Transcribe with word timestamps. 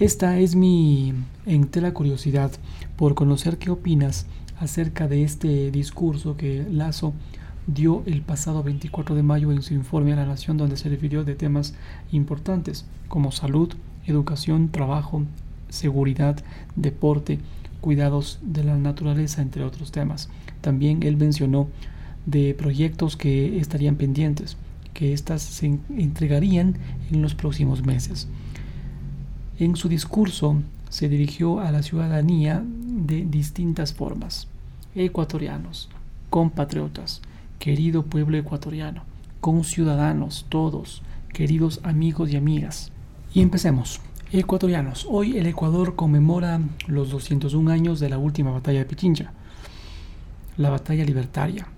Esta 0.00 0.40
es 0.40 0.56
mi 0.56 1.14
entera 1.46 1.94
curiosidad 1.94 2.50
por 2.96 3.14
conocer 3.14 3.58
qué 3.58 3.70
opinas 3.70 4.26
acerca 4.58 5.06
de 5.06 5.22
este 5.22 5.70
discurso 5.70 6.36
que 6.36 6.66
Lazo 6.68 7.12
dio 7.68 8.02
el 8.04 8.22
pasado 8.22 8.64
24 8.64 9.14
de 9.14 9.22
mayo 9.22 9.52
en 9.52 9.62
su 9.62 9.72
informe 9.72 10.12
a 10.12 10.16
la 10.16 10.26
Nación 10.26 10.56
donde 10.56 10.76
se 10.76 10.88
refirió 10.88 11.22
de 11.22 11.36
temas 11.36 11.74
importantes 12.10 12.86
como 13.06 13.30
salud, 13.30 13.72
educación, 14.04 14.68
trabajo, 14.68 15.22
seguridad, 15.68 16.42
deporte, 16.74 17.38
cuidados 17.80 18.40
de 18.42 18.64
la 18.64 18.76
naturaleza, 18.76 19.42
entre 19.42 19.62
otros 19.62 19.92
temas. 19.92 20.28
También 20.60 21.04
él 21.04 21.16
mencionó 21.16 21.68
de 22.26 22.52
proyectos 22.54 23.16
que 23.16 23.58
estarían 23.58 23.94
pendientes, 23.94 24.56
que 24.92 25.12
éstas 25.12 25.42
se 25.42 25.78
entregarían 25.96 26.78
en 27.12 27.22
los 27.22 27.36
próximos 27.36 27.86
meses. 27.86 28.26
En 29.56 29.76
su 29.76 29.88
discurso 29.88 30.56
se 30.88 31.08
dirigió 31.08 31.60
a 31.60 31.70
la 31.70 31.84
ciudadanía 31.84 32.60
de 32.66 33.24
distintas 33.24 33.94
formas. 33.94 34.48
Ecuatorianos, 34.96 35.88
compatriotas, 36.28 37.22
querido 37.60 38.02
pueblo 38.02 38.36
ecuatoriano, 38.36 39.04
conciudadanos 39.40 40.46
todos, 40.48 41.02
queridos 41.32 41.78
amigos 41.84 42.32
y 42.32 42.36
amigas. 42.36 42.90
Y 43.32 43.42
empecemos. 43.42 44.00
Ecuatorianos, 44.32 45.06
hoy 45.08 45.38
el 45.38 45.46
Ecuador 45.46 45.94
conmemora 45.94 46.60
los 46.88 47.10
201 47.10 47.70
años 47.70 48.00
de 48.00 48.08
la 48.08 48.18
última 48.18 48.50
batalla 48.50 48.80
de 48.80 48.86
Pichincha, 48.86 49.32
la 50.56 50.70
batalla 50.70 51.04
libertaria, 51.04 51.68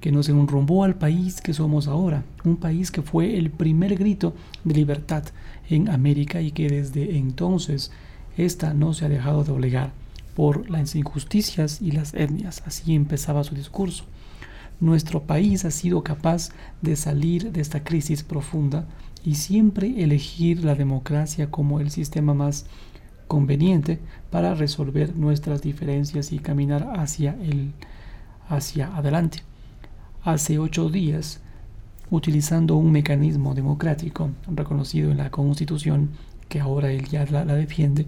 que 0.00 0.10
nos 0.10 0.28
enrumbó 0.28 0.82
al 0.82 0.96
país 0.96 1.40
que 1.40 1.54
somos 1.54 1.86
ahora, 1.86 2.24
un 2.44 2.56
país 2.56 2.90
que 2.90 3.02
fue 3.02 3.38
el 3.38 3.50
primer 3.50 3.96
grito 3.96 4.34
de 4.64 4.74
libertad 4.74 5.24
en 5.68 5.88
América 5.88 6.40
y 6.40 6.50
que 6.50 6.68
desde 6.68 7.16
entonces 7.16 7.90
esta 8.36 8.74
no 8.74 8.94
se 8.94 9.04
ha 9.04 9.08
dejado 9.08 9.44
de 9.44 9.52
obligar 9.52 9.92
por 10.34 10.68
las 10.70 10.94
injusticias 10.94 11.80
y 11.80 11.92
las 11.92 12.14
etnias. 12.14 12.62
Así 12.66 12.94
empezaba 12.94 13.44
su 13.44 13.54
discurso. 13.54 14.04
Nuestro 14.80 15.22
país 15.22 15.64
ha 15.64 15.70
sido 15.70 16.02
capaz 16.02 16.50
de 16.82 16.96
salir 16.96 17.52
de 17.52 17.60
esta 17.60 17.84
crisis 17.84 18.22
profunda 18.22 18.86
y 19.24 19.36
siempre 19.36 20.02
elegir 20.02 20.64
la 20.64 20.74
democracia 20.74 21.50
como 21.50 21.80
el 21.80 21.90
sistema 21.90 22.34
más 22.34 22.66
conveniente 23.28 24.00
para 24.30 24.54
resolver 24.54 25.16
nuestras 25.16 25.62
diferencias 25.62 26.32
y 26.32 26.38
caminar 26.38 26.92
hacia 26.96 27.36
el 27.42 27.72
hacia 28.48 28.94
adelante. 28.94 29.38
Hace 30.22 30.58
ocho 30.58 30.90
días, 30.90 31.40
utilizando 32.10 32.76
un 32.76 32.92
mecanismo 32.92 33.54
democrático 33.54 34.30
reconocido 34.48 35.10
en 35.10 35.18
la 35.18 35.30
Constitución, 35.30 36.10
que 36.48 36.60
ahora 36.60 36.90
él 36.92 37.08
ya 37.08 37.24
la 37.26 37.44
defiende, 37.44 38.06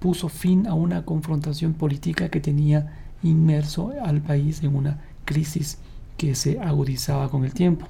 puso 0.00 0.28
fin 0.28 0.66
a 0.66 0.74
una 0.74 1.04
confrontación 1.04 1.74
política 1.74 2.28
que 2.28 2.40
tenía 2.40 2.98
inmerso 3.22 3.92
al 4.02 4.20
país 4.20 4.62
en 4.62 4.76
una 4.76 5.00
crisis 5.24 5.78
que 6.16 6.34
se 6.34 6.60
agudizaba 6.60 7.28
con 7.30 7.44
el 7.44 7.54
tiempo. 7.54 7.86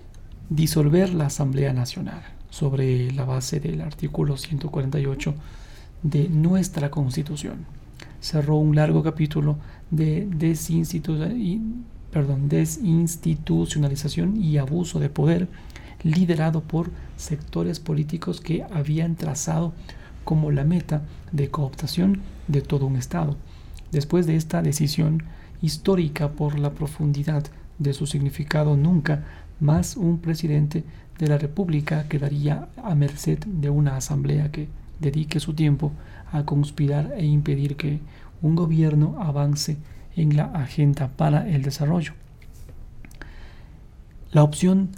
Disolver 0.49 1.13
la 1.15 1.27
Asamblea 1.27 1.73
Nacional 1.73 2.23
sobre 2.51 3.11
la 3.13 3.25
base 3.25 3.59
del 3.61 3.81
artículo 3.81 4.37
148 4.37 5.35
de 6.03 6.29
nuestra 6.29 6.91
Constitución. 6.91 7.67
Cerró 8.21 8.57
un 8.57 8.77
largo 8.77 9.03
capítulo 9.03 9.57
de 9.91 10.29
desinstitucionalización 10.31 11.94
y 14.41 14.59
abuso 14.59 15.01
de 15.01 15.09
poder 15.09 15.49
liderado 16.03 16.63
por 16.63 16.91
sectores 17.17 17.81
políticos 17.81 18.41
que 18.41 18.63
habían 18.63 19.17
trazado 19.17 19.73
como 20.25 20.51
la 20.51 20.65
meta 20.65 21.03
de 21.33 21.51
cooptación 21.51 22.21
de 22.47 22.61
todo 22.61 22.87
un 22.87 22.97
Estado. 22.97 23.37
Después 23.91 24.27
de 24.27 24.37
esta 24.37 24.63
decisión, 24.63 25.23
histórica 25.63 26.33
por 26.33 26.59
la 26.59 26.71
profundidad 26.73 27.45
de 27.79 27.95
su 27.95 28.07
significado, 28.07 28.77
nunca 28.77 29.25
más 29.61 29.97
un 29.97 30.19
presidente 30.19 30.85
de 31.19 31.29
la 31.29 31.39
República 31.39 32.09
quedaría 32.09 32.69
a 32.83 32.95
merced 32.95 33.39
de 33.47 33.71
una 33.71 33.97
asamblea 33.97 34.51
que 34.51 34.69
dedique 35.01 35.41
su 35.41 35.55
tiempo 35.55 35.93
a 36.33 36.45
conspirar 36.45 37.15
e 37.17 37.25
impedir 37.25 37.77
que 37.77 38.01
un 38.43 38.57
gobierno 38.57 39.17
avance 39.21 39.77
en 40.17 40.37
la 40.37 40.45
agenda 40.45 41.09
para 41.09 41.49
el 41.49 41.63
desarrollo. 41.63 42.13
La 44.33 44.43
opción 44.43 44.91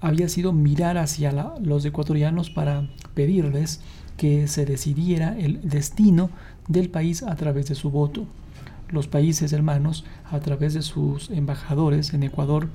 había 0.00 0.28
sido 0.28 0.52
mirar 0.52 0.98
hacia 0.98 1.32
los 1.60 1.84
ecuatorianos 1.84 2.50
para 2.50 2.88
pedirles 3.14 3.80
que 4.16 4.46
se 4.48 4.66
decidiera 4.66 5.36
el 5.38 5.68
destino 5.68 6.30
del 6.68 6.90
país 6.90 7.22
a 7.22 7.34
través 7.36 7.66
de 7.66 7.74
su 7.74 7.90
voto 7.90 8.26
los 8.94 9.08
países 9.08 9.52
hermanos, 9.52 10.04
a 10.30 10.40
través 10.40 10.74
de 10.74 10.82
sus 10.82 11.30
embajadores 11.30 12.14
en 12.14 12.22
Ecuador, 12.22 12.68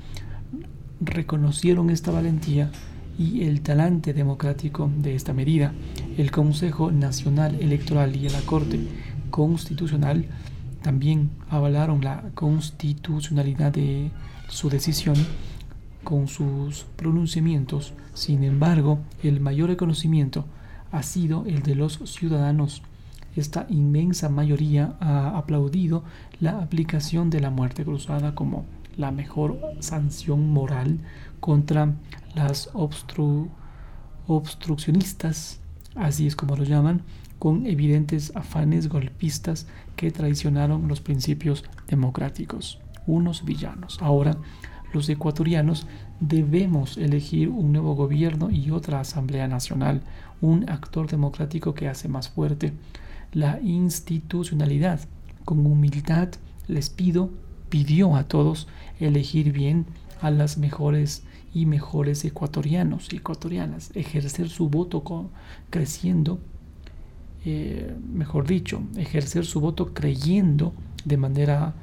reconocieron 0.99 1.89
esta 1.89 2.11
valentía 2.11 2.71
y 3.17 3.43
el 3.43 3.61
talante 3.61 4.13
democrático 4.13 4.91
de 4.97 5.15
esta 5.15 5.33
medida. 5.33 5.73
El 6.17 6.31
Consejo 6.31 6.91
Nacional 6.91 7.55
Electoral 7.59 8.15
y 8.15 8.27
la 8.27 8.41
Corte 8.41 8.79
Constitucional 9.29 10.25
también 10.81 11.31
avalaron 11.49 12.03
la 12.03 12.23
constitucionalidad 12.35 13.71
de 13.71 14.11
su 14.47 14.69
decisión 14.69 15.15
con 16.03 16.27
sus 16.27 16.85
pronunciamientos. 16.95 17.93
Sin 18.13 18.43
embargo, 18.43 18.99
el 19.23 19.39
mayor 19.39 19.69
reconocimiento 19.69 20.45
ha 20.91 21.03
sido 21.03 21.45
el 21.45 21.61
de 21.61 21.75
los 21.75 21.99
ciudadanos 22.05 22.81
esta 23.35 23.67
inmensa 23.69 24.27
mayoría 24.29 24.95
ha 24.99 25.37
aplaudido 25.37 26.03
la 26.39 26.59
aplicación 26.61 27.29
de 27.29 27.39
la 27.39 27.51
muerte 27.51 27.85
cruzada 27.85 28.33
como 28.35 28.65
la 28.97 29.11
mejor 29.11 29.59
sanción 29.79 30.49
moral 30.49 30.99
contra 31.39 31.93
las 32.35 32.69
obstruccionistas, 34.27 35.59
así 35.95 36.27
es 36.27 36.35
como 36.35 36.55
lo 36.57 36.63
llaman, 36.63 37.03
con 37.39 37.65
evidentes 37.65 38.31
afanes 38.35 38.89
golpistas 38.89 39.65
que 39.95 40.11
traicionaron 40.11 40.87
los 40.87 41.01
principios 41.01 41.63
democráticos, 41.87 42.79
unos 43.07 43.45
villanos. 43.45 43.97
Ahora, 44.01 44.37
los 44.93 45.07
ecuatorianos 45.09 45.87
debemos 46.19 46.97
elegir 46.97 47.49
un 47.49 47.71
nuevo 47.71 47.95
gobierno 47.95 48.49
y 48.51 48.71
otra 48.71 48.99
Asamblea 48.99 49.47
Nacional, 49.47 50.01
un 50.41 50.69
actor 50.69 51.07
democrático 51.07 51.73
que 51.73 51.87
hace 51.87 52.07
más 52.07 52.29
fuerte 52.29 52.73
la 53.31 53.59
institucionalidad. 53.61 54.99
Con 55.45 55.65
humildad 55.65 56.29
les 56.67 56.89
pido, 56.89 57.29
pidió 57.69 58.15
a 58.15 58.23
todos 58.23 58.67
elegir 58.99 59.51
bien 59.51 59.85
a 60.21 60.31
las 60.31 60.57
mejores 60.57 61.23
y 61.53 61.65
mejores 61.65 62.25
ecuatorianos 62.25 63.11
y 63.13 63.17
ecuatorianas, 63.17 63.91
ejercer 63.95 64.49
su 64.49 64.69
voto 64.69 65.03
creciendo, 65.69 66.39
eh, 67.45 67.95
mejor 68.11 68.47
dicho, 68.47 68.83
ejercer 68.97 69.45
su 69.45 69.61
voto 69.61 69.93
creyendo 69.93 70.73
de 71.05 71.17
manera 71.17 71.73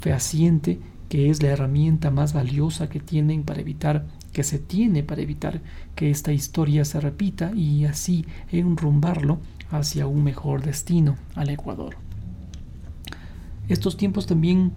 fehaciente 0.00 0.80
que 1.08 1.30
es 1.30 1.42
la 1.42 1.50
herramienta 1.50 2.10
más 2.10 2.32
valiosa 2.32 2.88
que 2.88 3.00
tienen 3.00 3.44
para 3.44 3.60
evitar 3.60 4.06
que 4.32 4.42
se 4.42 4.58
tiene 4.58 5.02
para 5.02 5.22
evitar 5.22 5.60
que 5.94 6.10
esta 6.10 6.32
historia 6.32 6.84
se 6.84 7.00
repita 7.00 7.52
y 7.54 7.84
así 7.84 8.26
enrumbarlo 8.50 9.38
hacia 9.70 10.06
un 10.06 10.24
mejor 10.24 10.62
destino 10.62 11.16
al 11.36 11.50
Ecuador. 11.50 11.96
Estos 13.68 13.96
tiempos 13.96 14.26
también 14.26 14.72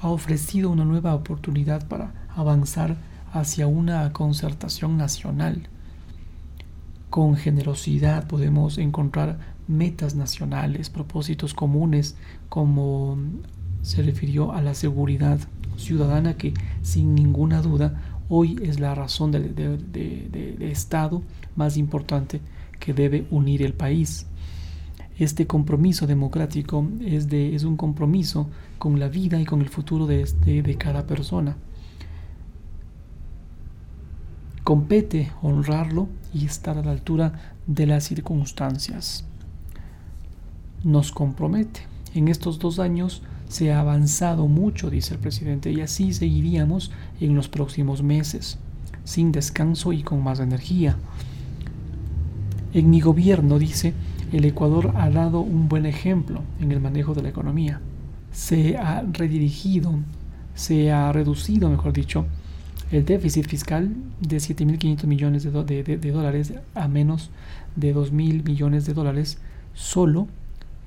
ha 0.00 0.08
ofrecido 0.08 0.70
una 0.70 0.84
nueva 0.84 1.14
oportunidad 1.14 1.86
para 1.86 2.12
avanzar 2.34 2.96
hacia 3.32 3.66
una 3.66 4.12
concertación 4.12 4.96
nacional. 4.98 5.68
Con 7.10 7.36
generosidad 7.36 8.26
podemos 8.26 8.78
encontrar 8.78 9.38
metas 9.68 10.14
nacionales, 10.14 10.90
propósitos 10.90 11.54
comunes, 11.54 12.16
como 12.48 13.16
se 13.82 14.02
refirió 14.02 14.52
a 14.52 14.62
la 14.62 14.74
seguridad 14.74 15.38
ciudadana 15.76 16.36
que 16.36 16.54
sin 16.82 17.14
ninguna 17.14 17.62
duda 17.62 18.00
hoy 18.28 18.58
es 18.62 18.80
la 18.80 18.94
razón 18.94 19.30
de, 19.30 20.56
Estado 20.60 21.22
más 21.54 21.76
importante 21.76 22.40
que 22.80 22.92
debe 22.92 23.26
unir 23.30 23.62
el 23.62 23.72
país. 23.72 24.26
Este 25.18 25.46
compromiso 25.46 26.06
democrático 26.06 26.86
es, 27.00 27.32
es 27.32 27.64
un 27.64 27.76
compromiso 27.76 28.50
con 28.78 28.98
la 28.98 29.08
vida 29.08 29.40
y 29.40 29.44
con 29.44 29.62
el 29.62 29.68
futuro 29.68 30.06
de, 30.06 30.22
este, 30.22 30.62
de 30.62 30.74
cada 30.76 31.06
persona. 31.06 31.56
Compete 34.64 35.30
honrarlo 35.42 36.08
y 36.36 36.44
estar 36.44 36.76
a 36.76 36.82
la 36.82 36.90
altura 36.90 37.54
de 37.66 37.86
las 37.86 38.04
circunstancias. 38.04 39.24
Nos 40.84 41.10
compromete. 41.10 41.80
En 42.14 42.28
estos 42.28 42.58
dos 42.58 42.78
años 42.78 43.22
se 43.48 43.72
ha 43.72 43.80
avanzado 43.80 44.46
mucho, 44.46 44.90
dice 44.90 45.14
el 45.14 45.20
presidente, 45.20 45.72
y 45.72 45.80
así 45.80 46.12
seguiríamos 46.12 46.90
en 47.20 47.34
los 47.34 47.48
próximos 47.48 48.02
meses, 48.02 48.58
sin 49.04 49.32
descanso 49.32 49.92
y 49.92 50.02
con 50.02 50.22
más 50.22 50.40
energía. 50.40 50.96
En 52.72 52.90
mi 52.90 53.00
gobierno, 53.00 53.58
dice, 53.58 53.94
el 54.32 54.44
Ecuador 54.44 54.92
ha 54.96 55.08
dado 55.08 55.40
un 55.40 55.68
buen 55.68 55.86
ejemplo 55.86 56.42
en 56.60 56.72
el 56.72 56.80
manejo 56.80 57.14
de 57.14 57.22
la 57.22 57.30
economía. 57.30 57.80
Se 58.32 58.76
ha 58.76 59.02
redirigido, 59.02 59.94
se 60.54 60.92
ha 60.92 61.10
reducido, 61.12 61.70
mejor 61.70 61.92
dicho, 61.92 62.26
el 62.92 63.04
déficit 63.04 63.46
fiscal 63.48 63.94
de 64.20 64.36
7.500 64.36 65.04
millones 65.06 65.42
de, 65.42 66.12
dólares 66.12 66.54
a 66.74 66.88
menos 66.88 67.30
de 67.74 67.94
2.000 67.94 68.44
millones 68.44 68.86
de 68.86 68.94
dólares, 68.94 69.38
solo 69.74 70.28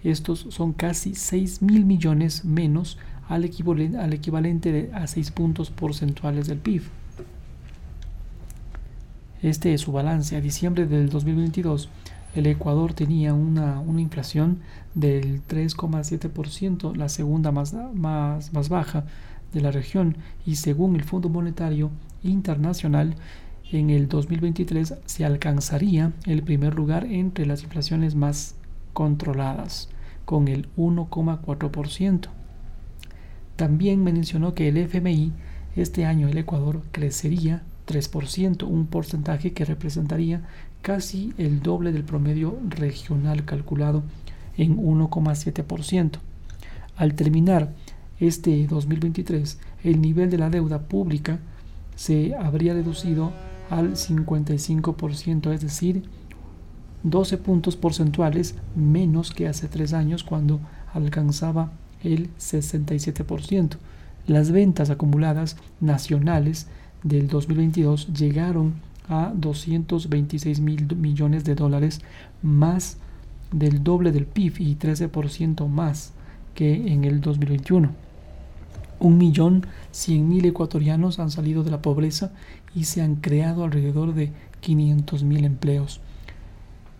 estos 0.04 0.48
son 0.50 0.72
casi 0.72 1.12
6.000 1.12 1.84
millones 1.84 2.46
menos 2.46 2.98
al 3.28 3.44
equivalente, 3.44 3.98
al 3.98 4.13
equivalente 4.13 4.90
a 4.94 5.07
6 5.07 5.31
puntos 5.31 5.72
porcentuales 5.72 6.48
del 6.48 6.60
PIB. 6.60 6.84
Este 9.42 9.74
es 9.74 9.81
su 9.81 9.92
balance. 9.92 10.36
A 10.36 10.42
diciembre 10.42 10.86
del 10.86 11.10
2022, 11.10 11.90
el 12.36 12.48
Ecuador 12.48 12.94
tenía 12.94 13.34
una, 13.34 13.84
inflación 13.98 14.60
del 14.96 15.46
3,7%, 15.48 16.96
la 16.96 17.10
segunda 17.10 17.51
más, 17.51 17.74
más, 17.94 18.54
más 18.54 18.69
baja 18.69 19.06
de 19.54 19.62
la 19.62 19.72
región, 19.72 20.18
y 20.46 20.56
según 20.56 20.96
el 20.96 21.04
Fondo 21.04 21.30
Monetario 21.30 21.92
Internacional, 22.24 23.16
en 23.72 23.90
el 23.90 24.07
2023 24.07 24.96
se 25.06 25.25
alcanzaría 25.25 26.12
el 26.25 26.44
primer 26.44 26.74
lugar 26.74 27.06
entre 27.06 27.46
las 27.46 27.63
inflaciones 27.63 28.16
más 28.16 28.56
controladas, 28.94 29.90
con 30.25 30.48
el 30.48 30.68
1,4%. 30.75 32.30
También 33.56 34.04
mencionó 34.04 34.54
que 34.54 34.69
el 34.69 34.78
FMI 34.78 35.34
este 35.75 36.06
año 36.06 36.28
el 36.28 36.38
Ecuador 36.38 36.81
crecería 36.92 37.63
3%, 37.88 38.63
un 38.63 38.88
porcentaje 38.88 39.54
que 39.54 39.66
representaría 39.66 40.42
casi 40.81 41.34
el 41.38 41.62
doble 41.62 41.92
del 41.92 42.04
promedio 42.04 42.57
regional 42.68 43.46
calculado 43.46 44.04
en 44.57 44.78
1,7%. 44.78 46.19
Al 46.96 47.16
terminar 47.16 47.74
este 48.19 48.68
2023, 48.68 49.60
el 49.83 50.01
nivel 50.01 50.30
de 50.30 50.38
la 50.38 50.50
deuda 50.50 50.80
pública 50.80 51.39
se 51.95 52.36
habría 52.36 52.74
reducido 52.74 53.31
al 53.69 53.94
55%, 53.95 55.54
es 55.54 55.62
decir, 55.62 56.04
12 57.04 57.38
puntos 57.38 57.75
porcentuales 57.75 58.56
menos 58.75 59.31
que 59.31 59.48
hace 59.48 59.68
tres 59.68 59.94
años 59.94 60.24
cuando 60.24 60.60
alcanzaba 60.94 61.71
el 62.04 62.30
67%. 62.38 63.77
Las 64.27 64.51
ventas 64.51 64.89
acumuladas 64.89 65.57
nacionales 65.80 66.68
del 67.04 67.27
2022 67.27 68.13
llegaron 68.13 68.75
a 69.07 69.31
226 69.33 70.60
mil 70.60 70.95
millones 70.95 71.44
de 71.44 71.56
dólares, 71.56 72.01
más 72.42 72.98
del 73.51 73.83
doble 73.83 74.12
del 74.12 74.25
PIB 74.25 74.60
y 74.60 74.75
13% 74.75 75.68
más 75.68 76.13
que 76.54 76.74
en 76.94 77.06
el 77.06 77.22
2021. 77.22 78.09
Un 79.00 79.18
millón 79.18 79.66
cien 79.92 80.28
mil 80.28 80.46
ecuatorianos 80.46 81.19
han 81.19 81.31
salido 81.31 81.63
de 81.63 81.72
la 81.72 81.81
pobreza 81.81 82.31
y 82.75 82.84
se 82.84 83.01
han 83.01 83.16
creado 83.16 83.63
alrededor 83.63 84.13
de 84.13 84.31
500 84.62 85.24
mil 85.24 85.46
empleos. 85.46 86.01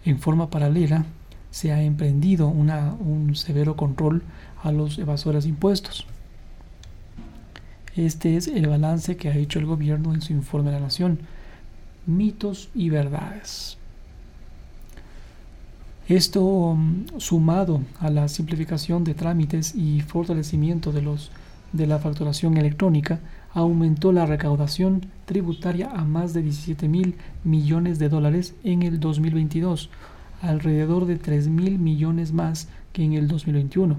En 0.06 0.19
forma 0.19 0.50
paralela, 0.50 1.06
se 1.51 1.72
ha 1.72 1.81
emprendido 1.81 2.48
un 2.48 3.36
severo 3.36 3.75
control 3.75 4.24
a 4.63 4.72
los 4.72 4.98
evasores 5.00 5.44
de 5.44 5.50
impuestos. 5.50 6.06
Este 7.96 8.38
es 8.38 8.48
el 8.48 8.68
balance 8.68 9.18
que 9.18 9.30
ha 9.30 9.36
hecho 9.36 9.60
el 9.60 9.66
gobierno 9.66 10.13
en 10.13 10.22
su 10.22 10.31
informe 10.31 10.72
de 10.72 10.78
la 10.78 10.86
Nación. 10.86 11.19
Mitos 12.06 12.69
y 12.74 12.90
verdades. 12.90 13.78
Esto 16.07 16.75
mm, 16.75 17.19
sumado 17.19 17.81
a 18.00 18.10
la 18.10 18.28
simplificación 18.28 19.04
de 19.04 19.13
trámites 19.13 19.75
y 19.75 20.01
fortalecimiento 20.01 20.92
de, 20.92 21.01
los, 21.01 21.31
de 21.74 21.88
la 21.88 22.00
facturación 22.00 22.57
electrónica, 22.57 23.19
aumentó 23.54 24.12
la 24.12 24.25
recaudación 24.25 25.06
tributaria 25.25 25.92
a 25.92 26.06
más 26.06 26.33
de 26.33 26.42
17 26.42 26.88
mil 26.88 27.16
millones 27.44 28.00
de 28.00 28.10
dólares 28.10 28.56
en 28.63 28.83
el 28.83 29.00
2022, 29.00 29.89
alrededor 30.42 31.06
de 31.06 31.18
3 31.18 31.48
mil 31.48 31.80
millones 31.80 32.33
más 32.33 32.68
que 32.94 33.04
en 33.04 33.13
el 33.13 33.27
2021. 33.27 33.98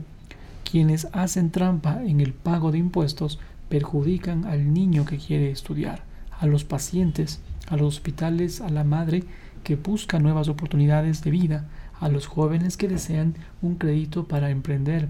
Quienes 0.71 1.09
hacen 1.13 1.51
trampa 1.51 2.03
en 2.05 2.21
el 2.21 2.33
pago 2.33 2.71
de 2.71 2.79
impuestos 2.79 3.39
perjudican 3.69 4.45
al 4.45 4.73
niño 4.73 5.05
que 5.05 5.19
quiere 5.19 5.51
estudiar, 5.51 6.03
a 6.39 6.47
los 6.47 6.65
pacientes, 6.65 7.41
a 7.69 7.77
los 7.77 7.97
hospitales, 7.97 8.61
a 8.61 8.69
la 8.69 8.85
madre 8.85 9.25
que 9.65 9.77
busca 9.77 10.19
nuevas 10.19 10.49
oportunidades 10.49 11.23
de 11.23 11.31
vida, 11.31 11.69
a 12.01 12.09
los 12.09 12.27
jóvenes 12.27 12.77
que 12.77 12.89
desean 12.89 13.35
un 13.63 13.77
crédito 13.77 14.25
para 14.25 14.51
emprender. 14.51 15.09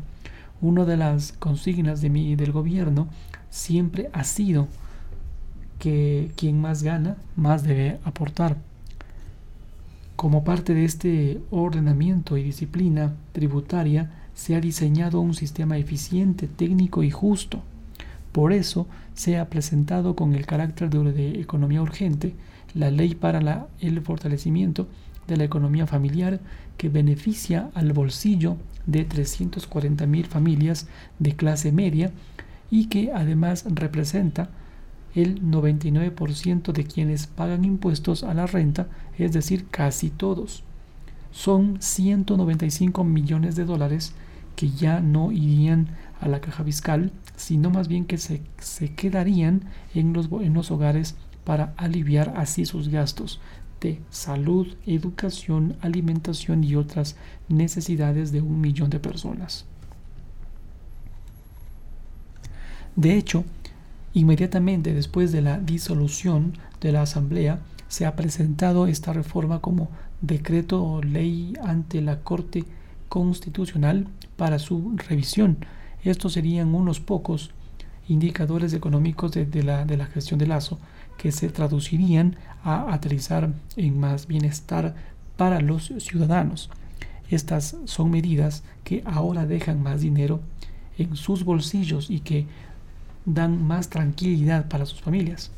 Una 0.62 0.84
de 0.84 0.96
las 0.96 1.32
consignas 1.32 2.00
de 2.00 2.10
mi, 2.10 2.36
del 2.36 2.52
gobierno 2.52 3.08
siempre 3.48 4.10
ha 4.12 4.24
sido 4.24 4.68
que 5.78 6.30
quien 6.36 6.60
más 6.60 6.82
gana, 6.82 7.16
más 7.36 7.62
debe 7.62 7.98
aportar. 8.04 8.58
Como 10.16 10.44
parte 10.44 10.74
de 10.74 10.84
este 10.84 11.40
ordenamiento 11.50 12.36
y 12.36 12.42
disciplina 12.42 13.14
tributaria, 13.32 14.10
se 14.34 14.54
ha 14.54 14.60
diseñado 14.60 15.20
un 15.20 15.34
sistema 15.34 15.78
eficiente, 15.78 16.46
técnico 16.46 17.02
y 17.02 17.10
justo. 17.10 17.62
Por 18.32 18.52
eso 18.52 18.86
se 19.14 19.38
ha 19.38 19.48
presentado 19.48 20.14
con 20.14 20.34
el 20.34 20.46
carácter 20.46 20.90
de, 20.90 21.40
economía 21.40 21.82
urgente 21.82 22.34
la 22.74 22.90
ley 22.90 23.14
para 23.14 23.68
el 23.80 24.00
fortalecimiento 24.02 24.88
de 25.26 25.36
la 25.36 25.44
economía 25.44 25.86
familiar 25.86 26.40
que 26.76 26.88
beneficia 26.88 27.70
al 27.74 27.92
bolsillo 27.92 28.56
de 28.90 29.04
340 29.04 30.06
mil 30.06 30.26
familias 30.26 30.87
de 31.19 31.37
clase 31.37 31.72
media 31.72 32.10
y 32.70 32.87
que 32.87 33.12
además 33.12 33.64
representa 33.69 34.50
el 35.14 35.42
99% 35.42 36.72
de 36.72 36.84
quienes 36.84 37.26
pagan 37.26 37.64
impuestos 37.64 38.22
a 38.22 38.34
la 38.34 38.46
renta, 38.46 38.87
es 39.19 39.32
decir, 39.32 39.66
casi 39.70 40.10
todos. 40.10 40.62
Son 41.32 41.81
195 41.81 43.02
millones 43.04 43.56
de 43.56 43.64
dólares 43.64 44.14
que 44.56 44.70
ya 44.70 45.00
no 45.00 45.32
irían 45.32 45.88
a 46.20 46.28
la 46.28 46.40
caja 46.40 46.64
fiscal, 46.64 47.12
sino 47.37 47.70
más 47.70 47.88
bien 47.88 48.04
que 48.04 48.19
se, 48.19 48.42
quedarían 48.94 49.62
en 49.94 50.12
los, 50.12 50.28
en 50.31 50.54
los 50.54 50.70
hogares 50.70 51.16
para 51.44 51.72
aliviar 51.76 52.34
así 52.37 52.66
sus 52.66 52.88
gastos 52.88 53.40
de 53.80 54.00
salud, 54.10 54.68
educación, 54.86 55.76
alimentación 55.80 56.64
y 56.64 56.76
otras 56.76 57.16
necesidades 57.48 58.32
de 58.32 58.40
un 58.40 58.60
millón 58.60 58.90
de 58.90 59.00
personas. 59.00 59.64
De 62.96 63.16
hecho, 63.16 63.44
Inmediatamente 64.12 64.92
después 64.92 65.30
de 65.30 65.40
la 65.40 65.58
disolución 65.58 66.54
de 66.80 66.92
la 66.92 67.02
Asamblea, 67.02 67.60
se 67.88 68.06
ha 68.06 68.16
presentado 68.16 68.87
esta 68.87 69.12
reforma 69.12 69.60
como 69.60 69.88
decreto 70.20 70.82
o 70.82 71.02
ley 71.02 71.54
ante 71.62 72.00
la 72.00 72.20
Corte 72.20 72.64
Constitucional 73.08 74.08
para 74.37 74.58
su 74.58 74.96
revisión. 74.96 75.58
Estos 76.02 76.32
serían 76.32 76.75
unos 76.75 76.99
pocos 76.99 77.52
indicadores 78.11 78.75
económicos 78.75 79.33
de, 79.33 79.62
la, 79.62 79.85
de 79.85 79.97
la 79.97 80.07
gestión 80.07 80.38
de 80.38 80.47
Lazo 80.47 80.79
que 81.17 81.33
se 81.33 81.49
traducirían 81.49 82.37
a 82.64 82.93
aterrizar 82.93 83.52
en 83.76 84.00
más 84.00 84.26
bienestar 84.26 84.95
para 85.37 85.61
los 85.61 85.93
ciudadanos. 85.99 86.71
Estas 87.31 87.76
son 87.85 88.11
medidas 88.11 88.64
que 88.85 89.02
ahora 89.07 89.47
dejan 89.47 89.83
más 89.83 90.00
dinero 90.00 90.40
en 90.99 91.14
sus 91.17 91.45
bolsillos 91.45 92.11
y 92.11 92.21
que 92.21 92.47
dan 93.25 93.62
más 93.64 93.88
tranquilidad 93.88 94.69
para 94.69 94.87
sus 94.87 95.00
familias, 95.00 95.52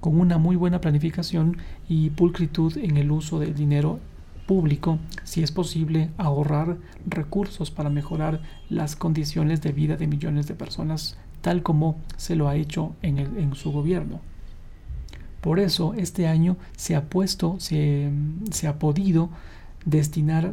con 0.00 0.20
una 0.20 0.38
muy 0.38 0.54
buena 0.56 0.80
planificación 0.80 1.56
y 1.88 2.10
pulcritud 2.10 2.78
en 2.78 2.96
el 2.96 3.10
uso 3.10 3.40
del 3.40 3.54
dinero 3.54 3.98
público, 4.46 4.98
si 5.24 5.42
es 5.42 5.52
posible 5.52 6.10
ahorrar 6.18 6.76
recursos 7.06 7.70
para 7.70 7.90
mejorar 7.90 8.42
las 8.68 8.96
condiciones 8.96 9.60
de 9.60 9.72
vida 9.72 9.96
de 9.96 10.06
millones 10.06 10.46
de 10.46 10.54
personas, 10.54 11.16
tal 11.40 11.62
como 11.62 11.96
se 12.16 12.36
lo 12.36 12.48
ha 12.48 12.56
hecho 12.56 12.94
en, 13.02 13.18
en 13.18 13.54
su 13.54 13.72
gobierno. 13.72 14.20
Por 15.40 15.58
eso 15.58 15.94
este 15.94 16.26
año 16.26 16.56
se 16.76 16.94
ha 16.96 17.08
puesto, 17.08 17.56
se, 17.58 18.10
se 18.50 18.68
ha 18.68 18.78
podido 18.78 19.30
destinar 19.84 20.52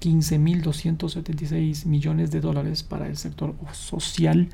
15.276 0.00 1.86
millones 1.86 2.30
de 2.30 2.40
dólares 2.40 2.82
para 2.82 3.06
el 3.06 3.16
sector 3.16 3.54
social 3.72 4.48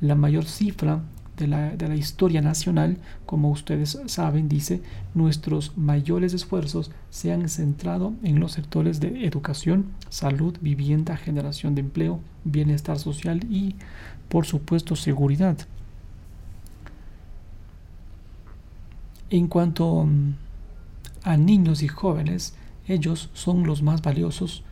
la 0.00 0.14
mayor 0.14 0.44
cifra 0.44 1.02
de 1.36 1.46
la, 1.46 1.70
de 1.76 1.86
la, 1.86 1.94
historia 1.94 2.40
nacional, 2.40 2.98
como 3.24 3.50
ustedes 3.50 4.00
saben, 4.06 4.48
dice, 4.48 4.82
nuestros 5.14 5.76
mayores 5.76 6.34
esfuerzos 6.34 6.90
se 7.10 7.32
han 7.32 7.48
centrado 7.48 8.12
en 8.24 8.40
los 8.40 8.52
sectores 8.52 8.98
de 8.98 9.24
educación, 9.24 9.86
salud, 10.08 10.56
vivienda, 10.60 11.16
generación 11.16 11.76
de 11.76 11.82
empleo, 11.82 12.18
bienestar 12.44 12.98
social 12.98 13.44
y, 13.44 13.76
por 14.28 14.46
supuesto, 14.46 14.96
seguridad. 14.96 15.56
En 19.30 19.46
cuanto 19.46 20.04
mm, 20.04 20.34
a 21.22 21.36
niños 21.36 21.82
y 21.82 21.88
jóvenes, 21.88 22.54
ellos 22.86 23.30
son 23.34 23.66
los 23.66 23.82
más 23.82 24.02
valiosos, 24.02 24.62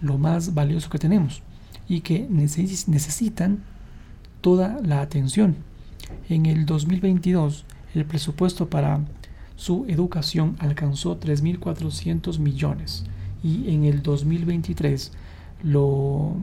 lo 0.00 0.18
más 0.18 0.54
valioso 0.54 0.90
que 0.90 0.98
tenemos 0.98 1.42
y 1.88 2.00
que 2.02 2.26
necesitan 2.28 3.64
toda 4.40 4.80
la 4.82 5.00
atención. 5.00 5.56
En 6.28 6.46
el 6.46 6.66
2022, 6.66 7.64
el 7.94 8.04
presupuesto 8.04 8.68
para 8.68 9.00
su 9.56 9.86
educación 9.88 10.56
alcanzó 10.60 11.18
3.400 11.18 12.38
millones 12.38 13.04
y 13.42 13.74
en 13.74 13.84
el 13.84 14.02
2023 14.02 15.12
lo, 15.64 16.36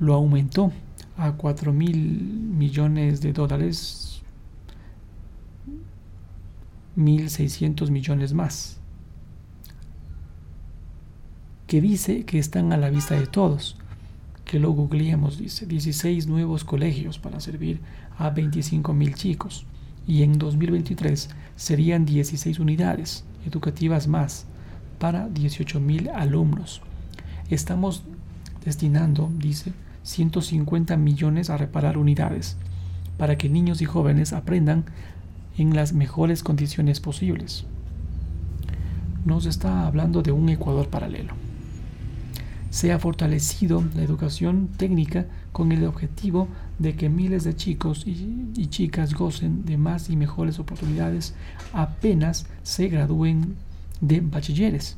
lo 0.00 0.14
aumentó 0.14 0.72
a 1.16 1.32
4 1.32 1.72
mil 1.72 1.96
millones 1.96 3.20
de 3.20 3.32
dólares, 3.32 4.22
1.600 6.96 7.90
millones 7.90 8.32
más, 8.32 8.78
que 11.66 11.80
dice 11.80 12.24
que 12.24 12.38
están 12.38 12.72
a 12.72 12.76
la 12.76 12.90
vista 12.90 13.14
de 13.14 13.26
todos, 13.26 13.76
que 14.44 14.58
lo 14.60 14.72
googleemos, 14.72 15.38
dice, 15.38 15.66
16 15.66 16.26
nuevos 16.26 16.64
colegios 16.64 17.18
para 17.18 17.40
servir 17.40 17.80
a 18.18 18.30
25 18.30 18.92
mil 18.92 19.14
chicos, 19.14 19.66
y 20.06 20.22
en 20.22 20.38
2023 20.38 21.30
serían 21.56 22.04
16 22.04 22.58
unidades 22.58 23.24
educativas 23.46 24.06
más 24.06 24.46
para 24.98 25.28
18 25.28 25.80
mil 25.80 26.10
alumnos. 26.10 26.82
Estamos 27.48 28.02
destinando, 28.64 29.30
dice, 29.38 29.72
150 30.04 30.96
millones 30.96 31.50
a 31.50 31.56
reparar 31.56 31.98
unidades 31.98 32.56
para 33.18 33.36
que 33.36 33.48
niños 33.48 33.82
y 33.82 33.86
jóvenes 33.86 34.32
aprendan 34.32 34.84
en 35.56 35.74
las 35.74 35.92
mejores 35.92 36.42
condiciones 36.42 37.00
posibles. 37.00 37.64
Nos 39.24 39.46
está 39.46 39.86
hablando 39.86 40.22
de 40.22 40.32
un 40.32 40.48
Ecuador 40.48 40.88
paralelo. 40.88 41.32
Se 42.70 42.92
ha 42.92 42.98
fortalecido 42.98 43.84
la 43.94 44.02
educación 44.02 44.68
técnica 44.76 45.26
con 45.52 45.70
el 45.72 45.84
objetivo 45.84 46.48
de 46.78 46.96
que 46.96 47.08
miles 47.08 47.44
de 47.44 47.54
chicos 47.54 48.04
y, 48.04 48.50
y 48.56 48.66
chicas 48.66 49.14
gocen 49.14 49.64
de 49.64 49.78
más 49.78 50.10
y 50.10 50.16
mejores 50.16 50.58
oportunidades 50.58 51.34
apenas 51.72 52.46
se 52.64 52.88
gradúen 52.88 53.54
de 54.00 54.20
bachilleres. 54.20 54.96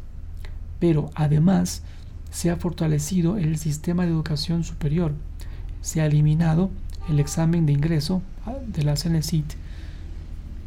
Pero 0.80 1.10
además 1.14 1.82
se 2.30 2.50
ha 2.50 2.56
fortalecido 2.56 3.37
el 3.37 3.59
sistema 3.59 4.04
de 4.04 4.11
educación 4.11 4.64
superior, 4.64 5.12
se 5.80 6.00
ha 6.00 6.06
eliminado 6.06 6.71
el 7.09 7.21
examen 7.21 7.66
de 7.66 7.73
ingreso 7.73 8.23
ah, 8.45 8.54
de 8.66 8.83
la 8.83 8.97
CENESIT, 8.97 9.54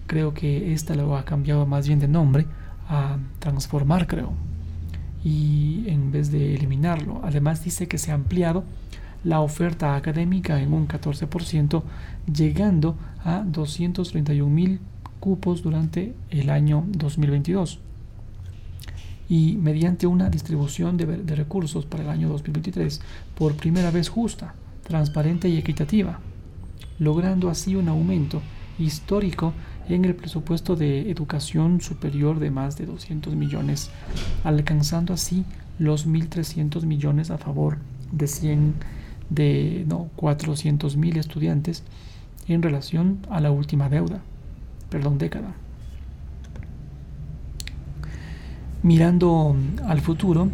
creo 0.07 0.33
que 0.33 0.73
esta 0.73 0.95
lo 0.95 1.15
ha 1.15 1.25
cambiado 1.25 1.65
más 1.65 1.87
bien 1.87 1.99
de 1.99 2.07
nombre 2.07 2.45
a 2.87 3.17
transformar, 3.39 4.07
creo, 4.07 4.33
y 5.23 5.83
en 5.87 6.11
vez 6.11 6.31
de 6.31 6.55
eliminarlo, 6.55 7.21
además 7.23 7.63
dice 7.63 7.87
que 7.87 7.97
se 7.97 8.11
ha 8.11 8.15
ampliado 8.15 8.63
la 9.23 9.41
oferta 9.41 9.95
académica 9.95 10.61
en 10.61 10.73
un 10.73 10.87
14%, 10.87 11.83
llegando 12.33 12.95
a 13.23 13.43
231 13.45 14.49
mil 14.49 14.79
cupos 15.19 15.61
durante 15.61 16.15
el 16.29 16.49
año 16.49 16.85
2022 16.87 17.81
y 19.29 19.57
mediante 19.57 20.07
una 20.07 20.29
distribución 20.29 20.97
de, 20.97 21.35
recursos 21.35 21.85
para 21.85 22.03
el 22.03 22.09
año 22.09 22.29
2023 22.29 22.99
por 23.37 23.55
primera 23.55 23.91
vez 23.91 24.09
justa, 24.09 24.55
transparente 24.83 25.47
y 25.47 25.57
equitativa, 25.57 26.19
logrando 26.97 27.49
así 27.49 27.75
un 27.75 27.87
aumento 27.89 28.41
histórico 28.79 29.53
en 29.87 30.03
el 30.05 30.15
presupuesto 30.15 30.75
de 30.75 31.11
educación 31.11 31.79
superior 31.79 32.39
de 32.39 32.49
más 32.49 32.77
de 32.77 32.87
200 32.87 33.35
millones, 33.35 33.91
alcanzando 34.43 35.13
así 35.13 35.45
los 35.77 36.07
1.300 36.07 36.83
millones 36.85 37.29
a 37.29 37.37
favor 37.37 37.77
de 38.11 38.27
100 38.27 38.73
de 39.29 39.85
no 39.87 40.09
400 40.15 40.97
mil 40.97 41.17
estudiantes 41.17 41.83
en 42.47 42.63
relación 42.63 43.19
a 43.29 43.39
la 43.39 43.51
última 43.51 43.89
deuda, 43.89 44.21
perdón, 44.89 45.19
década. 45.19 45.53
Mirando 48.81 49.57
al 49.87 49.99
futuro, 49.99 50.47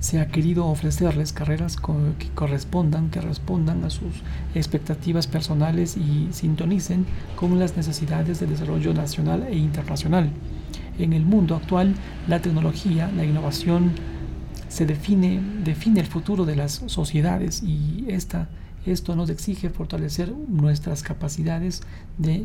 se 0.00 0.20
ha 0.20 0.28
querido 0.28 0.66
ofrecerles 0.66 1.32
carreras 1.32 1.78
que 1.78 2.28
correspondan, 2.34 3.08
que 3.08 3.22
respondan 3.22 3.84
a 3.84 3.90
sus 3.90 4.22
expectativas 4.54 5.26
personales 5.26 5.96
y 5.96 6.28
sintonicen 6.30 7.06
con 7.34 7.58
las 7.58 7.74
necesidades 7.74 8.38
del 8.38 8.50
desarrollo 8.50 8.92
nacional 8.92 9.46
e 9.48 9.56
internacional. 9.56 10.30
En 10.98 11.14
el 11.14 11.24
mundo 11.24 11.56
actual, 11.56 11.94
la 12.28 12.42
tecnología, 12.42 13.10
la 13.16 13.24
innovación, 13.24 13.92
se 14.68 14.84
define, 14.84 15.40
define 15.64 16.00
el 16.00 16.06
futuro 16.06 16.44
de 16.44 16.56
las 16.56 16.82
sociedades 16.84 17.62
y 17.62 18.04
esta, 18.08 18.48
esto 18.84 19.16
nos 19.16 19.30
exige 19.30 19.70
fortalecer 19.70 20.34
nuestras 20.48 21.02
capacidades 21.02 21.82
de 22.18 22.44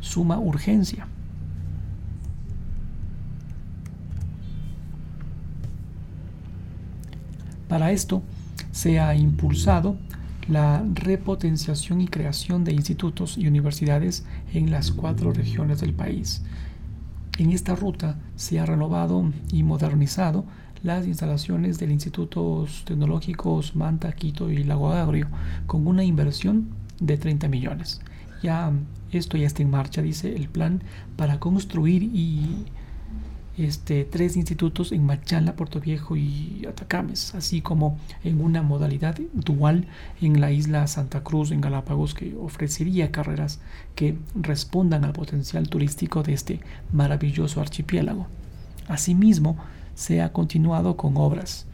suma 0.00 0.38
urgencia. 0.38 1.06
Para 7.70 7.92
esto 7.92 8.24
se 8.72 8.98
ha 8.98 9.14
impulsado 9.14 9.96
la 10.48 10.84
repotenciación 10.92 12.00
y 12.00 12.08
creación 12.08 12.64
de 12.64 12.72
institutos 12.72 13.38
y 13.38 13.46
universidades 13.46 14.26
en 14.52 14.72
las 14.72 14.90
cuatro 14.90 15.32
regiones 15.32 15.80
del 15.80 15.94
país. 15.94 16.42
En 17.38 17.52
esta 17.52 17.76
ruta 17.76 18.18
se 18.34 18.58
ha 18.58 18.66
renovado 18.66 19.24
y 19.52 19.62
modernizado 19.62 20.44
las 20.82 21.06
instalaciones 21.06 21.78
del 21.78 21.92
Institutos 21.92 22.82
Tecnológicos 22.86 23.76
Manta, 23.76 24.10
Quito 24.14 24.50
y 24.50 24.64
Lago 24.64 24.92
Agrio 24.92 25.28
con 25.68 25.86
una 25.86 26.02
inversión 26.02 26.70
de 26.98 27.18
30 27.18 27.46
millones. 27.46 28.00
Ya 28.42 28.72
esto 29.12 29.36
ya 29.36 29.46
está 29.46 29.62
en 29.62 29.70
marcha, 29.70 30.02
dice 30.02 30.34
el 30.34 30.48
plan, 30.48 30.82
para 31.16 31.38
construir 31.38 32.02
y 32.02 32.66
este, 33.64 34.04
tres 34.04 34.36
institutos 34.36 34.92
en 34.92 35.04
Machala, 35.04 35.56
Puerto 35.56 35.80
Viejo 35.80 36.16
y 36.16 36.66
Atacames, 36.68 37.34
así 37.34 37.60
como 37.60 37.98
en 38.24 38.40
una 38.40 38.62
modalidad 38.62 39.18
dual 39.32 39.86
en 40.20 40.40
la 40.40 40.52
isla 40.52 40.86
Santa 40.86 41.22
Cruz, 41.22 41.50
en 41.50 41.60
Galápagos, 41.60 42.14
que 42.14 42.34
ofrecería 42.36 43.10
carreras 43.10 43.60
que 43.94 44.16
respondan 44.34 45.04
al 45.04 45.12
potencial 45.12 45.68
turístico 45.68 46.22
de 46.22 46.32
este 46.32 46.60
maravilloso 46.92 47.60
archipiélago. 47.60 48.26
Asimismo, 48.88 49.56
se 49.94 50.22
ha 50.22 50.32
continuado 50.32 50.96
con 50.96 51.16
obras 51.16 51.66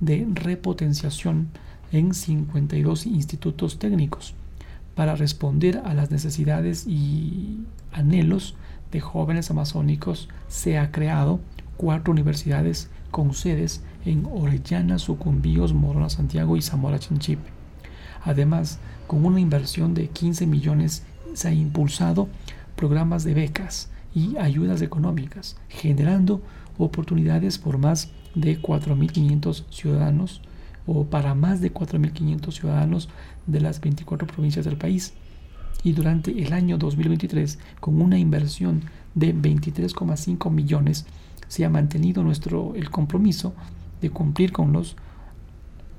de 0.00 0.26
repotenciación 0.32 1.48
en 1.92 2.14
52 2.14 3.06
institutos 3.06 3.78
técnicos 3.78 4.34
para 4.94 5.16
responder 5.16 5.82
a 5.84 5.94
las 5.94 6.10
necesidades 6.10 6.86
y 6.86 7.60
anhelos 7.92 8.54
de 8.92 9.00
jóvenes 9.00 9.50
amazónicos 9.50 10.28
se 10.48 10.78
ha 10.78 10.92
creado 10.92 11.40
cuatro 11.76 12.12
universidades 12.12 12.90
con 13.10 13.34
sedes 13.34 13.82
en 14.04 14.26
Orellana, 14.30 14.98
Sucumbíos, 14.98 15.72
Morona, 15.74 16.10
Santiago 16.10 16.56
y 16.56 16.62
Zamora 16.62 16.98
Chinchipe. 16.98 17.50
Además, 18.24 18.78
con 19.06 19.24
una 19.24 19.40
inversión 19.40 19.94
de 19.94 20.08
15 20.08 20.46
millones 20.46 21.04
se 21.34 21.48
ha 21.48 21.52
impulsado 21.52 22.28
programas 22.76 23.24
de 23.24 23.34
becas 23.34 23.90
y 24.14 24.36
ayudas 24.36 24.82
económicas, 24.82 25.56
generando 25.68 26.42
oportunidades 26.78 27.58
por 27.58 27.78
más 27.78 28.10
de 28.34 28.60
4.500 28.60 29.64
ciudadanos 29.70 30.40
o 30.86 31.04
para 31.04 31.34
más 31.34 31.60
de 31.60 31.72
4.500 31.72 32.52
ciudadanos 32.52 33.08
de 33.46 33.60
las 33.60 33.80
24 33.80 34.26
provincias 34.26 34.64
del 34.64 34.76
país 34.76 35.14
y 35.84 35.92
durante 35.92 36.30
el 36.30 36.52
año 36.52 36.78
2023 36.78 37.58
con 37.80 38.00
una 38.00 38.18
inversión 38.18 38.82
de 39.14 39.34
23,5 39.34 40.50
millones 40.50 41.06
se 41.48 41.64
ha 41.64 41.70
mantenido 41.70 42.22
nuestro 42.22 42.74
el 42.74 42.90
compromiso 42.90 43.52
de 44.00 44.10
cumplir 44.10 44.52
con 44.52 44.72
los 44.72 44.96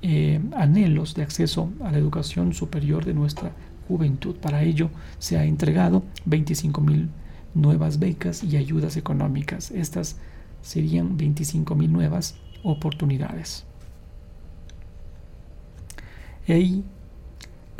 eh, 0.02 0.40
anhelos 0.56 1.14
de 1.14 1.22
acceso 1.22 1.70
a 1.82 1.90
la 1.90 1.98
educación 1.98 2.52
superior 2.52 3.04
de 3.04 3.14
nuestra 3.14 3.52
juventud. 3.88 4.34
Para 4.36 4.62
ello 4.62 4.90
se 5.18 5.38
ha 5.38 5.44
entregado 5.44 6.02
25 6.26 6.80
mil 6.80 7.08
nuevas 7.54 7.98
becas 7.98 8.42
y 8.44 8.56
ayudas 8.56 8.96
económicas. 8.96 9.70
Estas 9.70 10.16
serían 10.60 11.16
25 11.16 11.74
mil 11.74 11.92
nuevas 11.92 12.36
oportunidades. 12.62 13.64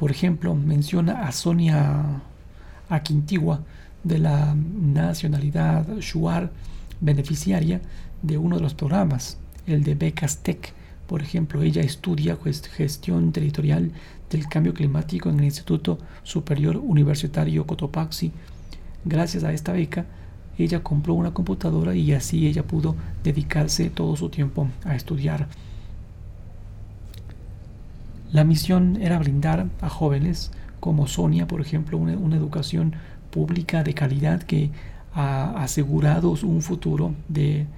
Por 0.05 0.11
ejemplo, 0.11 0.55
menciona 0.55 1.27
a 1.27 1.33
Sonia 1.33 2.21
Aquintigua 2.91 3.63
de 4.03 4.19
la 4.19 4.55
nacionalidad 4.55 5.99
Shuar, 5.99 6.51
beneficiaria 7.01 7.81
de 8.21 8.37
uno 8.37 8.57
de 8.57 8.63
los 8.63 8.75
programas, 8.75 9.39
el 9.67 9.83
de 9.83 9.95
Becas 9.95 10.43
Tech. 10.43 10.75
Por 11.07 11.23
ejemplo, 11.23 11.63
ella 11.63 11.81
estudia 11.81 12.37
gestión 12.77 13.33
territorial 13.33 13.93
del 14.29 14.47
cambio 14.47 14.75
climático 14.75 15.31
en 15.31 15.39
el 15.39 15.47
Instituto 15.47 15.97
Superior 16.23 16.77
Universitario 16.77 17.67
Cotopaxi. 17.67 18.31
Gracias 19.07 19.43
a 19.43 19.55
esta 19.55 19.73
beca 19.73 20.05
ella 20.59 20.83
compró 20.83 21.15
una 21.15 21.33
computadora 21.33 21.95
y 21.95 22.13
así 22.13 22.47
ella 22.47 22.63
pudo 22.63 22.95
dedicarse 23.23 23.89
todo 23.89 24.17
su 24.17 24.29
tiempo 24.29 24.69
a 24.85 24.97
estudiar. 24.97 25.49
La 28.35 28.43
misión 28.43 28.99
era 29.01 29.17
brindar 29.21 29.69
a 29.81 29.89
jóvenes 29.89 30.51
como 30.81 31.07
Sonia, 31.07 31.47
por 31.47 31.61
ejemplo, 31.61 31.97
una, 31.99 32.35
educación 32.35 32.95
pública 33.31 33.85
de 33.85 33.95
calidad 33.95 34.43
que 34.43 34.73
ha 35.15 35.63
asegurado 35.63 36.35
un 36.43 36.61
futuro 36.61 37.15
de 37.29 37.69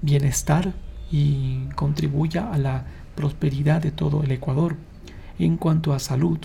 bienestar 0.00 0.72
y 1.12 1.66
contribuya 1.76 2.52
a 2.52 2.58
la 2.58 2.84
prosperidad 3.14 3.80
de 3.80 3.92
todo 3.92 4.24
el 4.24 4.32
Ecuador. 4.32 4.74
En 5.38 5.56
cuanto 5.56 5.92
a 5.92 6.00
salud, 6.00 6.40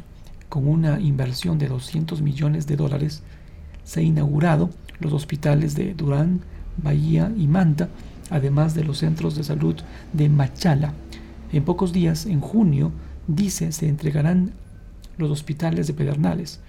con 0.49 0.67
una 0.67 0.99
inversión 0.99 1.57
de 1.57 1.67
200 1.67 2.21
millones 2.21 2.67
de 2.67 2.75
dólares, 2.75 3.23
se 3.83 4.01
ha 4.01 4.03
inaugurado 4.03 4.69
los 4.99 5.13
hospitales 5.13 5.73
de 5.73 5.95
Durán, 5.95 6.41
Bahía 6.77 7.33
y 7.35 7.47
Manta, 7.47 7.89
además 8.29 8.75
de 8.75 8.83
los 8.83 8.99
centros 8.99 9.35
de 9.35 9.43
salud 9.43 9.77
de 10.13 10.29
Machala. 10.29 10.93
En 11.51 11.63
pocos 11.63 11.91
días, 11.91 12.27
en 12.27 12.39
junio, 12.39 12.91
dice, 13.27 13.71
se 13.71 13.87
entregarán 13.87 14.53
los 15.17 15.31
hospitales 15.31 15.87
de 15.87 15.93
Pedernales. 15.93 16.59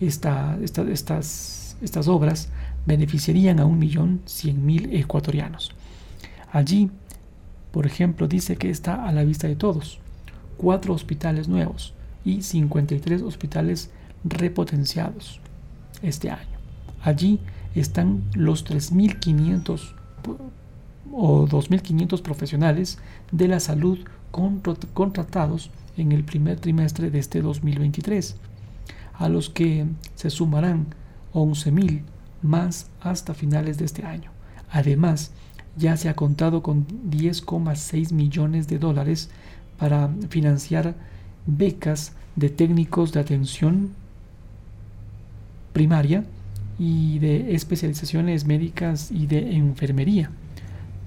estas, 0.00 1.76
estas 1.80 2.08
obras 2.08 2.48
beneficiarían 2.86 3.60
a 3.60 3.64
1.100.000 3.64 4.88
ecuatorianos. 4.92 5.72
Allí, 6.52 6.90
por 7.72 7.86
ejemplo, 7.86 8.26
dice 8.26 8.56
que 8.56 8.70
está 8.70 9.06
a 9.06 9.12
la 9.12 9.24
vista 9.24 9.46
de 9.46 9.56
todos. 9.56 10.00
Cuatro 10.56 10.94
hospitales 10.94 11.48
nuevos 11.48 11.94
y 12.24 12.42
53 12.42 13.22
hospitales 13.22 13.90
repotenciados 14.24 15.40
este 16.02 16.30
año. 16.30 16.58
Allí 17.02 17.40
están 17.74 18.24
los 18.34 18.64
3.500 18.64 19.94
o 21.12 21.46
2.500 21.46 22.22
profesionales 22.22 22.98
de 23.32 23.48
la 23.48 23.60
salud 23.60 23.98
contratados 24.30 25.70
en 25.96 26.12
el 26.12 26.24
primer 26.24 26.60
trimestre 26.60 27.10
de 27.10 27.18
este 27.18 27.40
2023, 27.40 28.36
a 29.14 29.28
los 29.28 29.50
que 29.50 29.86
se 30.14 30.30
sumarán 30.30 30.86
11.000 31.34 32.02
más 32.42 32.90
hasta 33.00 33.34
finales 33.34 33.78
de 33.78 33.84
este 33.84 34.04
año. 34.04 34.30
Además, 34.70 35.32
ya 35.76 35.96
se 35.96 36.08
ha 36.08 36.14
contado 36.14 36.62
con 36.62 36.86
10,6 36.86 38.12
millones 38.12 38.68
de 38.68 38.78
dólares 38.78 39.30
para 39.78 40.10
financiar 40.28 40.94
becas 41.46 42.12
de 42.36 42.50
técnicos 42.50 43.12
de 43.12 43.20
atención 43.20 43.90
primaria 45.72 46.24
y 46.78 47.18
de 47.18 47.54
especializaciones 47.54 48.44
médicas 48.44 49.10
y 49.10 49.26
de 49.26 49.56
enfermería. 49.56 50.30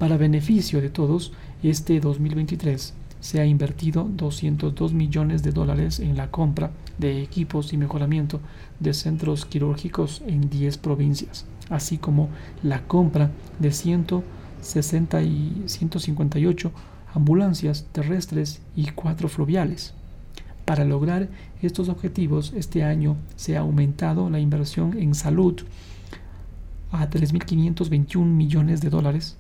Para 0.02 0.18
beneficio 0.18 0.82
de 0.82 0.90
todos, 0.90 1.32
este 1.62 2.00
2023 2.00 2.96
se 3.20 3.40
ha 3.40 3.46
invertido 3.46 4.10
202 4.12 4.94
millones 4.94 5.44
de 5.44 5.52
dólares 5.52 6.00
en 6.00 6.18
la 6.18 6.32
compra 6.32 6.72
de 6.98 7.22
equipos 7.22 7.72
y 7.72 7.78
mejoramiento 7.78 8.40
de 8.80 8.96
centros 8.96 9.46
quirúrgicos 9.46 10.24
en 10.26 10.50
10 10.50 10.80
provincias, 10.80 11.46
así 11.70 12.00
como 12.00 12.30
la 12.64 12.82
compra 12.88 13.30
de 13.60 13.72
160 13.72 15.22
y 15.22 15.64
158 15.68 16.72
ambulancias 17.14 17.86
terrestres 17.92 18.60
y 18.76 18.88
4 18.88 19.30
fluviales. 19.30 19.94
Para 20.66 20.84
lograr 20.84 21.30
estos 21.62 21.90
objetivos, 21.90 22.54
este 22.56 22.84
año 22.84 23.18
se 23.36 23.56
ha 23.56 23.60
aumentado 23.60 24.32
la 24.32 24.40
inversión 24.40 24.98
en 24.98 25.14
salud 25.14 25.62
a 26.90 27.08
3.521 27.08 28.26
millones 28.26 28.82
de 28.82 28.90
dólares 28.90 29.38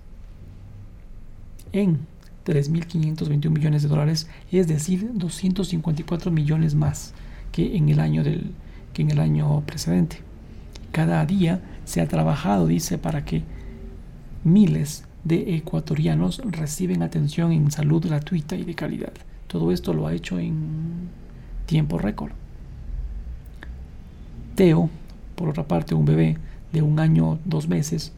en 1.74 2.00
3.521 2.46 3.50
millones 3.50 3.84
de 3.84 3.90
dólares, 3.90 4.28
es 4.52 4.68
decir, 4.68 5.12
254 5.14 6.32
millones 6.32 6.76
más 6.76 7.14
que 7.52 7.76
en 7.76 7.90
el 7.90 8.00
año, 8.00 8.24
del, 8.24 8.52
que 8.94 9.02
en 9.04 9.12
el 9.12 9.20
año 9.20 9.62
precedente. 9.66 10.18
Cada 10.92 11.26
día 11.26 11.62
se 11.86 12.02
ha 12.02 12.08
trabajado, 12.08 12.68
dice, 12.68 12.98
para 12.98 13.24
que 13.24 13.44
miles 14.44 15.06
de 15.24 15.56
ecuatorianos 15.56 16.42
reciben 16.46 17.04
atención 17.04 17.52
en 17.52 17.72
salud 17.72 18.06
gratuita 18.06 18.56
y 18.56 18.64
de 18.64 18.76
calidad. 18.76 19.14
Todo 19.48 19.72
esto 19.72 19.94
lo 19.94 20.08
ha 20.08 20.14
hecho 20.14 20.40
en 20.40 21.10
tiempo 21.66 21.98
récord. 21.98 22.32
Teo, 24.56 24.90
por 25.36 25.50
otra 25.50 25.68
parte, 25.68 25.96
un 25.96 26.06
bebé 26.06 26.38
de 26.74 26.82
un 26.82 27.00
año, 27.00 27.40
dos 27.46 27.68
meses, 27.68 28.14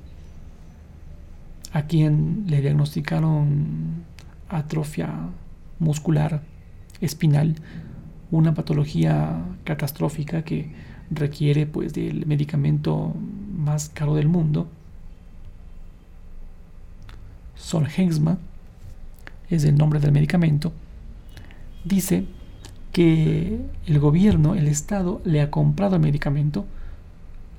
a 1.73 1.83
quien 1.83 2.45
le 2.47 2.61
diagnosticaron 2.61 4.05
atrofia 4.47 5.11
muscular 5.79 6.43
espinal, 7.01 7.55
una 8.31 8.53
patología 8.53 9.43
catastrófica 9.65 10.43
que 10.43 10.71
requiere 11.11 11.65
pues 11.65 11.93
del 11.93 12.25
medicamento 12.25 13.13
más 13.57 13.89
caro 13.89 14.15
del 14.15 14.29
mundo. 14.29 14.69
Solgensma 17.55 18.37
es 19.49 19.65
el 19.65 19.75
nombre 19.75 19.99
del 19.99 20.11
medicamento 20.13 20.71
dice 21.83 22.25
que 22.91 23.59
el 23.85 23.99
gobierno, 23.99 24.55
el 24.55 24.67
Estado, 24.67 25.21
le 25.25 25.41
ha 25.41 25.49
comprado 25.51 25.95
el 25.95 26.01
medicamento 26.01 26.65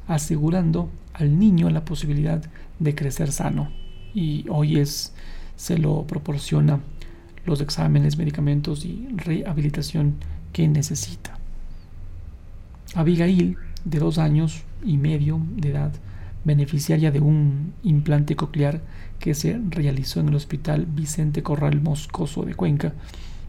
asegurando 0.06 0.90
al 1.12 1.38
niño 1.38 1.70
la 1.70 1.84
posibilidad 1.84 2.42
de 2.78 2.94
crecer 2.94 3.32
sano. 3.32 3.70
Y 4.14 4.46
hoy 4.48 4.78
es, 4.78 5.12
se 5.56 5.78
lo 5.78 6.06
proporciona 6.06 6.80
los 7.44 7.60
exámenes, 7.60 8.16
medicamentos 8.16 8.84
y 8.84 9.08
rehabilitación 9.16 10.14
que 10.52 10.68
necesita. 10.68 11.38
Abigail, 12.94 13.56
de 13.84 13.98
dos 13.98 14.18
años 14.18 14.62
y 14.84 14.96
medio 14.96 15.40
de 15.56 15.70
edad, 15.70 15.92
beneficiaria 16.44 17.10
de 17.10 17.20
un 17.20 17.72
implante 17.82 18.36
coclear 18.36 18.80
que 19.18 19.34
se 19.34 19.60
realizó 19.68 20.20
en 20.20 20.28
el 20.28 20.36
Hospital 20.36 20.86
Vicente 20.86 21.42
Corral 21.42 21.80
Moscoso 21.80 22.44
de 22.44 22.54
Cuenca, 22.54 22.92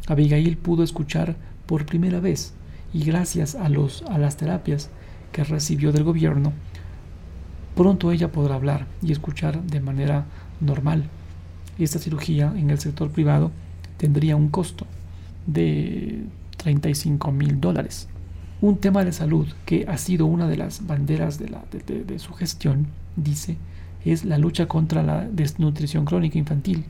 Abigail 0.08 0.58
pudo 0.58 0.84
escuchar 0.84 1.36
por 1.66 1.86
primera 1.86 2.20
vez 2.20 2.54
y 2.94 3.04
gracias 3.04 3.56
a, 3.56 3.70
los, 3.70 4.04
a 4.04 4.18
las 4.18 4.38
terapias 4.38 4.90
que 5.32 5.44
recibió 5.44 5.92
del 5.92 6.04
gobierno, 6.04 6.54
pronto 7.76 8.12
ella 8.12 8.32
podrá 8.32 8.56
hablar 8.56 8.88
y 9.02 9.12
escuchar 9.12 9.62
de 9.64 9.82
manera 9.82 10.26
normal. 10.60 11.10
Esta 11.78 12.00
cirugía 12.00 12.54
en 12.56 12.70
el 12.70 12.80
sector 12.80 13.12
privado 13.12 13.52
tendría 13.98 14.36
un 14.36 14.50
costo 14.50 14.86
de 15.46 16.24
35 16.58 17.32
mil 17.32 17.60
dólares. 17.60 18.08
Un 18.62 18.78
tema 18.78 19.04
de 19.04 19.12
salud 19.12 19.48
que 19.66 19.86
ha 19.88 19.98
sido 19.98 20.26
una 20.26 20.48
de 20.48 20.58
las 20.58 20.88
banderas 20.88 21.38
de, 21.38 21.50
la, 21.50 21.64
de 21.88 22.20
su 22.20 22.34
gestión, 22.34 22.88
dice, 23.16 23.58
es 24.06 24.24
la 24.24 24.38
lucha 24.38 24.68
contra 24.68 25.04
la 25.04 25.26
desnutrición 25.26 26.06
crónica 26.06 26.38
infantil. 26.38 26.86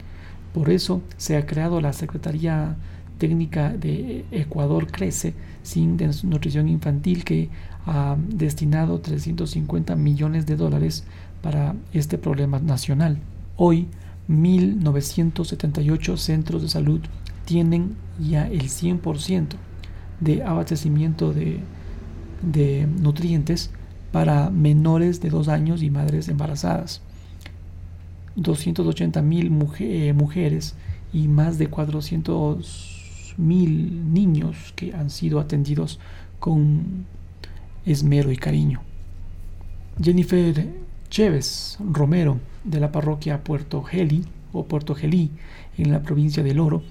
Por 0.53 0.69
eso 0.69 1.01
se 1.17 1.37
ha 1.37 1.45
creado 1.45 1.81
la 1.81 1.93
Secretaría 1.93 2.75
técnica 3.17 3.69
de 3.69 4.25
Ecuador 4.31 4.87
crece 4.91 5.33
sin 5.63 5.97
nutrición 6.23 6.67
infantil 6.67 7.23
que 7.23 7.49
ha 7.85 8.17
destinado 8.29 8.99
350 8.99 9.95
millones 9.95 10.45
de 10.45 10.55
dólares 10.55 11.05
para 11.41 11.75
este 11.93 12.17
problema 12.17 12.59
nacional. 12.59 13.19
Hoy, 13.57 13.87
1.978 14.27 16.17
centros 16.17 16.61
de 16.61 16.67
salud 16.67 17.01
tienen 17.45 17.95
ya 18.19 18.47
el 18.47 18.63
100% 18.63 19.55
de 20.19 20.43
abastecimiento 20.43 21.33
de, 21.33 21.61
nutrientes 22.99 23.71
para 24.11 24.49
menores 24.49 25.21
de 25.21 25.29
dos 25.29 25.47
años 25.47 25.83
y 25.83 25.89
madres 25.89 26.27
embarazadas. 26.27 27.01
280 28.35 29.21
mil 29.21 29.57
eh, 29.79 30.13
mujeres 30.13 30.75
y 31.13 31.29
más 31.29 31.57
de 31.57 31.67
400 31.67 33.35
mil 33.37 34.13
niños 34.13 34.73
que 34.75 34.93
han 34.93 35.09
sido 35.09 35.39
atendidos 35.39 35.99
con 36.39 37.05
esmero 37.85 38.31
y 38.31 38.37
cariño. 38.37 38.81
Jennifer 40.01 40.84
Chévez 41.09 41.77
Romero, 41.79 42.39
de 42.63 42.79
la 42.79 42.91
parroquia 42.91 43.43
Puerto 43.43 43.83
Geli 43.83 44.25
o 44.51 44.65
Puerto 44.65 44.95
Gelí, 44.95 45.31
en 45.77 45.91
la 45.91 46.01
provincia 46.01 46.43
del 46.43 46.59
Oro, 46.59 46.83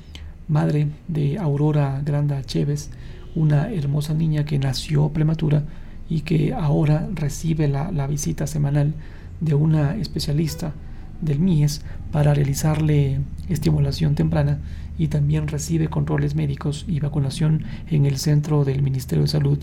madre 0.49 0.89
de 1.09 1.39
Aurora 1.39 2.01
Granda 2.05 2.43
Chévez, 2.43 2.91
una 3.35 3.73
hermosa 3.73 4.15
niña 4.15 4.45
que 4.45 4.59
nació 4.59 5.09
prematura 5.09 5.65
y 6.09 6.21
que 6.21 6.53
ahora 6.53 7.09
recibe 7.15 7.69
la, 7.69 7.91
la 7.91 8.07
visita 8.07 8.47
semanal 8.47 8.95
de 9.41 9.55
una 9.55 9.97
especialista 9.97 10.73
del 11.21 11.41
MIES 11.41 11.83
para 12.13 12.35
realizarle 12.35 13.21
estimulación 13.49 14.15
temprana 14.15 14.61
y 14.99 15.09
también 15.09 15.49
recibe 15.49 15.89
controles 15.89 16.35
médicos 16.35 16.85
y 16.87 17.01
vacunación 17.01 17.65
en 17.91 18.07
el 18.07 18.19
centro 18.19 18.65
del 18.65 18.83
Ministerio 18.83 19.23
de 19.23 19.29
Salud. 19.29 19.59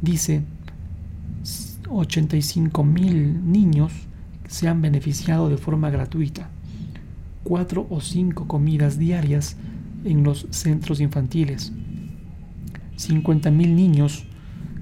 Dice 0.00 0.42
85 1.90 2.84
mil 2.84 3.50
niños 3.50 3.92
se 4.48 4.68
han 4.68 4.82
beneficiado 4.82 5.48
de 5.48 5.56
forma 5.56 5.90
gratuita. 5.90 6.48
Cuatro 7.42 7.86
o 7.90 8.00
cinco 8.00 8.46
comidas 8.46 8.98
diarias 8.98 9.56
en 10.04 10.22
los 10.22 10.46
centros 10.50 11.00
infantiles. 11.00 11.72
50.000 12.96 13.50
niños 13.50 14.24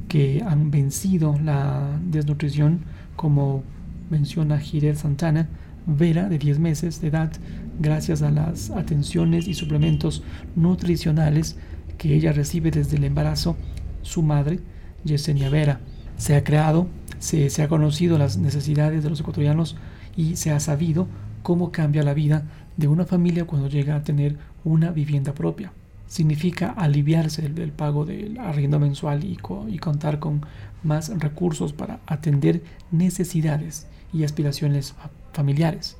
que 0.09 0.43
han 0.47 0.71
vencido 0.71 1.39
la 1.43 1.99
desnutrición, 2.05 2.81
como 3.17 3.63
menciona 4.11 4.59
Giret 4.59 4.97
Santana, 4.97 5.49
Vera, 5.87 6.29
de 6.29 6.39
10 6.39 6.59
meses 6.59 7.01
de 7.01 7.09
edad, 7.09 7.33
gracias 7.81 8.23
a 8.23 8.31
las 8.31 8.71
atenciones 8.71 9.49
y 9.49 9.55
suplementos 9.55 10.23
nutricionales 10.55 11.57
que 11.99 12.15
ella 12.15 12.33
recibe 12.33 12.71
desde 12.71 12.99
el 12.99 13.05
embarazo, 13.05 13.57
su 14.03 14.23
madre, 14.23 14.61
Yesenia 15.05 15.49
Vera. 15.49 15.81
Se 16.23 16.37
ha 16.37 16.45
creado, 16.45 16.87
se, 17.19 17.51
se 17.51 17.65
ha 17.65 17.69
conocido 17.69 18.17
las 18.17 18.37
necesidades 18.37 19.03
de 19.03 19.11
los 19.11 19.19
ecuatorianos 19.19 19.75
y 20.17 20.37
se 20.37 20.53
ha 20.53 20.61
sabido 20.61 21.09
cómo 21.43 21.73
cambia 21.73 22.05
la 22.05 22.15
vida 22.15 22.45
de 22.77 22.87
una 22.87 23.07
familia 23.07 23.45
cuando 23.45 23.69
llega 23.69 23.97
a 23.97 24.05
tener 24.05 24.37
una 24.63 24.93
vivienda 24.93 25.35
propia. 25.35 25.73
Significa 26.07 26.71
aliviarse 26.71 27.49
del, 27.49 27.73
pago 27.73 28.05
del 28.05 28.39
arriendo 28.39 28.79
mensual 28.79 29.25
y, 29.25 29.37
y 29.67 29.79
contar 29.81 30.21
con 30.21 30.47
más 30.85 31.09
recursos 31.19 31.73
para 31.73 31.99
atender 32.07 32.63
necesidades 32.93 33.89
y 34.13 34.23
aspiraciones 34.23 34.95
familiares. 35.33 35.97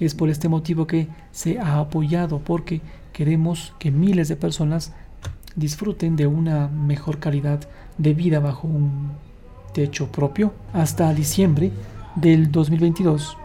Es 0.00 0.16
por 0.16 0.28
este 0.28 0.48
motivo 0.48 0.88
que 0.88 1.06
se 1.30 1.60
ha 1.60 1.78
apoyado 1.78 2.40
porque 2.40 2.80
queremos 3.12 3.74
que 3.78 3.92
miles 3.92 4.26
de 4.26 4.34
personas 4.34 4.92
disfruten 5.54 6.16
de 6.16 6.26
una 6.26 6.66
mejor 6.66 7.20
calidad 7.20 7.60
de 7.96 8.12
vida 8.12 8.40
bajo 8.40 8.66
un 8.66 9.12
techo 9.76 10.06
propio 10.10 10.54
hasta 10.72 11.12
diciembre 11.12 11.70
del 12.14 12.50
2022 12.50 13.36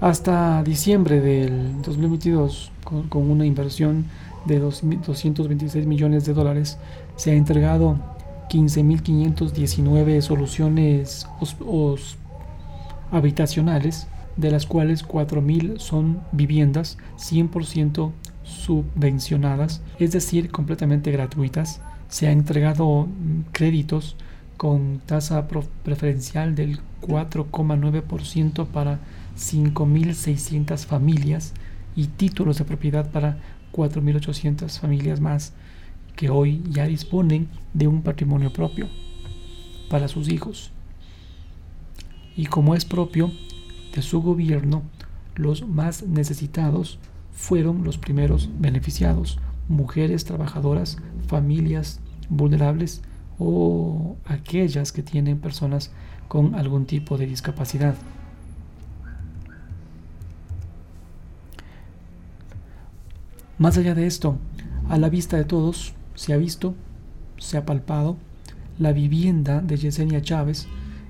hasta 0.00 0.64
diciembre 0.64 1.20
del 1.20 1.80
2022, 1.82 2.72
con, 2.82 3.30
una 3.30 3.46
inversión 3.46 4.06
de 4.46 4.58
226 4.58 5.86
millones 5.86 6.24
de 6.24 6.32
dólares, 6.32 6.78
se 7.16 7.30
ha 7.30 7.34
entregado 7.34 7.98
15.519 8.48 10.22
soluciones 10.22 11.28
habitacionales, 13.12 14.08
de 14.36 14.50
las 14.50 14.64
cuales 14.64 15.06
4.000 15.06 15.78
son 15.78 16.20
viviendas 16.32 16.96
100% 17.18 18.10
subvencionadas, 18.42 19.82
es 19.98 20.12
decir, 20.12 20.50
completamente 20.50 21.12
gratuitas. 21.12 21.82
Se 22.08 22.26
ha 22.26 22.32
entregado 22.32 23.06
créditos 23.52 24.16
con 24.60 25.00
tasa 25.06 25.48
preferencial 25.48 26.54
del 26.54 26.80
4,9% 27.00 28.66
para 28.66 29.00
5.600 29.34 30.84
familias 30.84 31.54
y 31.96 32.08
títulos 32.08 32.58
de 32.58 32.66
propiedad 32.66 33.10
para 33.10 33.38
4.800 33.72 34.78
familias 34.78 35.18
más 35.18 35.54
que 36.14 36.28
hoy 36.28 36.62
ya 36.68 36.84
disponen 36.84 37.48
de 37.72 37.86
un 37.86 38.02
patrimonio 38.02 38.52
propio 38.52 38.86
para 39.88 40.08
sus 40.08 40.28
hijos. 40.28 40.72
Y 42.36 42.44
como 42.44 42.74
es 42.74 42.84
propio 42.84 43.32
de 43.94 44.02
su 44.02 44.20
gobierno, 44.20 44.82
los 45.36 45.66
más 45.66 46.02
necesitados 46.02 46.98
fueron 47.32 47.82
los 47.82 47.96
primeros 47.96 48.50
beneficiados, 48.58 49.38
mujeres 49.68 50.26
trabajadoras, 50.26 50.98
familias 51.28 52.00
vulnerables 52.28 53.00
o 53.40 54.16
aquellas 54.26 54.92
que 54.92 55.02
tienen 55.02 55.40
personas 55.40 55.90
con 56.28 56.54
algún 56.54 56.86
tipo 56.86 57.18
de 57.18 57.26
discapacidad. 57.26 57.96
Más 63.58 63.76
allá 63.76 63.94
de 63.94 64.06
esto, 64.06 64.36
a 64.88 64.96
la 64.98 65.08
vista 65.08 65.36
de 65.36 65.44
todos, 65.44 65.94
se 66.14 66.32
ha 66.32 66.36
visto, 66.36 66.74
se 67.38 67.56
ha 67.56 67.66
palpado 67.66 68.16
la 68.78 68.92
vivienda 68.92 69.60
de 69.60 69.76
Yesenia 69.76 70.22
Chávez 70.22 70.66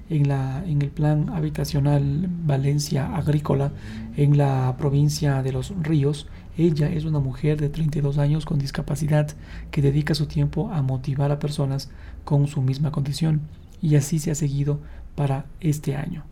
en, 0.08 0.28
la, 0.28 0.64
en 0.66 0.82
el 0.82 0.90
plan 0.90 1.30
habitacional 1.30 2.28
Valencia 2.44 3.14
Agrícola 3.14 3.72
en 4.16 4.36
la 4.36 4.74
provincia 4.78 5.42
de 5.42 5.52
Los 5.52 5.72
Ríos. 5.82 6.26
Ella 6.56 6.88
es 6.88 7.04
una 7.04 7.20
mujer 7.20 7.60
de 7.60 7.68
32 7.68 8.18
años 8.18 8.44
con 8.44 8.58
discapacidad 8.58 9.30
que 9.70 9.82
dedica 9.82 10.14
su 10.14 10.26
tiempo 10.26 10.70
a 10.70 10.82
motivar 10.82 11.30
a 11.30 11.38
personas 11.38 11.90
con 12.24 12.46
su 12.46 12.62
misma 12.62 12.90
condición 12.90 13.42
y 13.80 13.96
así 13.96 14.18
se 14.18 14.30
ha 14.30 14.34
seguido 14.34 14.80
para 15.14 15.46
este 15.60 15.96
año. 15.96 16.24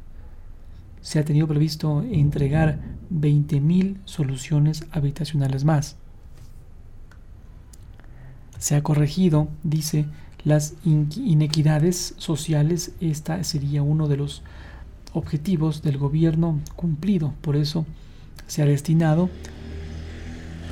Se 1.00 1.18
ha 1.18 1.24
tenido 1.24 1.46
previsto 1.46 2.02
entregar 2.02 2.80
20.000 3.12 3.98
soluciones 4.04 4.86
habitacionales 4.90 5.64
más 5.64 5.96
se 8.58 8.74
ha 8.74 8.82
corregido, 8.82 9.48
dice, 9.62 10.06
las 10.44 10.74
inequidades 10.84 12.14
sociales. 12.18 12.92
Esta 13.00 13.42
sería 13.44 13.82
uno 13.82 14.08
de 14.08 14.16
los 14.16 14.42
objetivos 15.12 15.82
del 15.82 15.98
gobierno 15.98 16.60
cumplido. 16.76 17.34
Por 17.40 17.56
eso 17.56 17.86
se 18.46 18.62
ha 18.62 18.66
destinado 18.66 19.30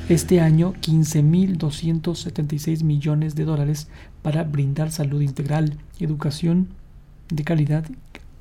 este 0.08 0.40
año 0.40 0.72
15.276 0.74 2.84
millones 2.84 3.34
de 3.34 3.44
dólares 3.44 3.88
para 4.22 4.44
brindar 4.44 4.92
salud 4.92 5.20
integral, 5.20 5.78
educación 5.98 6.68
de 7.28 7.42
calidad, 7.42 7.84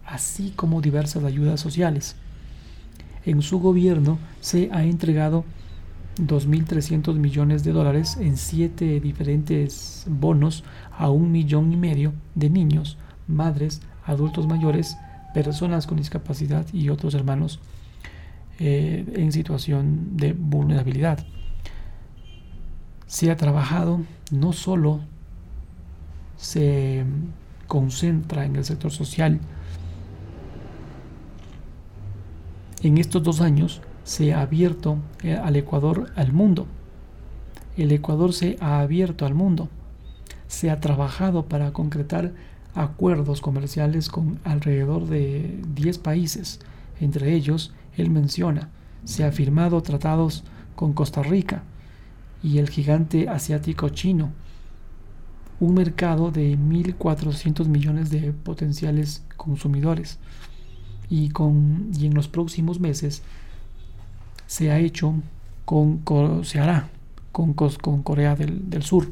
así 0.05 0.53
como 0.55 0.81
diversas 0.81 1.23
ayudas 1.23 1.59
sociales. 1.59 2.17
En 3.25 3.41
su 3.41 3.59
gobierno 3.59 4.19
se 4.41 4.69
ha 4.71 4.83
entregado 4.83 5.43
2.300 6.17 7.15
millones 7.15 7.63
de 7.63 7.71
dólares 7.71 8.17
en 8.21 8.37
siete 8.37 8.99
diferentes 8.99 10.05
bonos 10.07 10.63
a 10.95 11.09
un 11.09 11.31
millón 11.31 11.73
y 11.73 11.77
medio 11.77 12.13
de 12.35 12.51
niños, 12.51 12.99
madres, 13.27 13.81
adultos 14.05 14.45
mayores, 14.45 14.97
personas 15.33 15.87
con 15.87 15.97
discapacidad 15.97 16.71
y 16.71 16.89
otros 16.89 17.15
hermanos 17.15 17.59
eh, 18.59 19.03
en 19.15 19.31
situación 19.31 20.15
de 20.15 20.33
vulnerabilidad. 20.33 21.25
Se 23.07 23.29
ha 23.29 23.37
trabajado, 23.37 24.01
no 24.31 24.53
solo 24.53 25.01
se 26.37 27.05
concentra 27.67 28.45
en 28.45 28.55
el 28.55 28.65
sector 28.65 28.91
social, 28.91 29.39
en 32.81 32.97
estos 32.97 33.23
dos 33.23 33.41
años 33.41 33.81
se 34.03 34.33
ha 34.33 34.41
abierto 34.41 34.97
eh, 35.23 35.35
al 35.35 35.55
Ecuador 35.55 36.11
al 36.15 36.33
mundo. 36.33 36.67
El 37.77 37.91
Ecuador 37.91 38.31
se 38.33 38.57
ha 38.61 38.79
abierto 38.79 39.25
al 39.25 39.33
mundo. 39.33 39.69
Se 40.47 40.69
ha 40.69 40.79
trabajado 40.79 41.45
para 41.45 41.73
concretar 41.73 42.33
acuerdos 42.75 43.41
comerciales 43.41 44.09
con 44.09 44.39
alrededor 44.43 45.07
de 45.07 45.59
10 45.73 45.97
países. 45.97 46.59
Entre 46.99 47.33
ellos, 47.33 47.73
él 47.97 48.11
menciona, 48.11 48.69
se 49.03 49.23
ha 49.23 49.31
firmado 49.31 49.81
tratados 49.81 50.43
con 50.75 50.93
Costa 50.93 51.23
Rica 51.23 51.63
y 52.45 52.59
el 52.59 52.69
gigante 52.69 53.27
asiático 53.27 53.89
chino, 53.89 54.31
un 55.59 55.73
mercado 55.73 56.29
de 56.29 56.55
1.400 56.55 57.65
millones 57.65 58.11
de 58.11 58.33
potenciales 58.33 59.23
consumidores. 59.35 60.19
Y, 61.09 61.29
con, 61.29 61.89
y 61.97 62.05
en 62.05 62.13
los 62.13 62.27
próximos 62.27 62.79
meses 62.79 63.23
se 64.45 64.69
ha 64.69 64.77
hecho 64.77 65.15
con, 65.65 66.03
se 66.43 66.59
hará 66.59 66.89
con, 67.31 67.53
con 67.53 68.03
Corea 68.03 68.35
del, 68.35 68.69
del, 68.69 68.83
Sur. 68.83 69.11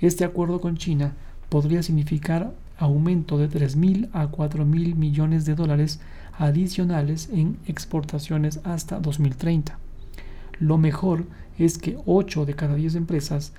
Este 0.00 0.24
acuerdo 0.24 0.60
con 0.60 0.76
China 0.76 1.12
podría 1.48 1.84
significar 1.84 2.52
aumento 2.76 3.38
de 3.38 3.48
3.000 3.48 4.08
a 4.12 4.32
4.000 4.32 4.96
millones 4.96 5.44
de 5.44 5.54
dólares 5.54 6.00
adicionales 6.36 7.28
en 7.32 7.56
exportaciones 7.66 8.60
hasta 8.64 8.98
2030. 8.98 9.78
Lo 10.60 10.78
mejor 10.78 11.26
es 11.58 11.78
que 11.78 11.98
8 12.06 12.46
de 12.46 12.54
cada 12.54 12.74
10 12.74 12.94
empresas 12.96 13.52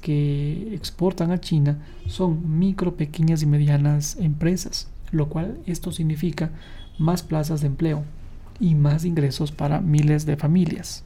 que 0.00 0.74
exportan 0.74 1.30
a 1.30 1.40
China 1.40 1.78
son 2.06 2.58
micro, 2.58 2.96
pequeñas 2.96 3.42
y 3.42 3.46
medianas 3.46 4.16
empresas, 4.16 4.88
lo 5.12 5.28
cual 5.28 5.58
esto 5.66 5.92
significa 5.92 6.50
más 6.98 7.22
plazas 7.22 7.60
de 7.60 7.68
empleo, 7.68 8.04
y 8.60 8.74
más 8.74 9.04
ingresos 9.04 9.52
para 9.52 9.80
miles 9.80 10.26
de 10.26 10.36
familias. 10.36 11.04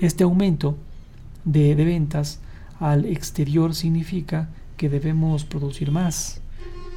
Este 0.00 0.24
aumento 0.24 0.76
de, 1.44 1.74
ventas 1.74 2.40
al 2.78 3.06
exterior 3.06 3.74
significa 3.74 4.50
que 4.76 4.88
debemos 4.88 5.44
producir 5.44 5.90
más 5.90 6.40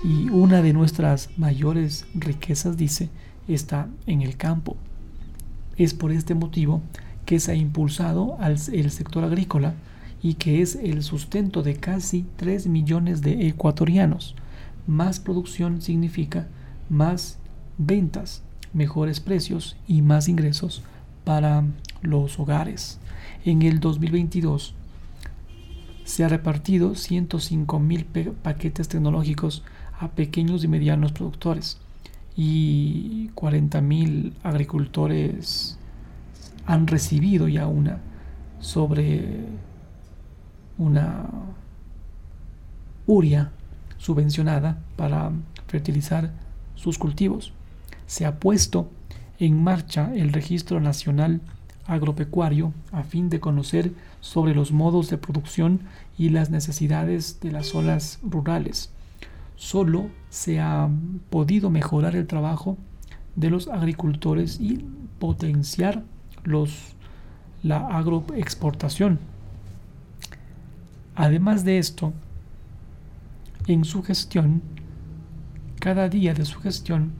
y 0.03 0.29
una 0.29 0.61
de 0.61 0.73
nuestras 0.73 1.29
mayores 1.37 2.05
riquezas, 2.13 2.77
dice, 2.77 3.09
está 3.47 3.89
en 4.05 4.21
el 4.21 4.37
campo. 4.37 4.75
Es 5.79 5.93
por 5.93 6.11
este 6.11 6.35
motivo 6.35 6.81
que 7.25 7.39
se 7.39 7.53
ha 7.53 7.55
impulsado 7.55 8.35
al, 8.41 8.57
el 8.73 8.91
sector 8.91 9.23
agrícola 9.23 9.75
y 10.21 10.33
que 10.33 10.61
es 10.61 10.75
el 10.75 11.03
sustento 11.03 11.63
de 11.63 11.77
casi 11.77 12.25
3 12.35 12.67
millones 12.67 13.21
de 13.21 13.47
ecuatorianos. 13.47 14.35
Más 14.87 15.21
producción 15.21 15.81
significa 15.81 16.47
más 16.89 17.39
ventas, 17.77 18.43
mejores 18.73 19.21
precios 19.21 19.77
y 19.87 20.01
más 20.01 20.27
ingresos 20.27 20.83
para 21.23 21.63
los 22.01 22.37
hogares. 22.39 22.99
En 23.45 23.61
el 23.61 23.79
2022 23.79 24.75
se 26.03 26.25
ha 26.25 26.27
repartido 26.27 26.93
105 26.93 27.79
mil 27.79 28.05
paquetes 28.43 28.89
tecnológicos 28.89 29.63
a 29.97 30.09
pequeños 30.09 30.65
y 30.65 30.67
medianos 30.67 31.13
productores 31.13 31.77
y 32.35 33.29
40 33.35 33.81
mil 33.81 34.33
agricultores 34.43 35.77
han 36.65 36.87
recibido 36.87 37.47
ya 37.47 37.67
una 37.67 37.99
sobre 38.59 39.45
una 40.77 41.29
uria 43.07 43.51
subvencionada 43.97 44.77
para 44.95 45.31
fertilizar 45.67 46.31
sus 46.75 46.97
cultivos. 46.97 47.53
Se 48.07 48.25
ha 48.25 48.39
puesto 48.39 48.89
en 49.39 49.61
marcha 49.63 50.11
el 50.15 50.31
Registro 50.33 50.79
Nacional 50.79 51.41
Agropecuario 51.85 52.71
a 52.91 53.03
fin 53.03 53.29
de 53.29 53.39
conocer 53.39 53.91
sobre 54.21 54.53
los 54.53 54.71
modos 54.71 55.09
de 55.09 55.17
producción 55.17 55.81
y 56.17 56.29
las 56.29 56.51
necesidades 56.51 57.39
de 57.41 57.51
las 57.51 57.67
zonas 57.67 58.19
rurales. 58.21 58.91
Solo 59.59 60.09
se 60.29 60.61
ha 60.61 60.89
podido 61.29 61.69
mejorar 61.69 62.15
el 62.15 62.27
trabajo 62.27 62.77
de 63.35 63.49
los 63.49 63.67
agricultores 63.67 64.57
y 64.57 64.85
potenciar 65.19 66.05
los, 66.45 66.95
la 67.61 67.85
agroexportación. 67.87 69.19
Además 71.13 71.65
de 71.65 71.77
esto, 71.77 72.13
en 73.67 73.83
su 73.83 74.01
gestión, 74.01 74.61
cada 75.81 76.07
día 76.07 76.33
de 76.33 76.45
su 76.45 76.61
gestión 76.61 77.11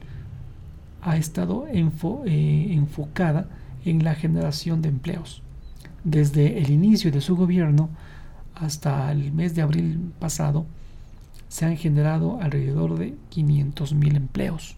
ha 1.02 1.18
estado 1.18 1.66
eh, 1.68 2.72
enfocada 2.72 3.50
en 3.84 4.02
la 4.02 4.14
generación 4.14 4.80
de 4.80 4.88
empleos. 4.88 5.42
Desde 6.04 6.56
el 6.62 6.70
inicio 6.70 7.12
de 7.12 7.20
su 7.20 7.36
gobierno 7.36 7.90
hasta 8.54 9.12
el 9.12 9.30
mes 9.30 9.54
de 9.54 9.60
abril 9.60 10.14
pasado, 10.18 10.64
se 11.50 11.66
han 11.66 11.76
generado 11.76 12.40
alrededor 12.40 12.96
de 12.96 13.16
500.000 13.30 14.16
empleos. 14.16 14.76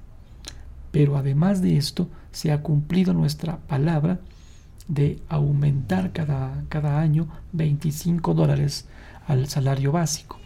Pero 0.90 1.16
además 1.16 1.62
de 1.62 1.76
esto, 1.76 2.08
se 2.32 2.50
ha 2.50 2.62
cumplido 2.62 3.12
nuestra 3.12 3.58
palabra 3.58 4.18
de 4.88 5.20
aumentar 5.28 6.12
cada, 6.12 6.64
cada 6.68 6.98
año 7.00 7.28
25 7.52 8.35
dólares 8.35 8.88
al 9.28 9.46
salario 9.46 9.92
básico 9.92 10.42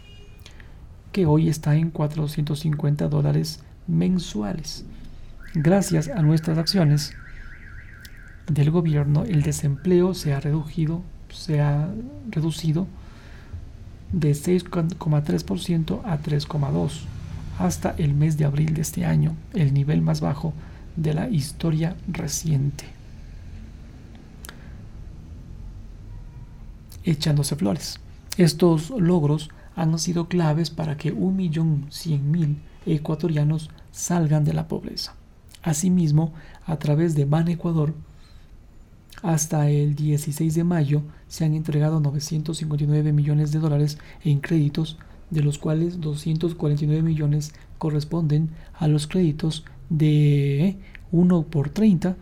que 1.17 1.25
hoy 1.25 1.49
está 1.49 1.75
en 1.75 1.89
450 1.89 3.07
dólares 3.07 3.63
mensuales. 3.87 4.85
Gracias 5.55 6.09
a 6.09 6.21
nuestras 6.21 6.59
acciones 6.59 7.11
del 8.51 8.69
gobierno, 8.69 9.23
el 9.23 9.41
desempleo 9.41 10.13
se 10.13 10.33
ha 10.33 10.39
reducido, 10.39 11.01
se 11.29 11.59
ha 11.59 11.89
reducido 12.29 12.85
de 14.11 14.31
6,3% 14.31 16.01
a 16.05 16.21
3,2% 16.21 16.89
hasta 17.59 17.95
el 17.97 18.13
mes 18.13 18.37
de 18.37 18.45
abril 18.45 18.73
de 18.73 18.81
este 18.81 19.05
año, 19.05 19.35
el 19.53 19.73
nivel 19.73 20.01
más 20.01 20.21
bajo 20.21 20.53
de 20.95 21.13
la 21.13 21.29
historia 21.29 21.95
reciente. 22.07 22.85
Echándose 27.03 27.55
flores. 27.55 27.99
Estos 28.37 28.91
logros 28.91 29.49
han 29.75 29.97
sido 29.97 30.27
claves 30.27 30.69
para 30.69 30.97
que 30.97 31.15
1.100.000 31.15 32.57
ecuatorianos 32.85 33.69
salgan 33.91 34.43
de 34.43 34.53
la 34.53 34.67
pobreza. 34.67 35.15
Asimismo, 35.63 36.33
a 36.65 36.77
través 36.77 37.15
de 37.15 37.25
Ban 37.25 37.47
Ecuador, 37.47 37.93
hasta 39.23 39.69
el 39.69 39.95
16 39.95 40.53
de 40.53 40.63
mayo 40.63 41.01
se 41.27 41.45
han 41.45 41.53
entregado 41.53 41.99
959 41.99 43.13
millones 43.13 43.51
de 43.51 43.59
dólares 43.59 43.97
en 44.23 44.39
créditos, 44.39 44.97
de 45.29 45.41
los 45.41 45.57
cuales 45.57 45.99
249 45.99 47.01
millones 47.01 47.53
corresponden 47.77 48.49
a 48.73 48.87
los 48.87 49.07
créditos 49.07 49.65
de 49.89 50.77
1 51.11 51.43
por 51.43 51.69
30 51.69 52.15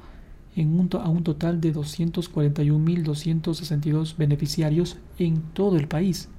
en 0.55 0.79
un 0.79 0.89
a 0.93 1.09
un 1.09 1.23
total 1.23 1.59
de 1.59 1.73
241.262 1.73 4.15
beneficiarios 4.17 4.97
en 5.19 5.41
todo 5.53 5.77
el 5.77 5.87
país. 5.87 6.29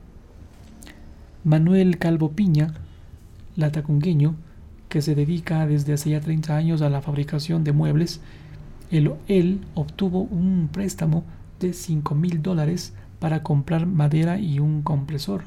Manuel 1.44 1.98
Calvo 1.98 2.32
Piña, 2.32 2.74
latacungueño, 3.56 4.34
que 4.88 5.02
se 5.02 5.14
dedica 5.14 5.66
desde 5.66 5.92
hace 5.92 6.10
ya 6.10 6.20
30 6.20 6.56
años 6.56 6.82
a 6.82 6.88
la 6.88 7.02
fabricación 7.02 7.62
de 7.62 7.72
muebles, 7.72 8.20
él, 8.90 9.60
obtuvo 9.74 10.20
un 10.22 10.68
préstamo 10.72 11.24
de 11.60 11.72
5 11.72 12.14
mil 12.14 12.42
dólares 12.42 12.92
para 13.18 13.42
comprar 13.42 13.86
madera 13.86 14.38
y 14.38 14.58
un 14.58 14.82
compresor. 14.82 15.44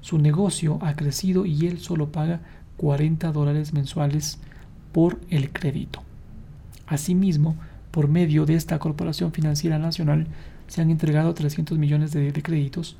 Su 0.00 0.18
negocio 0.18 0.78
ha 0.82 0.94
crecido 0.94 1.46
y 1.46 1.66
él 1.66 1.78
solo 1.78 2.12
paga 2.12 2.40
40 2.76 3.32
dólares 3.32 3.72
mensuales 3.72 4.38
por 4.92 5.20
el 5.30 5.52
crédito. 5.52 6.02
Asimismo, 6.86 7.56
por 7.90 8.08
medio 8.08 8.46
de 8.46 8.54
esta 8.54 8.78
Corporación 8.78 9.32
Financiera 9.32 9.78
Nacional, 9.78 10.26
se 10.66 10.80
han 10.80 10.90
entregado 10.90 11.34
300 11.34 11.78
millones 11.78 12.12
de 12.12 12.32
créditos 12.32 12.96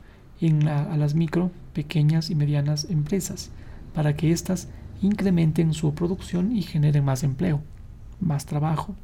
a 0.67 0.97
las 0.97 1.15
micro, 1.15 1.51
pequeñas 1.73 2.31
y 2.31 2.35
medianas 2.35 2.91
empresas 2.91 3.51
para 3.95 4.17
que 4.17 4.33
éstas 4.33 4.69
incrementen 5.01 5.73
su 5.73 5.95
producción 5.95 6.57
y 6.57 6.63
generen 6.63 7.05
más 7.05 7.23
empleo, 7.23 7.61
más 8.21 8.47
trabajo. 8.47 8.95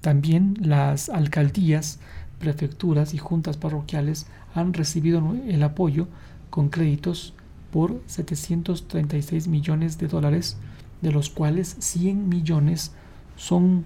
También 0.00 0.56
las 0.60 1.08
alcaldías, 1.08 1.98
prefecturas 2.38 3.14
y 3.14 3.18
juntas 3.18 3.56
parroquiales 3.56 4.26
han 4.54 4.72
recibido 4.74 5.22
el 5.46 5.62
apoyo 5.62 6.06
con 6.50 6.68
créditos 6.68 7.34
por 7.70 8.00
736 8.06 9.48
millones 9.48 9.98
de 9.98 10.08
dólares, 10.08 10.56
de 11.02 11.12
los 11.12 11.30
cuales 11.30 11.76
100 11.78 12.28
millones 12.28 12.92
son, 13.36 13.84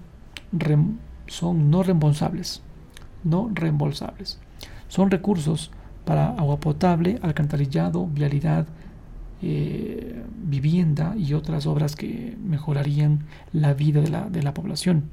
son 1.27 1.69
no 1.69 1.83
reembolsables. 1.83 2.61
No 3.23 3.49
reembolsables. 3.53 4.39
Son 4.87 5.11
recursos 5.11 5.71
para 6.05 6.29
agua 6.31 6.59
potable, 6.59 7.19
alcantarillado, 7.21 8.07
vialidad, 8.07 8.67
eh, 9.43 10.23
vivienda 10.43 11.15
y 11.17 11.33
otras 11.33 11.65
obras 11.65 11.95
que 11.95 12.37
mejorarían 12.43 13.25
la 13.53 13.73
vida 13.73 14.01
de 14.01 14.43
la, 14.43 14.53
población. 14.53 15.09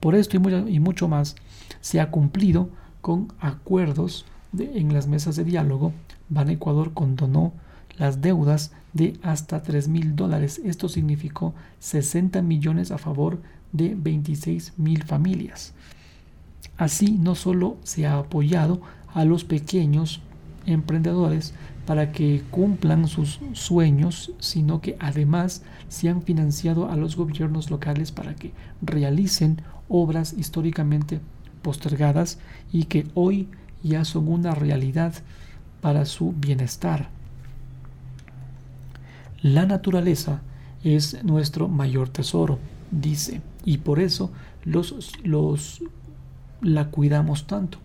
Por 0.00 0.14
esto 0.14 0.36
y 0.36 0.80
mucho, 0.80 1.08
más 1.08 1.36
se 1.80 2.00
ha 2.00 2.10
cumplido 2.10 2.68
con 3.00 3.32
acuerdos 3.40 4.24
en 4.58 4.92
las 4.92 5.06
mesas 5.06 5.36
de 5.36 5.44
diálogo. 5.44 5.92
Ban 6.28 6.50
Ecuador 6.50 6.92
condonó 6.92 7.52
las 7.98 8.20
deudas 8.20 8.72
de 8.92 9.18
hasta 9.22 9.62
3 9.62 9.88
mil 9.88 10.16
dólares. 10.16 10.60
Esto 10.64 10.88
significó 10.88 11.54
60 11.80 12.42
millones 12.42 12.90
a 12.90 12.98
favor 12.98 13.40
de 13.72 13.94
26 13.94 14.74
mil 14.76 15.04
familias. 15.04 15.72
Así 16.76 17.12
no 17.12 17.34
solo 17.34 17.76
se 17.84 18.06
ha 18.06 18.18
apoyado 18.18 18.80
a 19.14 19.24
los 19.24 19.44
pequeños 19.44 20.20
emprendedores 20.66 21.54
para 21.86 22.10
que 22.12 22.42
cumplan 22.50 23.06
sus 23.06 23.40
sueños, 23.52 24.32
sino 24.40 24.80
que 24.80 24.96
además 24.98 25.62
se 25.88 26.08
han 26.08 26.22
financiado 26.22 26.90
a 26.90 26.96
los 26.96 27.16
gobiernos 27.16 27.70
locales 27.70 28.12
para 28.12 28.34
que 28.34 28.52
realicen 28.82 29.62
obras 29.88 30.32
históricamente 30.32 31.20
postergadas 31.62 32.38
y 32.72 32.84
que 32.84 33.06
hoy 33.14 33.48
ya 33.82 34.04
son 34.04 34.28
una 34.28 34.54
realidad 34.54 35.14
para 35.80 36.04
su 36.04 36.32
bienestar. 36.32 37.08
La 39.42 39.66
naturaleza 39.66 40.40
es 40.82 41.22
nuestro 41.24 41.68
mayor 41.68 42.08
tesoro, 42.08 42.58
dice, 42.90 43.42
y 43.64 43.78
por 43.78 44.00
eso 44.00 44.30
los, 44.64 45.12
los 45.22 45.82
la 46.60 46.90
cuidamos 46.90 47.46
tanto 47.46 47.78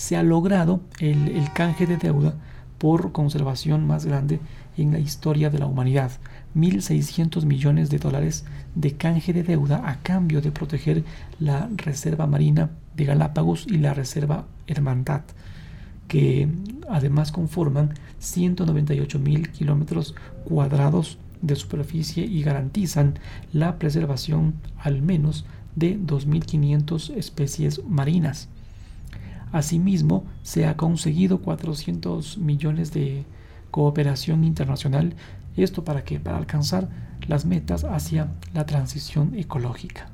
se 0.00 0.16
ha 0.16 0.22
logrado 0.22 0.80
el, 0.98 1.52
canje 1.52 1.86
de 1.86 1.98
deuda 1.98 2.32
por 2.78 3.12
conservación 3.12 3.86
más 3.86 4.06
grande 4.06 4.40
en 4.76 4.92
la 4.92 4.98
historia 4.98 5.50
de 5.50 5.58
la 5.58 5.66
humanidad. 5.66 6.12
1.600 6.54 7.44
millones 7.44 7.90
de 7.90 7.98
dólares 7.98 8.44
de 8.74 8.96
canje 8.96 9.32
de 9.32 9.42
deuda 9.42 9.88
a 9.88 9.98
cambio 10.02 10.40
de 10.40 10.52
proteger 10.52 11.04
la 11.38 11.68
Reserva 11.76 12.26
Marina 12.26 12.70
de 12.96 13.04
Galápagos 13.04 13.66
y 13.68 13.78
la 13.78 13.94
Reserva 13.94 14.46
Hermandad, 14.66 15.22
que 16.08 16.48
además 16.88 17.32
conforman 17.32 17.94
198 18.18 19.18
mil 19.18 19.50
kilómetros 19.50 20.14
cuadrados 20.44 21.18
de 21.42 21.56
superficie 21.56 22.24
y 22.24 22.42
garantizan 22.42 23.18
la 23.52 23.78
preservación 23.78 24.54
al 24.78 25.02
menos 25.02 25.44
de 25.76 25.98
2.500 25.98 27.16
especies 27.16 27.84
marinas. 27.84 28.48
Asimismo, 29.52 30.24
se 30.42 30.66
ha 30.66 30.76
conseguido 30.76 31.40
400 31.40 32.38
millones 32.38 32.92
de 32.92 33.24
cooperación 33.70 34.44
internacional. 34.44 35.14
Esto 35.56 35.84
para 35.84 36.04
que 36.04 36.20
para 36.20 36.38
alcanzar 36.38 36.88
las 37.26 37.44
metas 37.44 37.84
hacia 37.84 38.28
la 38.54 38.66
transición 38.66 39.34
ecológica. 39.34 40.08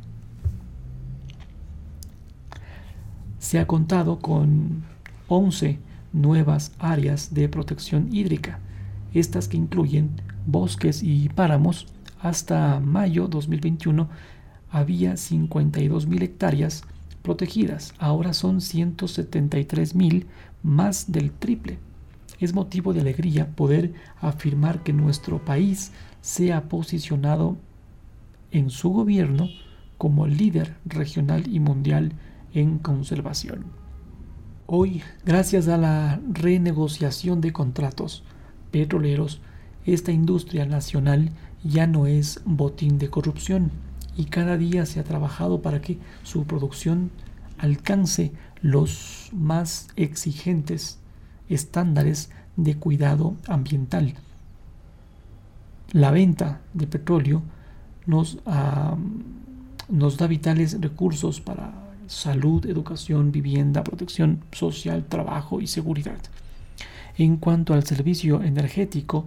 Se 3.38 3.59
ha 3.59 3.66
contado 3.66 4.19
con 4.19 4.85
11 5.29 5.79
nuevas 6.12 6.73
áreas 6.79 7.33
de 7.35 7.49
protección 7.49 8.12
hídrica, 8.12 8.59
estas 9.12 9.49
que 9.49 9.57
incluyen 9.57 10.11
bosques 10.47 11.03
y 11.03 11.29
páramos. 11.29 11.87
Hasta 12.21 12.81
mayo 12.81 13.29
2021 13.29 14.09
había 14.71 15.12
52.000 15.12 16.23
hectáreas 16.23 16.83
protegidas, 17.23 17.95
ahora 17.99 18.33
son 18.33 18.59
173.000, 18.59 20.27
más 20.62 21.12
del 21.12 21.31
triple. 21.31 21.79
Es 22.38 22.55
motivo 22.55 22.92
de 22.92 23.01
alegría 23.01 23.49
poder 23.55 23.94
afirmar 24.20 24.83
que 24.83 24.92
nuestro 24.92 25.44
país 25.44 25.92
se 26.20 26.53
ha 26.53 26.68
posicionado 26.68 27.57
en 28.51 28.70
su 28.70 28.90
gobierno 28.90 29.49
como 29.99 30.27
líder 30.27 30.77
regional 30.85 31.44
y 31.49 31.61
mundial 31.61 32.12
en 32.53 32.79
conservación. 32.79 33.64
Hoy, 34.66 35.03
gracias 35.25 35.68
a 35.68 35.77
la 35.77 36.20
renegociación 36.29 37.40
de 37.40 37.53
contratos 37.53 38.25
petroleros, 38.70 39.40
esta 39.85 40.11
industria 40.11 40.66
nacional 40.66 41.31
ya 41.62 41.87
no 41.87 42.07
es 42.07 42.42
botín 42.44 42.99
de 42.99 43.09
corrupción 43.09 43.70
y 44.16 44.25
cada 44.25 44.57
día 44.57 44.85
se 44.87 44.99
ha 44.99 45.05
trabajado 45.05 45.62
para 45.62 45.81
que 45.81 45.99
su 46.22 46.44
producción 46.44 47.11
alcance 47.59 48.33
los 48.61 49.31
más 49.33 49.88
exigentes 49.96 50.99
estándares 51.49 52.31
de 52.57 52.77
cuidado 52.77 53.37
ambiental. 53.47 54.15
La 55.93 56.11
venta 56.11 56.61
de 56.75 56.87
petróleo 56.87 57.43
nos, 58.07 58.39
nos 59.89 60.17
da 60.17 60.27
vitales 60.27 60.81
recursos 60.81 61.41
para 61.41 61.73
salud, 62.07 62.67
educación, 62.67 63.33
vivienda, 63.33 63.85
protección 63.85 64.43
social, 64.53 65.05
trabajo 65.07 65.61
y 65.61 65.67
seguridad. 65.67 66.19
En 67.19 67.37
cuanto 67.37 67.75
al 67.75 67.85
servicio 67.85 68.43
energético, 68.43 69.27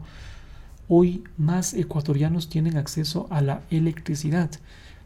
hoy 0.88 1.23
más 1.38 1.73
ecuatorianos 1.73 2.49
tienen 2.49 2.77
acceso 2.77 3.27
a 3.29 3.41
la 3.41 3.62
electricidad, 3.69 4.51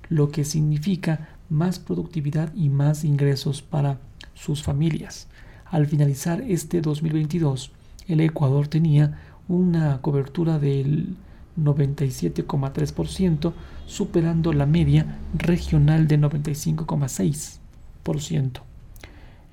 lo 0.10 0.32
que 0.32 0.44
significa 0.44 1.30
más 1.50 1.80
productividad 1.80 2.54
y 2.56 2.70
más 2.70 3.04
ingresos 3.04 3.62
para 3.62 4.00
sus 4.34 4.64
familias. 4.64 5.28
Al 5.74 5.88
finalizar 5.88 6.42
este 6.42 6.82
2022, 6.82 7.72
el 8.08 8.20
Ecuador 8.20 8.68
tenía 8.68 9.18
una 9.48 10.00
cobertura 10.02 10.60
del 10.60 11.16
97,3%, 11.60 13.54
superando 13.88 14.54
la 14.54 14.68
media 14.68 15.18
regional 15.36 16.08
de 16.08 16.20
95,6%. 16.20 18.62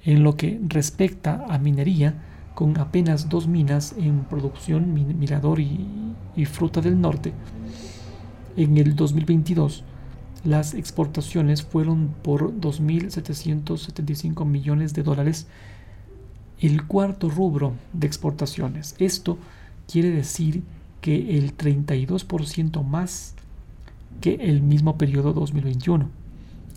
En 0.05 0.23
lo 0.23 0.37
que 0.37 0.61
respecta 0.69 1.47
a 1.49 1.59
minería, 1.59 2.17
con 2.55 2.77
apenas 2.77 3.31
dos 3.31 3.49
minas 3.49 3.95
en 3.97 4.25
producción, 4.25 4.93
Mirador 5.19 5.59
y, 5.59 5.87
y 6.37 6.45
Fruta 6.45 6.83
del 6.83 7.01
Norte, 7.01 7.33
en 8.59 8.77
el 8.77 8.95
2022 8.95 9.85
las 10.45 10.75
exportaciones 10.75 11.63
fueron 11.63 12.09
por 12.23 12.53
2.775 12.53 14.45
millones 14.45 14.93
de 14.93 15.03
dólares, 15.03 15.47
el 16.61 16.87
cuarto 16.87 17.29
rubro 17.29 17.75
de 17.93 18.07
exportaciones. 18.07 18.95
Esto 18.99 19.39
quiere 19.91 20.11
decir 20.11 20.63
que 21.01 21.39
el 21.39 21.57
32% 21.57 22.85
más 22.85 23.35
que 24.21 24.35
el 24.35 24.63
mismo 24.63 24.99
periodo 24.99 25.33
2021. 25.33 26.09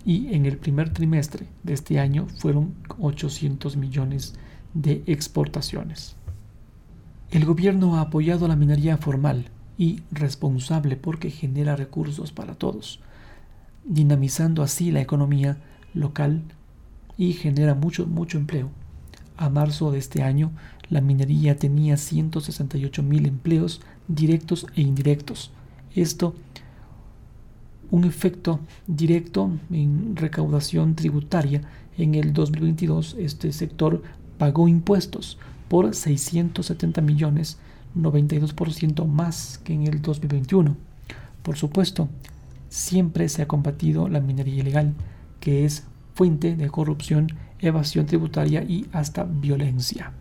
Y 0.06 0.34
en 0.34 0.46
el 0.46 0.58
primer 0.58 0.90
trimestre 0.90 1.46
de 1.62 1.74
este 1.74 1.98
año 1.98 2.26
fueron 2.38 2.74
800 2.98 3.76
millones 3.76 4.34
de 4.74 5.02
exportaciones. 5.06 6.16
El 7.30 7.44
gobierno 7.44 7.96
ha 7.96 8.02
apoyado 8.02 8.48
la 8.48 8.56
minería 8.56 8.96
formal 8.96 9.46
y 9.76 10.00
responsable 10.10 10.96
porque 10.96 11.30
genera 11.30 11.76
recursos 11.76 12.32
para 12.32 12.54
todos 12.54 13.00
dinamizando 13.84 14.62
así 14.62 14.90
la 14.90 15.00
economía 15.00 15.58
local 15.92 16.42
y 17.16 17.34
genera 17.34 17.74
mucho, 17.74 18.06
mucho 18.06 18.38
empleo. 18.38 18.70
A 19.36 19.48
marzo 19.48 19.90
de 19.90 19.98
este 19.98 20.22
año, 20.22 20.52
la 20.90 21.00
minería 21.00 21.56
tenía 21.56 21.96
168 21.96 23.02
mil 23.02 23.26
empleos 23.26 23.80
directos 24.06 24.66
e 24.76 24.82
indirectos. 24.82 25.50
Esto, 25.94 26.34
un 27.90 28.04
efecto 28.04 28.60
directo 28.86 29.50
en 29.70 30.16
recaudación 30.16 30.94
tributaria. 30.94 31.62
En 31.96 32.14
el 32.14 32.32
2022, 32.32 33.16
este 33.18 33.52
sector 33.52 34.02
pagó 34.38 34.68
impuestos 34.68 35.38
por 35.68 35.94
670 35.94 37.00
millones, 37.00 37.58
92% 37.96 39.06
más 39.06 39.58
que 39.58 39.74
en 39.74 39.86
el 39.86 40.02
2021. 40.02 40.76
Por 41.42 41.56
supuesto, 41.56 42.08
siempre 42.68 43.28
se 43.28 43.42
ha 43.42 43.48
combatido 43.48 44.08
la 44.08 44.20
minería 44.20 44.60
ilegal, 44.60 44.94
que 45.40 45.64
es 45.64 45.84
fuente 46.14 46.56
de 46.56 46.68
corrupción, 46.70 47.28
evasión 47.66 48.06
tributaria 48.06 48.62
y 48.62 48.86
hasta 48.92 49.24
violencia. 49.24 50.12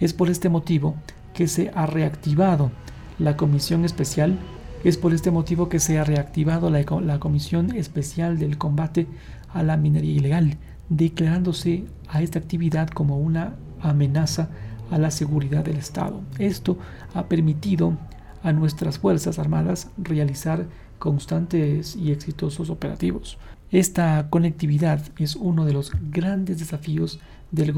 Es 0.00 0.12
por 0.12 0.30
este 0.30 0.48
motivo 0.48 0.96
que 1.34 1.48
se 1.48 1.70
ha 1.74 1.86
reactivado 1.86 2.70
la 3.18 3.36
Comisión 3.36 3.84
Especial, 3.84 4.38
es 4.84 4.96
por 4.96 5.14
este 5.14 5.30
motivo 5.30 5.68
que 5.68 5.80
se 5.80 5.98
ha 5.98 6.04
reactivado 6.04 6.70
la, 6.70 6.84
la 7.02 7.18
Comisión 7.18 7.74
Especial 7.74 8.38
del 8.38 8.58
Combate 8.58 9.06
a 9.52 9.62
la 9.62 9.76
Minería 9.76 10.14
Ilegal, 10.14 10.56
declarándose 10.88 11.84
a 12.08 12.22
esta 12.22 12.38
actividad 12.38 12.88
como 12.88 13.18
una 13.18 13.56
amenaza 13.80 14.48
a 14.90 14.98
la 14.98 15.10
seguridad 15.10 15.64
del 15.64 15.76
Estado. 15.76 16.20
Esto 16.38 16.78
ha 17.14 17.26
permitido 17.26 17.96
a 18.42 18.52
nuestras 18.52 18.98
Fuerzas 18.98 19.38
Armadas 19.38 19.90
realizar 19.98 20.66
constantes 20.98 21.96
y 21.96 22.12
exitosos 22.12 22.70
operativos. 22.70 23.38
Esta 23.70 24.28
conectividad 24.30 25.02
es 25.18 25.34
uno 25.36 25.64
de 25.64 25.72
los 25.72 25.92
grandes 26.10 26.58
desafíos 26.58 27.18
del, 27.50 27.74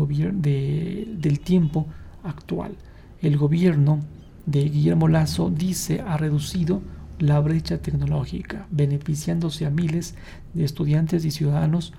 del 1.20 1.40
tiempo 1.40 1.86
actual. 2.22 2.76
El 3.20 3.36
gobierno 3.36 4.00
de 4.46 4.68
Guillermo 4.68 5.08
Lazo 5.08 5.50
dice 5.50 6.00
ha 6.00 6.16
reducido 6.16 6.82
la 7.18 7.40
brecha 7.40 7.78
tecnológica, 7.78 8.66
beneficiándose 8.70 9.66
a 9.66 9.70
miles 9.70 10.14
de 10.54 10.64
estudiantes 10.64 11.24
y 11.24 11.30
ciudadanos 11.30 11.92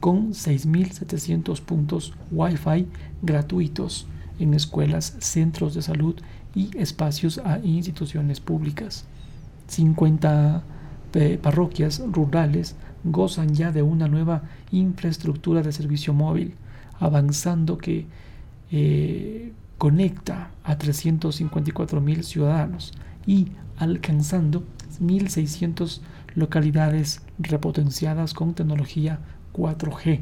con 0.00 0.32
6.700 0.32 1.60
puntos 1.62 2.12
Wi-Fi 2.30 2.86
gratuitos 3.22 4.06
en 4.38 4.54
escuelas, 4.54 5.16
centros 5.20 5.74
de 5.74 5.82
salud 5.82 6.16
y 6.54 6.76
espacios 6.76 7.38
a 7.38 7.58
instituciones 7.60 8.40
públicas. 8.40 9.06
50 9.68 10.62
eh, 11.14 11.38
parroquias 11.40 12.02
rurales 12.10 12.76
gozan 13.04 13.54
ya 13.54 13.70
de 13.70 13.82
una 13.82 14.08
nueva 14.08 14.42
infraestructura 14.70 15.62
de 15.62 15.72
servicio 15.72 16.12
móvil, 16.12 16.54
avanzando 16.98 17.78
que 17.78 18.06
eh, 18.70 19.52
conecta 19.78 20.50
a 20.64 20.78
354 20.78 22.00
mil 22.00 22.24
ciudadanos 22.24 22.92
y 23.26 23.48
alcanzando 23.76 24.64
1.600 25.00 26.00
localidades 26.34 27.22
repotenciadas 27.38 28.34
con 28.34 28.54
tecnología 28.54 29.20
4G 29.52 30.20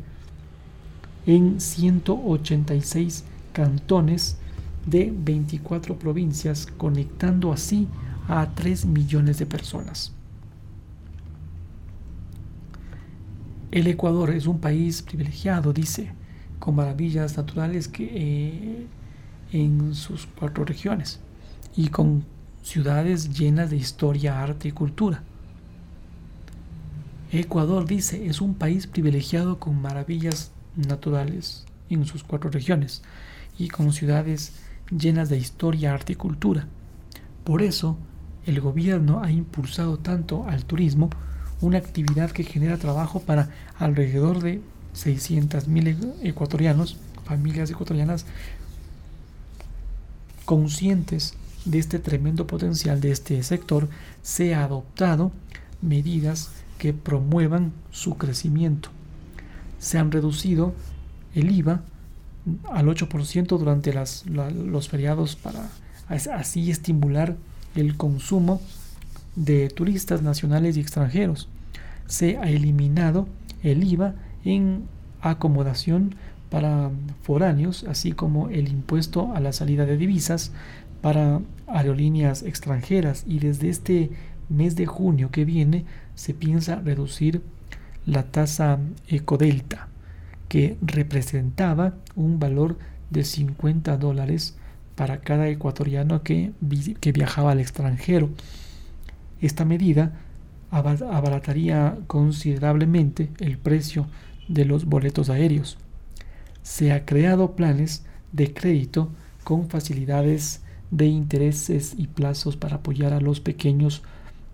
en 1.27 1.61
186 1.61 3.25
cantones 3.53 4.39
de 4.87 5.13
24 5.17 5.99
provincias, 5.99 6.67
conectando 6.67 7.53
así 7.53 7.87
a 8.29 8.49
3 8.55 8.87
millones 8.87 9.39
de 9.39 9.47
personas. 9.47 10.13
El 13.73 13.87
Ecuador 13.87 14.29
es 14.29 14.47
un 14.47 14.61
país 14.61 15.01
privilegiado, 15.01 15.73
dice, 15.73 16.13
con 16.59 16.77
maravillas 16.77 17.39
naturales 17.39 17.89
que, 17.89 18.05
eh, 18.05 18.87
en 19.51 19.95
sus 19.95 20.27
cuatro 20.27 20.67
regiones 20.67 21.21
y 21.75 21.89
con 21.89 22.23
ciudades 22.63 23.33
llenas 23.33 23.71
de 23.71 23.79
historia, 23.79 24.43
arte 24.43 24.69
y 24.69 24.73
cultura. 24.73 25.23
Ecuador, 27.33 27.87
dice, 27.87 28.27
es 28.27 28.43
un 28.43 28.57
país 28.57 28.87
privilegiado 28.87 29.59
con 29.59 29.81
maravillas 29.81 30.53
naturales 30.77 31.65
en 31.89 32.05
sus 32.05 32.25
cuatro 32.25 32.51
regiones 32.51 33.03
y 33.59 33.69
con 33.69 33.91
ciudades 33.95 34.53
llenas 34.91 35.31
de 35.31 35.39
historia, 35.39 35.95
arte 35.95 36.13
y 36.13 36.17
cultura. 36.17 36.67
Por 37.43 37.63
eso, 37.63 37.97
el 38.45 38.61
gobierno 38.61 39.23
ha 39.23 39.31
impulsado 39.31 39.99
tanto 39.99 40.47
al 40.47 40.67
turismo, 40.67 41.09
una 41.63 41.79
actividad 41.79 42.31
que 42.31 42.45
genera 42.45 42.77
trabajo 42.77 43.21
para 43.21 43.49
alrededor 43.79 44.43
de 44.43 44.61
600.000 44.95 46.15
ecuatorianos, 46.23 46.99
familias 47.25 47.71
ecuatorianas 47.71 48.27
conscientes 50.45 51.35
de 51.65 51.79
este 51.79 51.99
tremendo 51.99 52.47
potencial 52.47 53.01
de 53.01 53.13
este 53.13 53.43
sector, 53.43 53.89
se 54.23 54.55
han 54.55 54.63
adoptado 54.63 55.33
medidas 55.81 56.51
que 56.79 56.93
promuevan 56.93 57.73
su 57.91 58.17
crecimiento. 58.17 58.91
Se 59.79 59.99
han 59.99 60.11
reducido 60.11 60.75
el 61.35 61.51
IVA 61.51 61.83
al 62.73 62.87
8% 62.87 63.47
durante 63.57 63.95
los 63.95 64.89
feriados 64.89 65.37
para 65.37 65.69
así 66.09 66.71
estimular 66.71 67.37
el 67.77 67.97
consumo 67.97 68.61
de 69.37 69.69
turistas 69.69 70.23
nacionales 70.23 70.77
y 70.77 70.81
extranjeros. 70.81 71.49
Se 72.07 72.39
ha 72.39 72.49
eliminado 72.51 73.29
el 73.63 73.85
IVA 73.85 74.15
en 74.45 74.85
acomodación 75.21 76.15
para 76.51 76.91
foráneos, 77.23 77.85
así 77.89 78.13
como 78.13 78.49
el 78.49 78.69
impuesto 78.69 79.33
a 79.35 79.41
la 79.41 79.53
salida 79.53 79.87
de 79.87 79.97
divisas 79.97 80.53
para 81.01 81.41
aerolíneas 81.67 82.43
extranjeras 82.43 83.25
y 83.27 83.39
desde 83.39 83.69
este 83.69 84.11
mes 84.49 84.77
de 84.77 84.87
junio 84.87 85.31
que 85.31 85.45
viene 85.45 85.85
se 86.15 86.35
piensa 86.35 86.77
reducir 86.77 87.43
la 88.05 88.25
tasa 88.25 88.79
ecodelta 89.09 89.89
que 90.49 90.77
representaba 90.83 91.95
un 92.15 92.39
valor 92.39 92.77
de 93.09 93.25
50 93.25 93.97
dólares 93.97 94.57
para 94.95 95.21
cada 95.21 95.49
ecuatoriano 95.49 96.23
que, 96.23 96.53
que 97.01 97.13
viajaba 97.13 97.53
al 97.53 97.61
extranjero. 97.61 98.29
Esta 99.43 99.65
medida 99.67 100.13
abarataría 100.71 101.99
considerablemente 102.07 103.31
el 103.41 103.59
precio 103.59 104.07
de 104.49 104.65
los 104.65 104.87
boletos 104.87 105.29
aéreos. 105.29 105.77
Se 106.63 106.93
ha 106.93 107.05
creado 107.05 107.57
planes 107.57 108.05
de 108.33 108.55
crédito 108.55 109.11
con 109.45 109.69
facilidades 109.69 110.63
de 110.93 111.07
intereses 111.07 111.95
y 111.99 112.07
plazos 112.07 112.57
para 112.57 112.77
apoyar 112.77 113.13
a 113.13 113.21
los 113.21 113.41
pequeños 113.41 114.03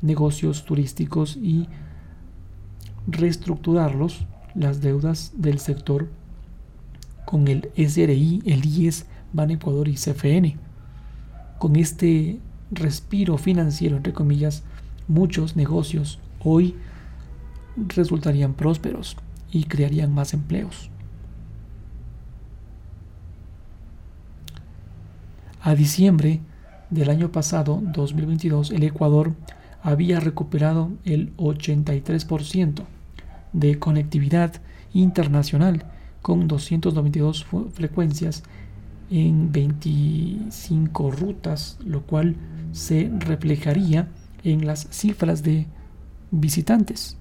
negocios 0.01 0.65
turísticos 0.65 1.37
y 1.37 1.69
reestructurarlos 3.07 4.27
las 4.55 4.81
deudas 4.81 5.33
del 5.37 5.59
sector 5.59 6.09
con 7.27 7.47
el 7.49 7.71
SRI, 7.77 8.43
el 8.47 8.65
IES, 8.65 9.05
Ban 9.35 9.51
Ecuador 9.51 9.89
y 9.89 9.95
CFN. 9.95 10.57
Con 11.59 11.77
este 11.77 12.39
respiro 12.71 13.37
financiero, 13.37 13.97
entre 13.97 14.15
comillas, 14.15 14.63
muchos 15.09 15.57
negocios 15.57 16.19
hoy 16.41 16.77
resultarían 17.77 18.55
prósperos 18.55 19.17
y 19.51 19.65
crearían 19.65 20.15
más 20.15 20.35
empleos. 20.35 20.91
A 25.61 25.75
diciembre 25.75 26.41
del 26.91 27.11
año 27.11 27.33
pasado, 27.33 27.83
2022, 27.83 28.71
el 28.71 28.85
Ecuador 28.85 29.35
había 29.83 30.21
recuperado 30.21 30.91
el 31.05 31.37
83% 31.37 32.85
de 33.53 33.79
conectividad 33.79 34.61
internacional 34.93 35.85
con 36.23 36.49
292 36.49 37.47
frecuencias 37.73 38.43
en 39.11 39.53
25 39.53 41.11
rutas, 41.11 41.79
lo 41.85 42.03
cual 42.03 42.37
se 42.73 43.11
reflejaría 43.19 44.09
en 44.45 44.67
las 44.67 44.89
cifras 44.91 45.43
de 45.43 45.67
visitantes. 46.31 47.17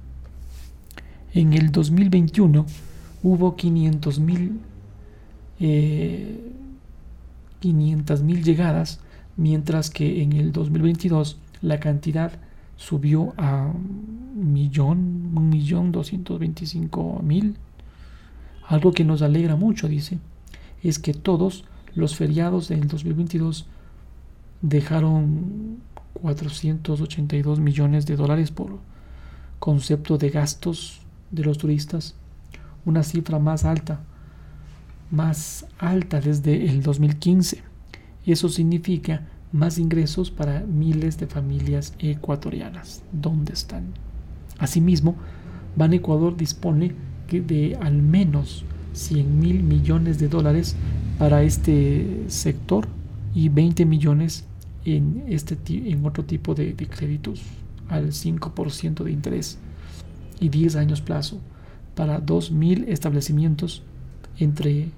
En 1.34 1.54
el 1.54 1.72
2021 1.72 2.66
hubo 3.24 3.56
500 3.56 4.20
mil 4.20 4.60
eh, 5.60 6.52
llegadas, 7.62 9.00
mientras 9.36 9.90
que 9.90 10.24
en 10.24 10.34
el 10.34 10.52
2022 10.52 11.38
la 11.62 11.80
cantidad 11.80 12.32
subió 12.76 13.34
a 13.38 13.66
un 13.66 14.54
millón, 14.54 15.32
un 15.36 15.50
millón 15.50 15.92
doscientos 15.92 16.40
veinticinco 16.40 17.20
mil. 17.24 17.58
Algo 18.68 18.92
que 18.92 19.04
nos 19.04 19.22
alegra 19.22 19.56
mucho, 19.56 19.88
dice, 19.88 20.20
es 20.84 21.00
que 21.00 21.14
todos 21.14 21.66
los 21.96 22.16
feriados 22.16 22.68
del 22.68 22.88
2022 22.88 23.66
dejaron 24.62 25.78
482 26.18 27.60
millones 27.60 28.06
de 28.06 28.16
dólares 28.16 28.52
por 28.52 28.80
concepto 29.60 30.18
de 30.18 30.30
gastos 30.30 31.02
de 31.32 31.44
los 31.44 31.58
turistas, 31.58 32.16
una 32.86 33.04
cifra 33.04 33.40
más 33.40 33.66
alta, 33.66 34.00
más 35.12 35.66
alta 35.78 36.20
desde 36.22 36.66
el 36.66 36.82
2015. 36.84 37.64
Eso 38.26 38.50
significa 38.50 39.28
más 39.52 39.78
ingresos 39.78 40.32
para 40.32 40.62
miles 40.62 41.18
de 41.18 41.28
familias 41.28 41.94
ecuatorianas. 42.00 43.04
¿Dónde 43.12 43.54
están? 43.54 43.94
Asimismo, 44.60 45.16
Ban 45.76 45.94
Ecuador 45.94 46.36
dispone 46.36 46.96
de 47.30 47.78
al 47.82 48.02
menos 48.02 48.66
100 48.94 49.40
mil 49.40 49.64
millones 49.64 50.18
de 50.18 50.28
dólares 50.28 50.76
para 51.20 51.44
este 51.44 52.26
sector 52.28 52.88
y 53.34 53.50
20 53.50 53.86
millones 53.86 54.47
en, 54.96 55.26
este, 55.28 55.58
en 55.68 56.06
otro 56.06 56.24
tipo 56.24 56.56
de, 56.56 56.76
créditos 56.76 57.42
al 57.90 58.12
5% 58.12 59.04
de 59.04 59.12
interés 59.12 59.58
y 60.40 60.50
10 60.50 60.76
años 60.76 61.02
plazo 61.02 61.40
para 61.96 62.22
2.000 62.22 62.86
establecimientos 62.88 63.84
entre 64.38 64.90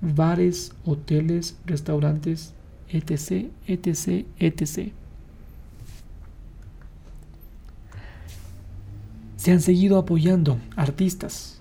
bares, 0.00 0.72
hoteles, 0.84 1.56
restaurantes, 1.64 2.52
etc., 2.88 3.48
etc., 3.66 4.26
etc. 4.38 4.92
Se 9.36 9.52
han 9.52 9.60
seguido 9.60 9.98
apoyando 9.98 10.58
artistas 10.76 11.60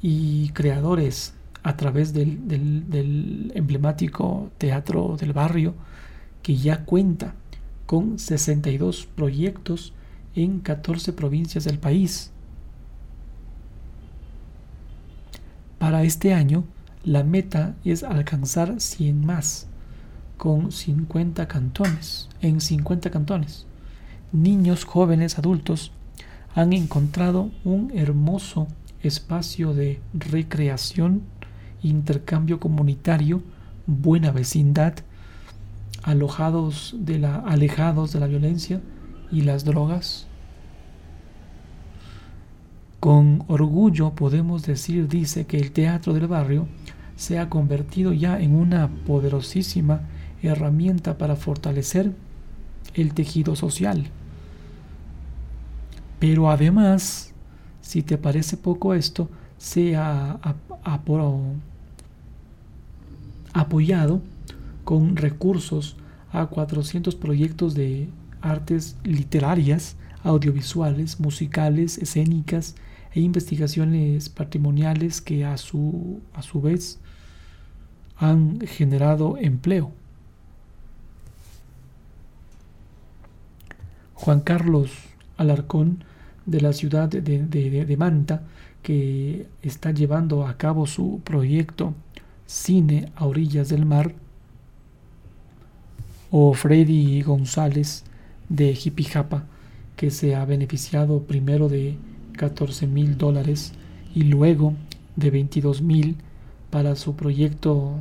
y 0.00 0.50
creadores 0.50 1.34
a 1.62 1.76
través 1.76 2.12
del, 2.12 2.46
del, 2.46 3.50
emblemático 3.54 4.50
Teatro 4.56 5.16
del 5.18 5.32
Barrio, 5.32 5.74
que 6.46 6.56
ya 6.56 6.84
cuenta 6.84 7.34
con 7.86 8.20
62 8.20 9.06
proyectos 9.16 9.92
en 10.36 10.60
14 10.60 11.12
provincias 11.12 11.64
del 11.64 11.80
país. 11.80 12.30
Para 15.80 16.04
este 16.04 16.34
año, 16.34 16.62
la 17.02 17.24
meta 17.24 17.74
es 17.84 18.04
alcanzar 18.04 18.80
100 18.80 19.26
más, 19.26 19.66
con 20.36 20.70
50 20.70 21.48
cantones, 21.48 22.28
en 22.40 22.60
50 22.60 23.10
cantones. 23.10 23.66
Niños, 24.30 24.84
jóvenes, 24.84 25.40
adultos 25.40 25.90
han 26.54 26.72
encontrado 26.74 27.50
un 27.64 27.90
hermoso 27.92 28.68
espacio 29.02 29.74
de 29.74 30.00
recreación, 30.14 31.22
intercambio 31.82 32.60
comunitario, 32.60 33.42
buena 33.88 34.30
vecindad, 34.30 34.94
alojados 36.06 36.94
de 37.00 37.18
la, 37.18 37.34
alejados 37.34 38.12
de 38.12 38.20
la 38.20 38.28
violencia 38.28 38.80
y 39.32 39.42
las 39.42 39.64
drogas. 39.64 40.28
Con 43.00 43.44
orgullo 43.48 44.14
podemos 44.14 44.62
decir, 44.64 45.08
dice, 45.08 45.46
que 45.46 45.58
el 45.58 45.72
teatro 45.72 46.14
del 46.14 46.28
barrio 46.28 46.68
se 47.16 47.40
ha 47.40 47.50
convertido 47.50 48.12
ya 48.12 48.38
en 48.40 48.54
una 48.54 48.88
poderosísima 48.88 50.02
herramienta 50.42 51.18
para 51.18 51.34
fortalecer 51.34 52.12
el 52.94 53.12
tejido 53.12 53.56
social. 53.56 54.06
Pero 56.20 56.50
además, 56.50 57.32
si 57.80 58.02
te 58.02 58.16
parece 58.16 58.56
poco 58.56 58.94
esto, 58.94 59.28
se 59.58 59.96
ha 59.96 60.38
apoyado 63.52 64.20
con 64.86 65.16
recursos 65.16 65.96
a 66.30 66.46
400 66.46 67.16
proyectos 67.16 67.74
de 67.74 68.08
artes 68.40 68.96
literarias, 69.02 69.96
audiovisuales, 70.22 71.18
musicales, 71.18 71.98
escénicas 71.98 72.76
e 73.12 73.18
investigaciones 73.20 74.28
patrimoniales 74.28 75.20
que 75.20 75.44
a 75.44 75.56
su, 75.56 76.20
a 76.34 76.42
su 76.42 76.60
vez 76.60 77.00
han 78.16 78.60
generado 78.60 79.36
empleo. 79.38 79.90
Juan 84.14 84.38
Carlos 84.38 84.92
Alarcón 85.36 86.04
de 86.44 86.60
la 86.60 86.72
ciudad 86.72 87.08
de, 87.08 87.20
de, 87.20 87.96
Manta, 87.96 88.44
que 88.84 89.48
está 89.62 89.90
llevando 89.90 90.46
a 90.46 90.56
cabo 90.56 90.86
su 90.86 91.20
proyecto 91.24 91.92
Cine 92.46 93.10
a 93.16 93.26
orillas 93.26 93.68
del 93.68 93.84
mar, 93.84 94.14
o 96.30 96.52
Freddy 96.54 97.22
González 97.22 98.04
de 98.48 98.74
Jipijapa, 98.74 99.44
que 99.96 100.10
se 100.10 100.34
ha 100.34 100.44
beneficiado 100.44 101.22
primero 101.22 101.68
de 101.68 101.96
14 102.36 102.86
mil 102.86 103.16
dólares 103.16 103.72
y 104.14 104.22
luego 104.22 104.74
de 105.16 105.30
22 105.30 105.82
mil 105.82 106.16
para 106.70 106.96
su 106.96 107.16
proyecto 107.16 107.94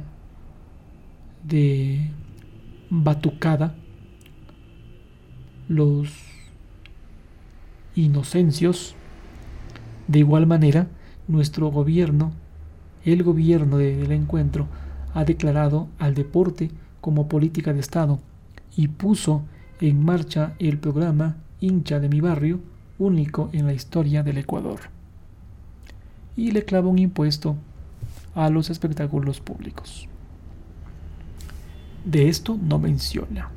de 1.44 2.10
Batucada 2.90 3.76
los 5.68 6.10
inocencios. 7.96 8.96
De 10.08 10.20
igual 10.20 10.46
manera, 10.46 10.88
nuestro 11.28 11.70
gobierno, 11.72 12.32
el 13.04 13.24
gobierno 13.24 13.78
del 13.78 14.12
encuentro, 14.12 14.68
ha 15.14 15.24
declarado 15.24 15.88
al 15.98 16.14
deporte 16.14 16.70
como 17.06 17.28
política 17.28 17.72
de 17.72 17.82
Estado 17.82 18.20
y 18.76 18.88
puso 18.88 19.44
en 19.80 20.04
marcha 20.04 20.56
el 20.58 20.80
programa 20.80 21.38
Hincha 21.60 22.00
de 22.00 22.10
mi 22.10 22.20
barrio, 22.20 22.62
único 22.98 23.52
en 23.54 23.68
la 23.68 23.74
historia 23.74 24.24
del 24.24 24.40
Ecuador. 24.40 24.80
Y 26.36 26.50
le 26.50 26.66
clava 26.66 26.88
un 26.88 26.98
impuesto 26.98 27.58
a 28.34 28.50
los 28.50 28.72
espectáculos 28.72 29.40
públicos. 29.40 30.08
De 32.06 32.28
esto 32.28 32.58
no 32.60 32.80
menciona. 32.80 33.52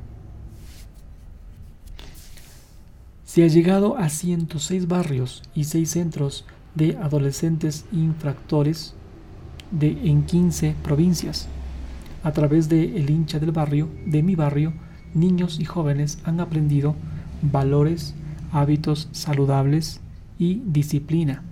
Se 3.25 3.43
ha 3.43 3.47
llegado 3.47 3.97
a 3.97 4.09
106 4.09 4.87
barrios 4.87 5.41
y 5.55 5.63
6 5.63 5.89
centros 5.89 6.45
de 6.75 6.97
adolescentes 6.97 7.85
infractores 7.91 8.93
de, 9.71 9.89
en 10.07 10.23
15 10.23 10.75
provincias. 10.83 11.49
A 12.23 12.31
través 12.31 12.69
de 12.69 12.97
El 12.97 13.09
hincha 13.09 13.39
del 13.39 13.51
barrio, 13.51 13.89
de 14.05 14.23
mi 14.23 14.35
barrio, 14.35 14.73
niños 15.13 15.59
y 15.59 15.65
jóvenes 15.65 16.19
han 16.23 16.39
aprendido 16.39 16.95
valores, 17.41 18.15
hábitos 18.51 19.09
saludables 19.11 20.01
y 20.37 20.61
disciplina. 20.65 21.43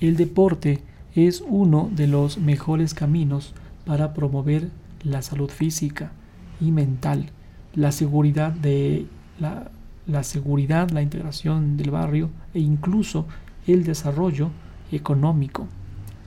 El 0.00 0.16
deporte 0.16 0.82
es 1.14 1.42
uno 1.46 1.90
de 1.94 2.06
los 2.06 2.38
mejores 2.38 2.94
caminos 2.94 3.54
para 3.86 4.14
promover 4.14 4.70
la 5.02 5.22
salud 5.22 5.50
física 5.50 6.12
y 6.60 6.70
mental, 6.70 7.30
la 7.74 7.92
seguridad 7.92 8.52
de 8.52 9.06
la 9.38 9.70
la 10.06 10.24
seguridad, 10.24 10.90
la 10.90 11.02
integración 11.02 11.76
del 11.76 11.90
barrio 11.90 12.30
e 12.54 12.60
incluso 12.60 13.26
el 13.66 13.84
desarrollo 13.84 14.50
económico. 14.90 15.68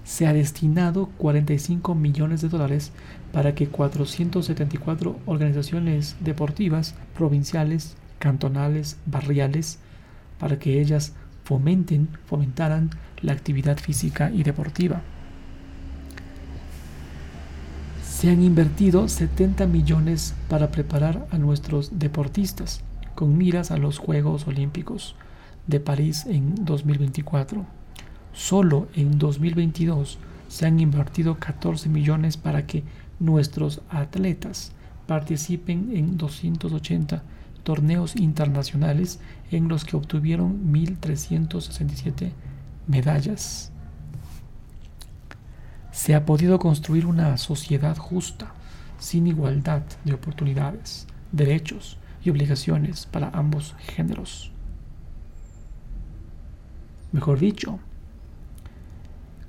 Se 0.05 0.27
ha 0.27 0.33
destinado 0.33 1.07
45 1.17 1.95
millones 1.95 2.41
de 2.41 2.49
dólares 2.49 2.91
para 3.33 3.55
que 3.55 3.67
474 3.67 5.17
organizaciones 5.25 6.15
deportivas 6.19 6.93
provinciales, 7.15 7.97
cantonales, 8.19 8.97
barriales, 9.07 9.79
para 10.39 10.59
que 10.59 10.79
ellas 10.79 11.13
fomenten, 11.43 12.07
fomentaran 12.27 12.91
la 13.21 13.33
actividad 13.33 13.79
física 13.79 14.29
y 14.31 14.43
deportiva. 14.43 15.01
Se 18.07 18.29
han 18.29 18.43
invertido 18.43 19.09
70 19.09 19.65
millones 19.65 20.35
para 20.49 20.69
preparar 20.69 21.27
a 21.31 21.39
nuestros 21.39 21.97
deportistas 21.97 22.83
con 23.15 23.37
miras 23.37 23.71
a 23.71 23.77
los 23.77 23.97
Juegos 23.97 24.47
Olímpicos 24.47 25.15
de 25.65 25.79
París 25.79 26.27
en 26.27 26.63
2024. 26.63 27.65
Solo 28.35 28.87
en 28.95 29.17
2022 29.17 30.19
se 30.47 30.65
han 30.65 30.79
invertido 30.79 31.39
14 31.39 31.89
millones 31.89 32.37
para 32.37 32.67
que 32.67 32.83
nuestros 33.19 33.81
atletas 33.89 34.73
participen 35.07 35.95
en 35.95 36.17
280 36.17 37.23
torneos 37.63 38.15
internacionales 38.15 39.19
en 39.49 39.67
los 39.67 39.85
que 39.85 39.95
obtuvieron 39.95 40.71
1.367 40.71 42.31
medallas. 42.87 43.71
Se 45.91 46.13
ha 46.13 46.25
podido 46.25 46.59
construir 46.59 47.05
una 47.07 47.37
sociedad 47.37 47.97
justa, 47.97 48.53
sin 48.99 49.27
igualdad 49.27 49.81
de 50.03 50.13
oportunidades, 50.13 51.07
derechos, 51.31 51.97
y 52.25 52.31
obligaciones 52.31 53.05
para 53.05 53.29
ambos 53.29 53.75
géneros. 53.77 54.51
Mejor 57.11 57.39
dicho, 57.39 57.79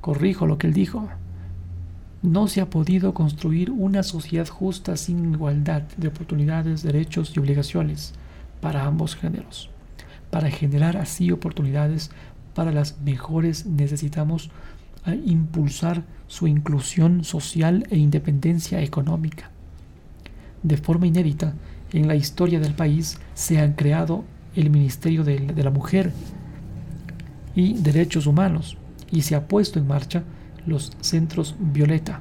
corrijo 0.06 0.46
lo 0.46 0.56
que 0.56 0.68
él 0.68 0.72
dijo, 0.72 1.08
no 2.22 2.46
se 2.46 2.60
ha 2.60 2.70
podido 2.70 3.12
construir 3.12 3.72
una 3.72 4.04
sociedad 4.04 4.46
justa 4.46 4.96
sin 4.96 5.32
igualdad 5.32 5.82
de 5.96 6.06
oportunidades, 6.06 6.84
derechos 6.84 7.32
y 7.34 7.40
obligaciones 7.40 8.14
para 8.60 8.84
ambos 8.84 9.16
géneros. 9.16 9.68
Para 10.30 10.48
generar 10.48 10.96
así 10.96 11.32
oportunidades 11.32 12.12
para 12.54 12.70
las 12.70 13.00
mejores 13.00 13.66
necesitamos 13.66 14.52
impulsar 15.24 16.04
su 16.28 16.46
inclusión 16.46 17.24
social 17.24 17.84
e 17.90 17.96
independencia 17.98 18.80
económica. 18.82 19.50
De 20.62 20.76
forma 20.76 21.08
inédita, 21.08 21.54
en 21.92 22.06
la 22.06 22.14
historia 22.14 22.60
del 22.60 22.74
país 22.74 23.18
se 23.34 23.58
han 23.58 23.72
creado 23.72 24.22
el 24.54 24.70
Ministerio 24.70 25.24
de, 25.24 25.40
la 25.40 25.70
Mujer 25.70 26.12
y 27.56 27.74
Derechos 27.74 28.28
Humanos 28.28 28.78
y 29.10 29.22
se 29.22 29.34
ha 29.34 29.48
puesto 29.48 29.78
en 29.78 29.86
marcha 29.86 30.22
los 30.66 30.92
centros 31.00 31.54
Violeta. 31.58 32.20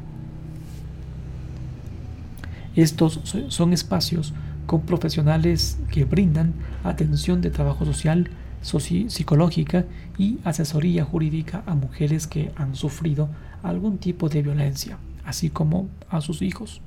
Estos 2.75 3.21
son 3.47 3.73
espacios 3.73 4.33
con 4.65 4.81
profesionales 4.81 5.77
que 5.91 6.05
brindan 6.05 6.53
atención 6.83 7.41
de 7.41 7.51
trabajo 7.51 7.85
social, 7.85 8.29
psicológica 8.61 9.85
y 10.17 10.39
asesoría 10.43 11.05
jurídica 11.05 11.63
a 11.65 11.75
mujeres 11.75 12.27
que 12.27 12.51
han 12.55 12.75
sufrido 12.75 13.29
algún 13.63 13.99
tipo 13.99 14.27
de 14.27 14.41
violencia, 14.41 14.97
así 15.23 15.49
como 15.49 15.87
a 16.09 16.21
sus 16.21 16.41
hijos 16.41 16.81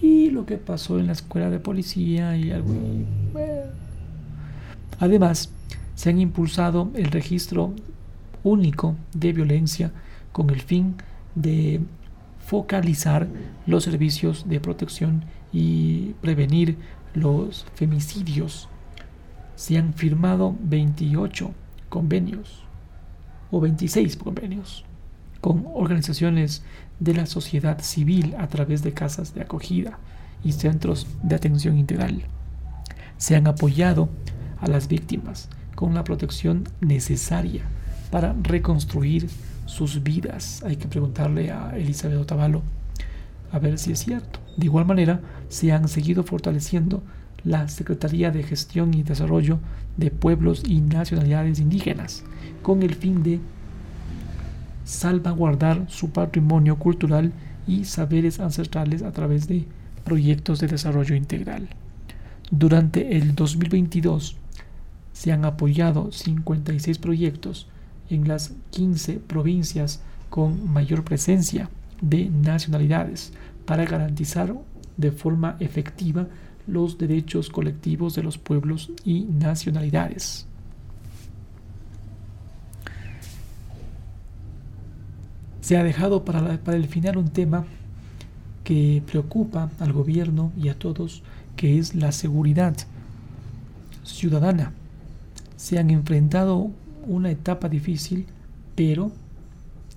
y 0.00 0.30
lo 0.30 0.46
que 0.46 0.56
pasó 0.56 0.98
en 0.98 1.06
la 1.06 1.12
escuela 1.12 1.50
de 1.50 1.58
policía 1.58 2.36
y 2.36 2.50
algo. 2.50 2.74
Además, 4.98 5.50
se 5.94 6.10
han 6.10 6.20
impulsado 6.20 6.90
el 6.94 7.06
registro 7.06 7.72
único 8.46 8.94
de 9.12 9.32
violencia 9.32 9.92
con 10.32 10.50
el 10.50 10.62
fin 10.62 10.94
de 11.34 11.80
focalizar 12.38 13.26
los 13.66 13.82
servicios 13.84 14.48
de 14.48 14.60
protección 14.60 15.24
y 15.52 16.14
prevenir 16.20 16.78
los 17.14 17.66
femicidios. 17.74 18.68
Se 19.56 19.76
han 19.76 19.94
firmado 19.94 20.54
28 20.60 21.50
convenios 21.88 22.62
o 23.50 23.60
26 23.60 24.16
convenios 24.16 24.84
con 25.40 25.64
organizaciones 25.74 26.62
de 27.00 27.14
la 27.14 27.26
sociedad 27.26 27.80
civil 27.80 28.36
a 28.38 28.46
través 28.46 28.82
de 28.82 28.92
casas 28.92 29.34
de 29.34 29.42
acogida 29.42 29.98
y 30.44 30.52
centros 30.52 31.06
de 31.22 31.34
atención 31.34 31.78
integral. 31.78 32.22
Se 33.16 33.34
han 33.34 33.48
apoyado 33.48 34.08
a 34.60 34.68
las 34.68 34.86
víctimas 34.86 35.48
con 35.74 35.94
la 35.94 36.04
protección 36.04 36.64
necesaria 36.80 37.64
para 38.16 38.34
reconstruir 38.44 39.28
sus 39.66 40.02
vidas. 40.02 40.62
Hay 40.64 40.76
que 40.76 40.88
preguntarle 40.88 41.50
a 41.50 41.76
Elizabeth 41.76 42.18
Otavalo 42.18 42.62
a 43.52 43.58
ver 43.58 43.78
si 43.78 43.92
es 43.92 43.98
cierto. 43.98 44.40
De 44.56 44.64
igual 44.64 44.86
manera, 44.86 45.20
se 45.50 45.70
han 45.70 45.86
seguido 45.86 46.22
fortaleciendo 46.22 47.02
la 47.44 47.68
Secretaría 47.68 48.30
de 48.30 48.42
Gestión 48.42 48.94
y 48.94 49.02
Desarrollo 49.02 49.58
de 49.98 50.10
Pueblos 50.10 50.62
y 50.66 50.80
Nacionalidades 50.80 51.58
Indígenas 51.58 52.24
con 52.62 52.82
el 52.82 52.94
fin 52.94 53.22
de 53.22 53.38
salvaguardar 54.86 55.84
su 55.90 56.08
patrimonio 56.08 56.78
cultural 56.78 57.34
y 57.66 57.84
saberes 57.84 58.40
ancestrales 58.40 59.02
a 59.02 59.12
través 59.12 59.46
de 59.46 59.66
proyectos 60.04 60.58
de 60.58 60.68
desarrollo 60.68 61.14
integral. 61.14 61.68
Durante 62.50 63.18
el 63.18 63.34
2022 63.34 64.38
se 65.12 65.32
han 65.32 65.44
apoyado 65.44 66.12
56 66.12 66.96
proyectos 66.96 67.68
en 68.10 68.28
las 68.28 68.52
15 68.70 69.14
provincias 69.20 70.00
con 70.30 70.72
mayor 70.72 71.04
presencia 71.04 71.70
de 72.00 72.28
nacionalidades 72.30 73.32
para 73.64 73.84
garantizar 73.84 74.54
de 74.96 75.12
forma 75.12 75.56
efectiva 75.60 76.26
los 76.66 76.98
derechos 76.98 77.48
colectivos 77.50 78.14
de 78.14 78.22
los 78.22 78.38
pueblos 78.38 78.90
y 79.04 79.24
nacionalidades. 79.24 80.46
Se 85.60 85.76
ha 85.76 85.82
dejado 85.82 86.24
para, 86.24 86.58
para 86.58 86.76
el 86.76 86.86
final 86.86 87.16
un 87.16 87.28
tema 87.28 87.64
que 88.62 89.02
preocupa 89.06 89.70
al 89.78 89.92
gobierno 89.92 90.52
y 90.60 90.68
a 90.68 90.78
todos, 90.78 91.22
que 91.56 91.78
es 91.78 91.94
la 91.94 92.12
seguridad 92.12 92.76
ciudadana. 94.04 94.72
Se 95.56 95.78
han 95.78 95.90
enfrentado 95.90 96.70
una 97.06 97.30
etapa 97.30 97.68
difícil, 97.68 98.26
pero 98.74 99.12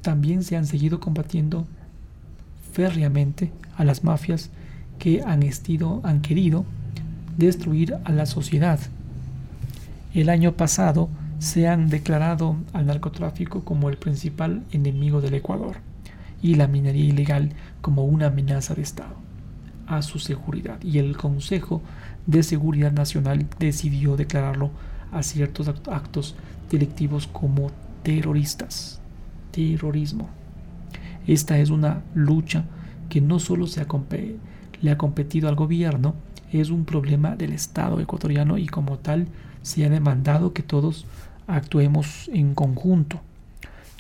también 0.01 0.43
se 0.43 0.55
han 0.55 0.65
seguido 0.65 0.99
combatiendo 0.99 1.67
férreamente 2.71 3.51
a 3.75 3.83
las 3.83 4.03
mafias 4.03 4.49
que 4.97 5.21
han, 5.25 5.43
estido, 5.43 6.01
han 6.03 6.21
querido 6.21 6.65
destruir 7.37 7.97
a 8.03 8.11
la 8.11 8.25
sociedad. 8.25 8.79
El 10.13 10.29
año 10.29 10.53
pasado 10.53 11.09
se 11.39 11.67
han 11.67 11.89
declarado 11.89 12.57
al 12.73 12.85
narcotráfico 12.85 13.63
como 13.63 13.89
el 13.89 13.97
principal 13.97 14.63
enemigo 14.71 15.21
del 15.21 15.35
Ecuador 15.35 15.77
y 16.41 16.55
la 16.55 16.67
minería 16.67 17.05
ilegal 17.05 17.51
como 17.81 18.05
una 18.05 18.27
amenaza 18.27 18.75
de 18.75 18.81
Estado. 18.81 19.15
a 19.87 20.03
su 20.03 20.19
seguridad 20.19 20.79
y 20.83 20.99
el 20.99 21.17
Consejo 21.17 21.81
de 22.27 22.43
Seguridad 22.43 22.91
Nacional 22.91 23.47
decidió 23.57 24.15
declararlo 24.17 24.69
a 25.11 25.23
ciertos 25.23 25.67
actos 25.67 26.35
delictivos 26.69 27.27
como 27.27 27.71
terroristas. 28.03 28.99
Terrorismo. 29.51 30.29
Esta 31.27 31.57
es 31.59 31.69
una 31.69 32.01
lucha 32.13 32.65
que 33.09 33.21
no 33.21 33.39
solo 33.39 33.67
se 33.67 33.85
le 34.81 34.91
ha 34.91 34.97
competido 34.97 35.49
al 35.49 35.55
gobierno, 35.55 36.15
es 36.51 36.69
un 36.69 36.85
problema 36.85 37.35
del 37.35 37.53
Estado 37.53 37.99
ecuatoriano 37.99 38.57
y 38.57 38.67
como 38.67 38.97
tal 38.97 39.27
se 39.61 39.85
ha 39.85 39.89
demandado 39.89 40.53
que 40.53 40.63
todos 40.63 41.05
actuemos 41.47 42.29
en 42.33 42.55
conjunto. 42.55 43.19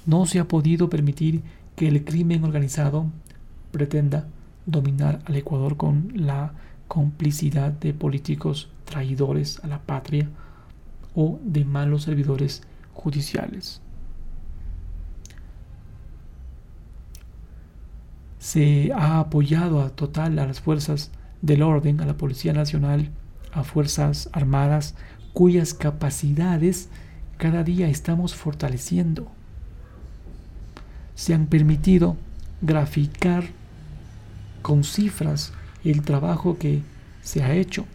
No 0.05 0.25
se 0.25 0.39
ha 0.39 0.47
podido 0.47 0.89
permitir 0.89 1.41
que 1.75 1.87
el 1.87 2.03
crimen 2.03 2.43
organizado 2.43 3.05
pretenda 3.71 4.27
dominar 4.65 5.19
al 5.25 5.35
Ecuador 5.35 5.77
con 5.77 6.11
la 6.15 6.53
complicidad 6.87 7.71
de 7.71 7.93
políticos 7.93 8.69
traidores 8.85 9.59
a 9.63 9.67
la 9.67 9.79
patria 9.79 10.27
o 11.21 11.37
de 11.43 11.65
malos 11.65 12.03
servidores 12.03 12.61
judiciales. 12.93 13.81
Se 18.39 18.93
ha 18.93 19.19
apoyado 19.19 19.81
a 19.81 19.89
total 19.89 20.39
a 20.39 20.47
las 20.47 20.61
fuerzas 20.61 21.11
del 21.41 21.61
orden, 21.61 21.99
a 21.99 22.05
la 22.05 22.15
Policía 22.15 22.53
Nacional, 22.53 23.09
a 23.51 23.65
Fuerzas 23.65 24.29
Armadas, 24.31 24.95
cuyas 25.33 25.73
capacidades 25.73 26.87
cada 27.35 27.65
día 27.65 27.89
estamos 27.89 28.33
fortaleciendo. 28.33 29.29
Se 31.15 31.33
han 31.33 31.47
permitido 31.47 32.15
graficar 32.61 33.43
con 34.61 34.85
cifras 34.85 35.51
el 35.83 36.01
trabajo 36.01 36.57
que 36.57 36.81
se 37.21 37.43
ha 37.43 37.53
hecho. 37.55 37.85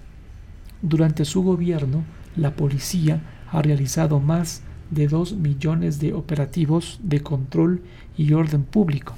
Durante 0.82 1.24
su 1.24 1.42
gobierno, 1.42 2.04
la 2.36 2.56
policía 2.56 3.22
ha 3.50 3.62
realizado 3.62 4.20
más 4.20 4.62
de 4.90 5.08
2 5.08 5.34
millones 5.34 6.00
de 6.00 6.12
operativos 6.12 7.00
de 7.02 7.22
control 7.22 7.82
y 8.16 8.32
orden 8.32 8.64
público. 8.64 9.14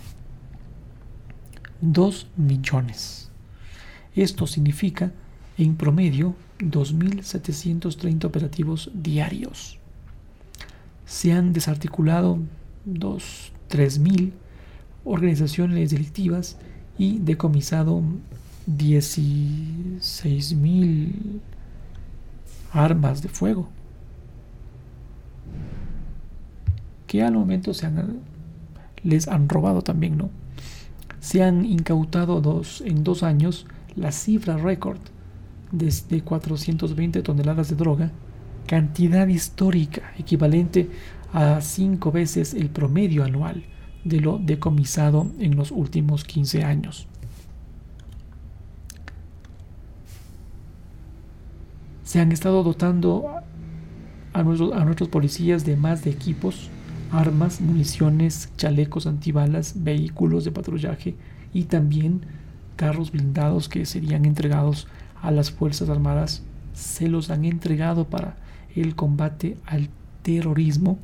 2 1.80 2.26
millones. 2.36 3.30
Esto 4.14 4.46
significa, 4.46 5.12
en 5.58 5.76
promedio, 5.76 6.36
2.730 6.60 8.24
operativos 8.24 8.90
diarios. 8.94 9.78
Se 11.04 11.32
han 11.32 11.52
desarticulado 11.52 12.38
3.000 12.86 14.32
organizaciones 15.04 15.90
delictivas 15.90 16.56
y 16.98 17.18
decomisado 17.18 18.02
16.000 18.66 21.12
armas 22.76 23.22
de 23.22 23.28
fuego 23.28 23.68
que 27.06 27.22
al 27.22 27.34
momento 27.34 27.72
se 27.72 27.88
les 29.02 29.28
han 29.28 29.48
robado 29.48 29.82
también, 29.82 30.16
¿no? 30.16 30.30
Se 31.20 31.42
han 31.42 31.64
incautado 31.64 32.40
dos, 32.40 32.82
en 32.84 33.04
dos 33.04 33.22
años 33.22 33.66
la 33.94 34.12
cifra 34.12 34.56
récord 34.56 34.98
desde 35.72 36.22
420 36.22 37.22
toneladas 37.22 37.68
de 37.68 37.76
droga, 37.76 38.12
cantidad 38.66 39.26
histórica 39.26 40.12
equivalente 40.18 40.90
a 41.32 41.60
cinco 41.60 42.12
veces 42.12 42.54
el 42.54 42.70
promedio 42.70 43.24
anual 43.24 43.64
de 44.04 44.20
lo 44.20 44.38
decomisado 44.38 45.26
en 45.40 45.56
los 45.56 45.70
últimos 45.70 46.24
15 46.24 46.64
años. 46.64 47.08
Se 52.06 52.20
han 52.20 52.30
estado 52.30 52.62
dotando 52.62 53.26
a 54.32 54.42
nuestros, 54.44 55.08
policías 55.08 55.64
de 55.64 55.76
más 55.76 56.04
de 56.04 56.10
equipos, 56.12 56.70
armas, 57.10 57.60
municiones, 57.60 58.48
chalecos 58.56 59.08
antibalas, 59.08 59.82
vehículos 59.82 60.44
de 60.44 60.52
patrullaje 60.52 61.16
y 61.52 61.64
también 61.64 62.20
carros 62.76 63.10
blindados 63.10 63.68
que 63.68 63.84
serían 63.86 64.24
entregados 64.24 64.86
a 65.20 65.32
las 65.32 65.50
Fuerzas 65.50 65.88
Armadas. 65.88 66.44
Se 66.74 67.08
los 67.08 67.30
han 67.30 67.44
entregado 67.44 68.04
para 68.04 68.36
el 68.76 68.94
combate 68.94 69.56
al 69.66 69.88
terrorismo. 70.22 70.98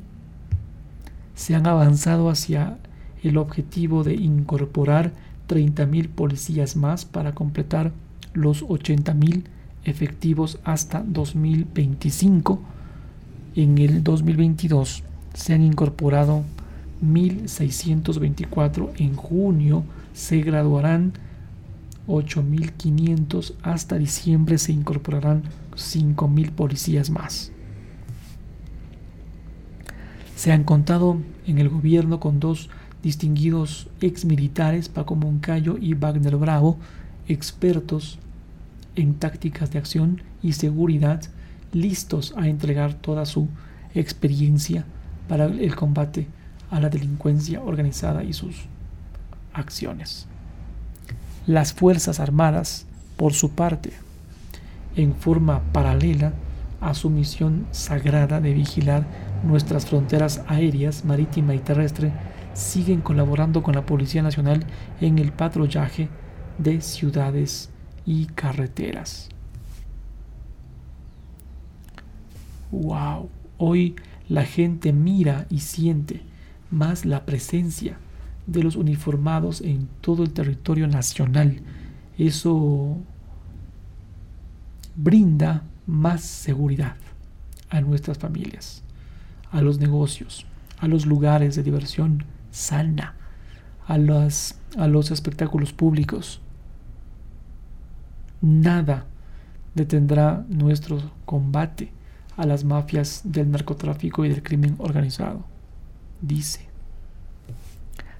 Se 1.35 1.53
han 1.53 1.67
avanzado 1.67 2.29
hacia 2.29 2.77
el 3.23 3.35
objetivo 3.35 4.05
de 4.05 4.13
incorporar 4.13 5.11
30.000 5.49 6.07
policías 6.07 6.77
más 6.77 7.03
para 7.03 7.33
completar 7.33 7.91
los 8.33 8.63
80.000 8.63 9.43
efectivos 9.85 10.59
hasta 10.63 11.03
2025. 11.05 12.61
En 13.55 13.77
el 13.77 14.03
2022 14.03 15.03
se 15.33 15.53
han 15.53 15.61
incorporado 15.61 16.43
1.624. 17.03 18.91
En 18.97 19.15
junio 19.15 19.83
se 20.13 20.41
graduarán 20.41 21.13
8.500. 22.07 23.53
Hasta 23.61 23.97
diciembre 23.97 24.57
se 24.57 24.71
incorporarán 24.71 25.43
5.000 25.75 26.51
policías 26.51 27.09
más. 27.09 27.51
Se 30.35 30.51
han 30.51 30.63
contado 30.63 31.17
en 31.47 31.57
el 31.57 31.69
gobierno 31.69 32.19
con 32.19 32.39
dos 32.39 32.69
distinguidos 33.01 33.87
ex 34.01 34.25
militares, 34.25 34.89
Paco 34.89 35.15
Moncayo 35.15 35.77
y 35.79 35.93
Wagner 35.93 36.37
Bravo, 36.37 36.77
expertos 37.27 38.17
en 38.95 39.15
tácticas 39.15 39.71
de 39.71 39.79
acción 39.79 40.21
y 40.41 40.53
seguridad, 40.53 41.21
listos 41.71 42.33
a 42.37 42.47
entregar 42.47 42.93
toda 42.93 43.25
su 43.25 43.47
experiencia 43.95 44.85
para 45.27 45.45
el 45.45 45.75
combate 45.75 46.27
a 46.69 46.79
la 46.79 46.89
delincuencia 46.89 47.61
organizada 47.61 48.23
y 48.23 48.33
sus 48.33 48.65
acciones. 49.53 50.27
Las 51.45 51.73
Fuerzas 51.73 52.19
Armadas, 52.19 52.85
por 53.17 53.33
su 53.33 53.51
parte, 53.51 53.91
en 54.95 55.15
forma 55.15 55.61
paralela 55.71 56.33
a 56.81 56.93
su 56.93 57.09
misión 57.09 57.65
sagrada 57.71 58.41
de 58.41 58.53
vigilar 58.53 59.05
nuestras 59.43 59.85
fronteras 59.85 60.41
aéreas, 60.47 61.05
marítima 61.05 61.55
y 61.55 61.59
terrestre, 61.59 62.11
siguen 62.53 63.01
colaborando 63.01 63.63
con 63.63 63.75
la 63.75 63.85
Policía 63.85 64.21
Nacional 64.21 64.65
en 65.01 65.17
el 65.19 65.31
patrullaje 65.31 66.09
de 66.57 66.81
ciudades 66.81 67.69
y 68.05 68.25
carreteras. 68.25 69.29
¡Wow! 72.71 73.29
Hoy 73.57 73.95
la 74.29 74.45
gente 74.45 74.93
mira 74.93 75.45
y 75.49 75.59
siente 75.59 76.21
más 76.71 77.05
la 77.05 77.25
presencia 77.25 77.97
de 78.47 78.63
los 78.63 78.75
uniformados 78.75 79.61
en 79.61 79.87
todo 80.01 80.23
el 80.23 80.33
territorio 80.33 80.87
nacional. 80.87 81.61
Eso 82.17 82.97
brinda 84.95 85.63
más 85.85 86.21
seguridad 86.21 86.95
a 87.69 87.81
nuestras 87.81 88.17
familias, 88.17 88.83
a 89.51 89.61
los 89.61 89.79
negocios, 89.79 90.45
a 90.79 90.87
los 90.87 91.05
lugares 91.05 91.55
de 91.55 91.63
diversión 91.63 92.25
sana, 92.51 93.15
a 93.87 93.93
a 93.95 94.87
los 94.87 95.11
espectáculos 95.11 95.73
públicos. 95.73 96.41
Nada 98.43 99.05
detendrá 99.73 100.45
nuestro 100.49 101.01
combate 101.23 101.93
a 102.35 102.45
las 102.45 102.65
mafias 102.65 103.21
del 103.23 103.49
narcotráfico 103.49 104.25
y 104.25 104.29
del 104.29 104.43
crimen 104.43 104.75
organizado. 104.79 105.45
Dice, 106.19 106.67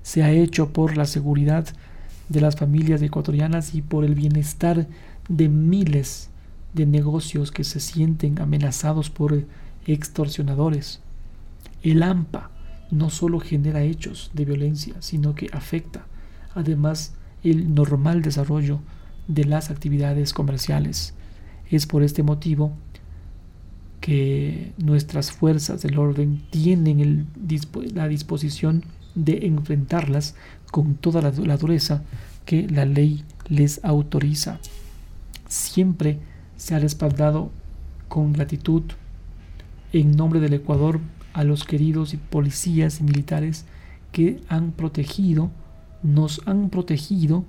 se 0.01 0.23
ha 0.23 0.31
hecho 0.31 0.69
por 0.71 0.95
la 0.95 1.05
seguridad 1.07 1.67
de 2.29 2.39
las 2.39 2.55
familias 2.55 3.01
ecuatorianas 3.01 3.75
y 3.75 3.81
por 3.81 4.05
el 4.05 4.15
bienestar 4.15 4.87
de 5.27 5.49
miles 5.49 6.29
de 6.73 6.85
negocios 6.85 7.51
que 7.51 7.65
se 7.65 7.81
sienten 7.81 8.39
amenazados 8.39 9.09
por 9.09 9.43
extorsionadores. 9.85 11.01
El 11.81 12.01
AMPA 12.01 12.49
no 12.91 13.09
solo 13.09 13.41
genera 13.41 13.83
hechos 13.83 14.31
de 14.33 14.45
violencia, 14.45 14.95
sino 15.01 15.35
que 15.35 15.49
afecta 15.51 16.05
además 16.55 17.13
el 17.43 17.75
normal 17.75 18.21
desarrollo 18.21 18.79
de 19.27 19.45
las 19.45 19.69
actividades 19.69 20.33
comerciales. 20.33 21.13
Es 21.69 21.87
por 21.87 22.03
este 22.03 22.23
motivo 22.23 22.73
que 24.01 24.73
nuestras 24.77 25.31
fuerzas 25.31 25.81
del 25.81 25.97
orden 25.97 26.43
tienen 26.49 27.27
la 27.93 28.07
disposición 28.07 28.83
de 29.15 29.45
enfrentarlas 29.47 30.35
con 30.71 30.95
toda 30.95 31.21
la, 31.21 31.31
la 31.31 31.57
dureza 31.57 32.03
que 32.45 32.67
la 32.67 32.85
ley 32.85 33.23
les 33.47 33.83
autoriza. 33.83 34.59
Siempre 35.47 36.19
se 36.57 36.75
ha 36.75 36.79
respaldado 36.79 37.51
con 38.09 38.33
gratitud 38.33 38.83
en 39.93 40.11
nombre 40.11 40.39
del 40.39 40.53
Ecuador 40.53 40.99
a 41.33 41.43
los 41.43 41.63
queridos 41.63 42.15
policías 42.29 42.99
y 42.99 43.03
militares 43.03 43.65
que 44.11 44.41
han 44.49 44.71
protegido, 44.71 45.49
nos 46.01 46.41
han 46.45 46.69
protegido 46.69 47.45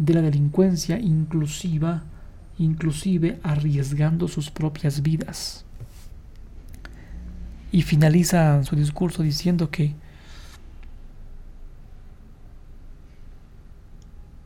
de 0.00 0.14
la 0.14 0.22
delincuencia 0.22 0.98
inclusiva, 0.98 2.04
inclusive 2.58 3.38
arriesgando 3.42 4.28
sus 4.28 4.50
propias 4.50 5.02
vidas. 5.02 5.66
Y 7.70 7.82
finaliza 7.82 8.64
su 8.64 8.76
discurso 8.76 9.22
diciendo 9.22 9.70
que 9.70 9.94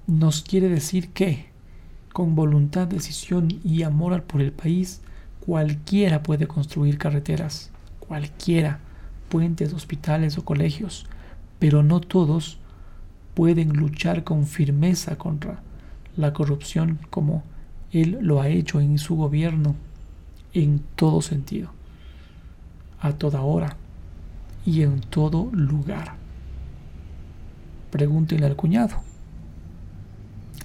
nos 0.09 0.43
quiere 0.43 0.69
decir 0.69 1.11
que 1.11 1.47
con 2.13 2.35
voluntad, 2.35 2.89
decisión 2.89 3.61
y 3.63 3.85
amor 3.85 4.25
por 4.25 4.41
el 4.43 4.51
país, 4.51 5.03
cualquiera 5.47 6.25
puede 6.25 6.49
construir 6.49 6.99
carreteras, 6.99 7.71
cualquiera, 8.01 8.81
puentes, 9.29 9.73
hospitales 9.73 10.37
o 10.37 10.45
colegios, 10.45 11.07
pero 11.61 11.85
no 11.85 12.01
todos 12.01 12.59
pueden 13.35 13.75
luchar 13.75 14.25
con 14.25 14.47
firmeza 14.47 15.17
contra 15.19 15.61
la 16.17 16.33
corrupción 16.33 16.99
como 17.11 17.43
él 17.93 18.19
lo 18.21 18.41
ha 18.41 18.49
hecho 18.49 18.81
en 18.81 18.99
su 18.99 19.17
gobierno 19.17 19.75
en 20.53 20.81
todo 20.97 21.21
sentido, 21.21 21.71
a 23.01 23.13
toda 23.13 23.43
hora 23.43 23.77
y 24.65 24.83
en 24.83 25.01
todo 25.01 25.49
lugar. 25.53 26.15
Pregúntenle 27.91 28.47
al 28.47 28.57
cuñado. 28.57 28.97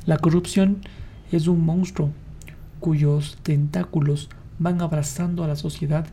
La 0.06 0.18
corrupción 0.18 0.82
es 1.32 1.48
un 1.48 1.66
monstruo 1.66 2.12
cuyos 2.80 3.38
tentáculos 3.44 4.30
van 4.58 4.82
abrazando 4.82 5.44
a 5.44 5.48
la 5.48 5.56
sociedad 5.56 6.08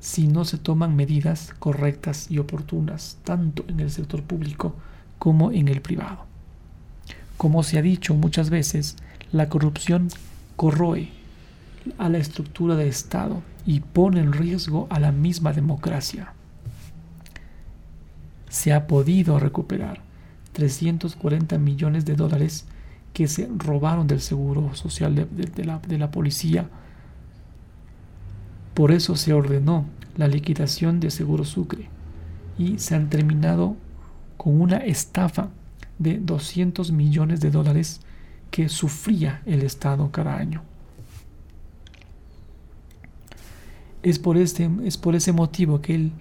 si 0.00 0.28
no 0.28 0.44
se 0.44 0.58
toman 0.58 0.94
medidas 0.94 1.52
correctas 1.58 2.30
y 2.30 2.38
oportunas, 2.38 3.18
tanto 3.24 3.64
en 3.66 3.80
el 3.80 3.90
sector 3.90 4.22
público 4.22 4.74
como 5.18 5.52
en 5.52 5.68
el 5.68 5.80
privado. 5.80 6.26
Como 7.36 7.62
se 7.62 7.78
ha 7.78 7.82
dicho 7.82 8.14
muchas 8.14 8.50
veces, 8.50 8.96
la 9.32 9.48
corrupción 9.48 10.08
corroe 10.56 11.10
a 11.98 12.08
la 12.08 12.18
estructura 12.18 12.76
de 12.76 12.88
Estado 12.88 13.42
y 13.64 13.80
pone 13.80 14.20
en 14.20 14.32
riesgo 14.32 14.86
a 14.90 14.98
la 14.98 15.12
misma 15.12 15.52
democracia. 15.52 16.32
Se 18.48 18.72
ha 18.72 18.86
podido 18.86 19.38
recuperar 19.38 20.00
340 20.52 21.58
millones 21.58 22.04
de 22.04 22.14
dólares 22.14 22.64
que 23.12 23.28
se 23.28 23.48
robaron 23.56 24.06
del 24.06 24.20
seguro 24.20 24.74
social 24.74 25.14
de, 25.14 25.64
la, 25.64 25.78
de 25.78 25.98
la 25.98 26.10
policía. 26.10 26.68
Por 28.74 28.92
eso 28.92 29.16
se 29.16 29.32
ordenó 29.32 29.86
la 30.16 30.28
liquidación 30.28 31.00
de 31.00 31.10
Seguro 31.10 31.44
Sucre 31.44 31.88
y 32.58 32.78
se 32.78 32.94
han 32.94 33.10
terminado 33.10 33.76
con 34.36 34.60
una 34.60 34.78
estafa 34.78 35.50
de 35.98 36.18
200 36.18 36.92
millones 36.92 37.40
de 37.40 37.50
dólares 37.50 38.00
que 38.50 38.68
sufría 38.68 39.42
el 39.46 39.62
Estado 39.62 40.10
cada 40.10 40.36
año. 40.36 40.62
Es 44.02 44.18
por, 44.18 44.36
este, 44.36 44.70
es 44.84 44.96
por 44.96 45.16
ese 45.16 45.32
motivo 45.32 45.80
que 45.80 45.94
el 45.94 46.12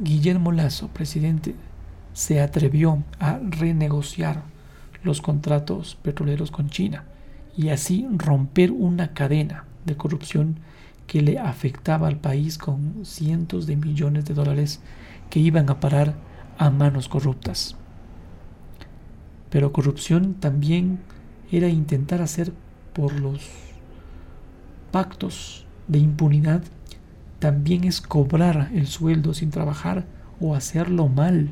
Guillermo 0.00 0.52
Lazo, 0.52 0.88
presidente, 0.88 1.54
se 2.12 2.40
atrevió 2.40 3.02
a 3.18 3.38
renegociar 3.38 4.42
los 5.02 5.20
contratos 5.20 5.96
petroleros 6.02 6.50
con 6.50 6.70
China 6.70 7.04
y 7.56 7.68
así 7.68 8.06
romper 8.10 8.72
una 8.72 9.12
cadena 9.12 9.64
de 9.84 9.96
corrupción 9.96 10.58
que 11.06 11.22
le 11.22 11.38
afectaba 11.38 12.08
al 12.08 12.16
país 12.16 12.58
con 12.58 13.04
cientos 13.04 13.66
de 13.66 13.76
millones 13.76 14.24
de 14.24 14.34
dólares 14.34 14.80
que 15.30 15.40
iban 15.40 15.70
a 15.70 15.80
parar 15.80 16.14
a 16.58 16.70
manos 16.70 17.08
corruptas. 17.08 17.76
Pero 19.50 19.72
corrupción 19.72 20.34
también 20.34 20.98
era 21.50 21.68
intentar 21.68 22.20
hacer 22.20 22.52
por 22.92 23.12
los 23.20 23.40
pactos 24.90 25.66
de 25.88 25.98
impunidad, 25.98 26.62
también 27.38 27.84
es 27.84 28.00
cobrar 28.00 28.70
el 28.74 28.86
sueldo 28.86 29.34
sin 29.34 29.50
trabajar 29.50 30.04
o 30.40 30.54
hacerlo 30.54 31.08
mal. 31.08 31.50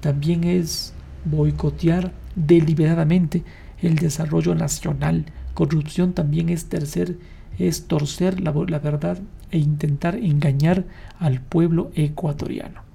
También 0.00 0.44
es 0.44 0.94
boicotear 1.24 2.12
deliberadamente 2.34 3.44
el 3.80 3.96
desarrollo 3.96 4.54
nacional. 4.54 5.26
Corrupción 5.54 6.12
también 6.12 6.48
es 6.48 6.66
tercer, 6.66 7.18
es 7.58 7.86
torcer 7.86 8.40
la, 8.40 8.52
la 8.52 8.78
verdad 8.78 9.18
e 9.50 9.58
intentar 9.58 10.16
engañar 10.16 10.84
al 11.18 11.40
pueblo 11.40 11.90
ecuatoriano. 11.94 12.91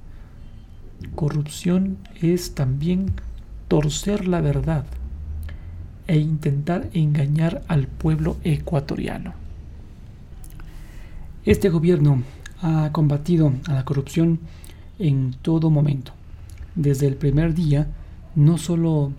Corrupción 1.15 1.97
es 2.21 2.55
también 2.55 3.13
torcer 3.67 4.27
la 4.27 4.41
verdad 4.41 4.85
e 6.07 6.17
intentar 6.17 6.89
engañar 6.93 7.63
al 7.67 7.87
pueblo 7.87 8.37
ecuatoriano. 8.43 9.33
Este 11.45 11.69
gobierno 11.69 12.23
ha 12.61 12.91
combatido 12.91 13.53
a 13.67 13.73
la 13.73 13.85
corrupción 13.85 14.39
en 14.99 15.35
todo 15.41 15.69
momento. 15.69 16.13
Desde 16.75 17.07
el 17.07 17.15
primer 17.15 17.53
día, 17.53 17.87
no 18.35 18.57
solo 18.57 19.11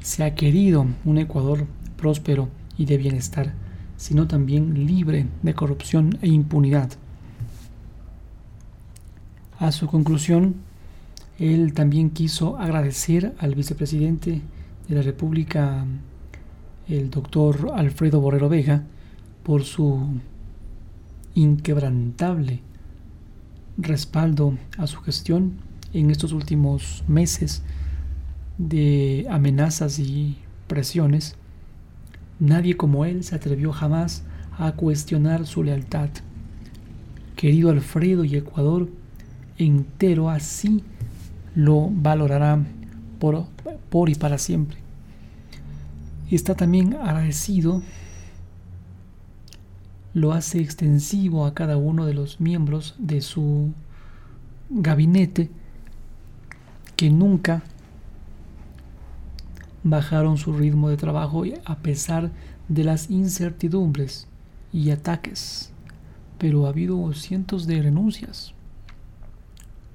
se 0.00 0.24
ha 0.24 0.34
querido 0.34 0.86
un 1.04 1.18
Ecuador 1.18 1.66
próspero 1.96 2.48
y 2.76 2.86
de 2.86 2.96
bienestar, 2.96 3.52
sino 3.96 4.26
también 4.26 4.86
libre 4.86 5.26
de 5.42 5.54
corrupción 5.54 6.18
e 6.22 6.28
impunidad. 6.28 6.90
A 9.62 9.70
su 9.70 9.86
conclusión, 9.86 10.56
él 11.38 11.72
también 11.72 12.10
quiso 12.10 12.58
agradecer 12.58 13.32
al 13.38 13.54
vicepresidente 13.54 14.42
de 14.88 14.94
la 14.96 15.02
República, 15.02 15.86
el 16.88 17.10
doctor 17.10 17.70
Alfredo 17.72 18.20
Borrero 18.20 18.48
Vega, 18.48 18.82
por 19.44 19.62
su 19.62 20.18
inquebrantable 21.36 22.58
respaldo 23.78 24.58
a 24.78 24.88
su 24.88 25.00
gestión 25.00 25.52
en 25.92 26.10
estos 26.10 26.32
últimos 26.32 27.04
meses 27.06 27.62
de 28.58 29.28
amenazas 29.30 30.00
y 30.00 30.38
presiones. 30.66 31.36
Nadie 32.40 32.76
como 32.76 33.04
él 33.04 33.22
se 33.22 33.36
atrevió 33.36 33.72
jamás 33.72 34.24
a 34.58 34.72
cuestionar 34.72 35.46
su 35.46 35.62
lealtad. 35.62 36.10
Querido 37.36 37.70
Alfredo 37.70 38.24
y 38.24 38.34
Ecuador, 38.34 38.88
entero 39.62 40.30
así 40.30 40.82
lo 41.54 41.88
valorará 41.90 42.58
por, 43.18 43.46
por 43.88 44.08
y 44.08 44.14
para 44.14 44.38
siempre. 44.38 44.78
Está 46.30 46.54
también 46.54 46.94
agradecido, 46.94 47.82
lo 50.14 50.32
hace 50.32 50.60
extensivo 50.60 51.46
a 51.46 51.54
cada 51.54 51.76
uno 51.76 52.06
de 52.06 52.14
los 52.14 52.40
miembros 52.40 52.94
de 52.98 53.20
su 53.20 53.72
gabinete 54.70 55.50
que 56.96 57.10
nunca 57.10 57.62
bajaron 59.84 60.38
su 60.38 60.52
ritmo 60.52 60.88
de 60.88 60.96
trabajo 60.96 61.44
a 61.64 61.76
pesar 61.76 62.30
de 62.68 62.84
las 62.84 63.10
incertidumbres 63.10 64.26
y 64.72 64.90
ataques, 64.90 65.70
pero 66.38 66.66
ha 66.66 66.70
habido 66.70 67.12
cientos 67.12 67.66
de 67.66 67.82
renuncias 67.82 68.51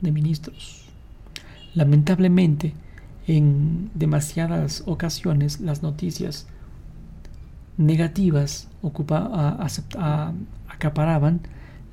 de 0.02 0.12
ministros. 0.12 0.86
Lamentablemente, 1.74 2.74
en 3.28 3.92
demasiadas 3.94 4.84
ocasiones 4.86 5.60
las 5.60 5.84
noticias 5.84 6.48
negativas 7.78 8.70
acaparaban 10.68 11.42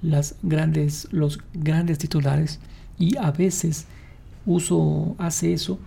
las 0.00 0.36
grandes, 0.42 1.08
los 1.10 1.40
grandes 1.52 1.98
titulares 1.98 2.60
y 2.98 3.16
a 3.16 3.30
veces 3.32 3.86
uso 4.46 5.16
hace 5.18 5.52
eso 5.52 5.78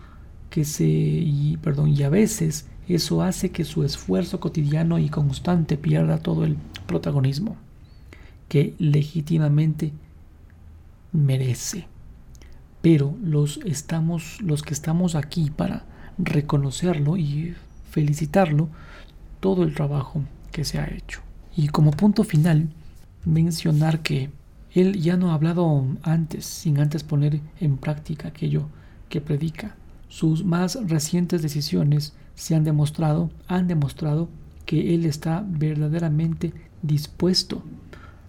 que 0.49 0.65
se 0.65 1.57
perdón 1.61 1.89
y 1.89 2.03
a 2.03 2.09
veces 2.09 2.67
eso 2.87 3.21
hace 3.21 3.51
que 3.51 3.63
su 3.63 3.83
esfuerzo 3.83 4.39
cotidiano 4.39 4.99
y 4.99 5.09
constante 5.09 5.77
pierda 5.77 6.19
todo 6.19 6.45
el 6.45 6.57
protagonismo 6.85 7.55
que 8.47 8.75
legítimamente 8.79 9.93
merece 11.11 11.87
pero 12.89 13.13
los 13.21 13.59
estamos 13.65 14.41
los 14.41 14.61
que 14.61 14.73
estamos 14.73 15.15
aquí 15.15 15.49
para 15.49 15.83
reconocerlo 16.17 17.17
y 17.17 17.53
felicitarlo 17.91 18.69
todo 19.41 19.63
el 19.63 19.75
trabajo 19.75 20.23
que 20.53 20.63
se 20.63 20.79
ha 20.79 20.85
hecho. 20.85 21.19
Y 21.53 21.67
como 21.67 21.91
punto 21.91 22.23
final, 22.23 22.69
mencionar 23.25 23.99
que 24.03 24.29
él 24.71 25.01
ya 25.01 25.17
no 25.17 25.31
ha 25.31 25.33
hablado 25.33 25.85
antes, 26.01 26.45
sin 26.45 26.79
antes 26.79 27.03
poner 27.03 27.41
en 27.59 27.75
práctica 27.75 28.29
aquello 28.29 28.69
que 29.09 29.19
predica. 29.19 29.75
Sus 30.07 30.45
más 30.45 30.79
recientes 30.87 31.41
decisiones 31.41 32.13
se 32.35 32.55
han 32.55 32.63
demostrado, 32.63 33.29
han 33.49 33.67
demostrado 33.67 34.29
que 34.65 34.95
él 34.95 35.05
está 35.05 35.43
verdaderamente 35.45 36.53
dispuesto 36.81 37.63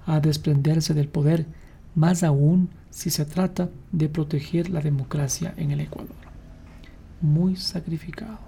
a 0.04 0.18
desprenderse 0.18 0.94
del 0.94 1.06
poder, 1.06 1.46
más 1.94 2.24
aún 2.24 2.70
si 2.98 3.10
se 3.10 3.24
trata 3.24 3.70
de 3.92 4.08
proteger 4.08 4.70
la 4.70 4.80
democracia 4.80 5.54
en 5.56 5.70
el 5.70 5.78
Ecuador. 5.78 6.16
muy 7.20 7.54
sacrificado. 7.54 8.40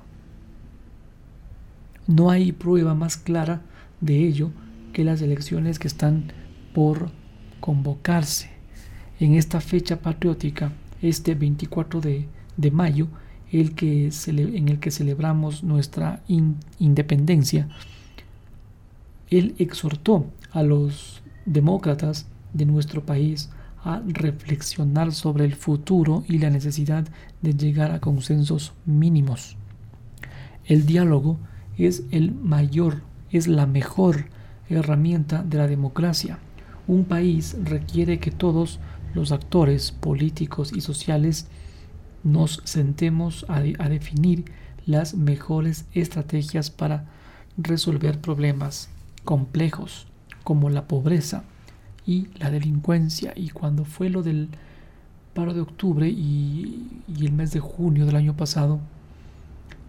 No 2.08 2.30
hay 2.30 2.50
prueba 2.50 2.92
más 2.94 3.16
clara 3.16 3.62
de 4.00 4.26
ello 4.26 4.50
que 4.92 5.04
las 5.04 5.22
elecciones 5.22 5.78
que 5.78 5.86
están 5.86 6.32
por 6.74 7.12
convocarse. 7.60 8.50
En 9.20 9.36
esta 9.36 9.60
fecha 9.60 10.02
patriótica, 10.02 10.72
este 11.00 11.36
24 11.36 12.00
de, 12.00 12.70
mayo, 12.72 13.06
el 13.52 13.76
que 13.76 14.10
en 14.26 14.68
el 14.68 14.80
que 14.80 14.90
celebramos 14.90 15.62
nuestra 15.62 16.24
independencia, 16.26 17.68
él 19.28 19.54
exhortó 19.58 20.26
a 20.50 20.64
los 20.64 21.22
demócratas 21.46 22.26
de 22.52 22.66
nuestro 22.66 23.06
país 23.06 23.48
a 23.82 24.02
reflexionar 24.06 25.12
sobre 25.12 25.44
el 25.44 25.54
futuro 25.54 26.24
y 26.28 26.38
la 26.38 26.50
necesidad 26.50 27.06
de 27.40 27.54
llegar 27.54 27.92
a 27.92 28.00
consensos 28.00 28.72
mínimos. 28.84 29.56
El 30.66 30.86
diálogo 30.86 31.38
es 31.78 32.04
el 32.10 32.32
mayor, 32.32 33.02
es 33.30 33.46
la 33.46 33.66
mejor 33.66 34.26
herramienta 34.68 35.42
de 35.42 35.58
la 35.58 35.66
democracia. 35.66 36.38
Un 36.86 37.04
país 37.04 37.56
requiere 37.64 38.18
que 38.18 38.30
todos 38.30 38.80
los 39.14 39.32
actores 39.32 39.92
políticos 39.92 40.72
y 40.74 40.80
sociales 40.80 41.48
nos 42.22 42.60
sentemos 42.64 43.46
a, 43.48 43.56
a 43.56 43.88
definir 43.88 44.44
las 44.86 45.14
mejores 45.14 45.86
estrategias 45.92 46.70
para 46.70 47.06
resolver 47.56 48.20
problemas 48.20 48.90
complejos 49.24 50.06
como 50.44 50.70
la 50.70 50.86
pobreza 50.86 51.44
y 52.06 52.28
la 52.38 52.50
delincuencia. 52.50 53.32
Y 53.36 53.50
cuando 53.50 53.84
fue 53.84 54.08
lo 54.10 54.22
del 54.22 54.48
paro 55.34 55.54
de 55.54 55.60
octubre 55.60 56.08
y, 56.08 57.02
el 57.20 57.32
mes 57.32 57.52
de 57.52 57.60
junio 57.60 58.06
del 58.06 58.16
año 58.16 58.36
pasado, 58.36 58.80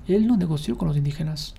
él 0.08 0.28
no 0.28 0.38
negoció 0.38 0.78
con 0.78 0.88
los 0.88 0.98
indígenas. 0.98 1.56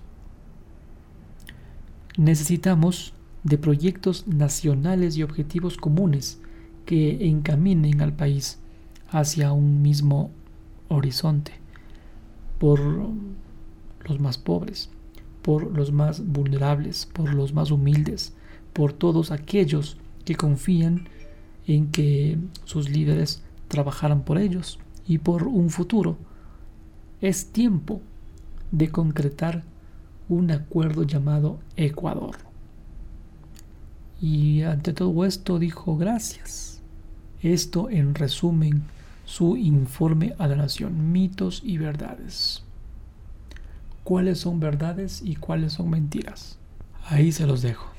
Necesitamos 2.17 3.13
de 3.43 3.57
proyectos 3.57 4.27
nacionales 4.27 5.17
y 5.17 5.23
objetivos 5.23 5.77
comunes 5.77 6.39
que 6.85 7.27
encaminen 7.27 8.01
al 8.01 8.13
país 8.13 8.59
hacia 9.09 9.51
un 9.51 9.81
mismo 9.81 10.31
horizonte 10.89 11.53
por 12.59 12.79
los 12.79 14.19
más 14.19 14.37
pobres, 14.37 14.89
por 15.41 15.75
los 15.75 15.91
más 15.91 16.25
vulnerables, 16.25 17.05
por 17.05 17.33
los 17.33 17.53
más 17.53 17.71
humildes, 17.71 18.33
por 18.73 18.93
todos 18.93 19.31
aquellos 19.31 19.97
que 20.25 20.35
confían 20.35 21.07
en 21.67 21.91
que 21.91 22.37
sus 22.65 22.89
líderes 22.89 23.43
trabajarán 23.67 24.23
por 24.23 24.37
ellos 24.37 24.79
y 25.07 25.17
por 25.17 25.43
un 25.43 25.69
futuro. 25.69 26.17
Es 27.21 27.51
tiempo 27.51 28.01
de 28.71 28.89
concretar 28.89 29.63
un 30.29 30.51
acuerdo 30.51 31.03
llamado 31.03 31.59
Ecuador. 31.75 32.37
Y 34.21 34.61
ante 34.61 34.93
todo 34.93 35.25
esto 35.25 35.59
dijo 35.59 35.97
gracias. 35.97 36.81
Esto 37.41 37.89
en 37.89 38.15
resumen 38.15 38.83
su 39.25 39.57
informe 39.57 40.33
a 40.37 40.47
la 40.47 40.55
nación, 40.55 41.11
mitos 41.11 41.61
y 41.63 41.77
verdades. 41.77 42.63
¿Cuáles 44.03 44.39
son 44.39 44.59
verdades 44.59 45.21
y 45.23 45.35
cuáles 45.35 45.73
son 45.73 45.89
mentiras? 45.89 46.57
Ahí 47.07 47.31
se 47.31 47.47
los 47.47 47.61
dejo. 47.61 47.92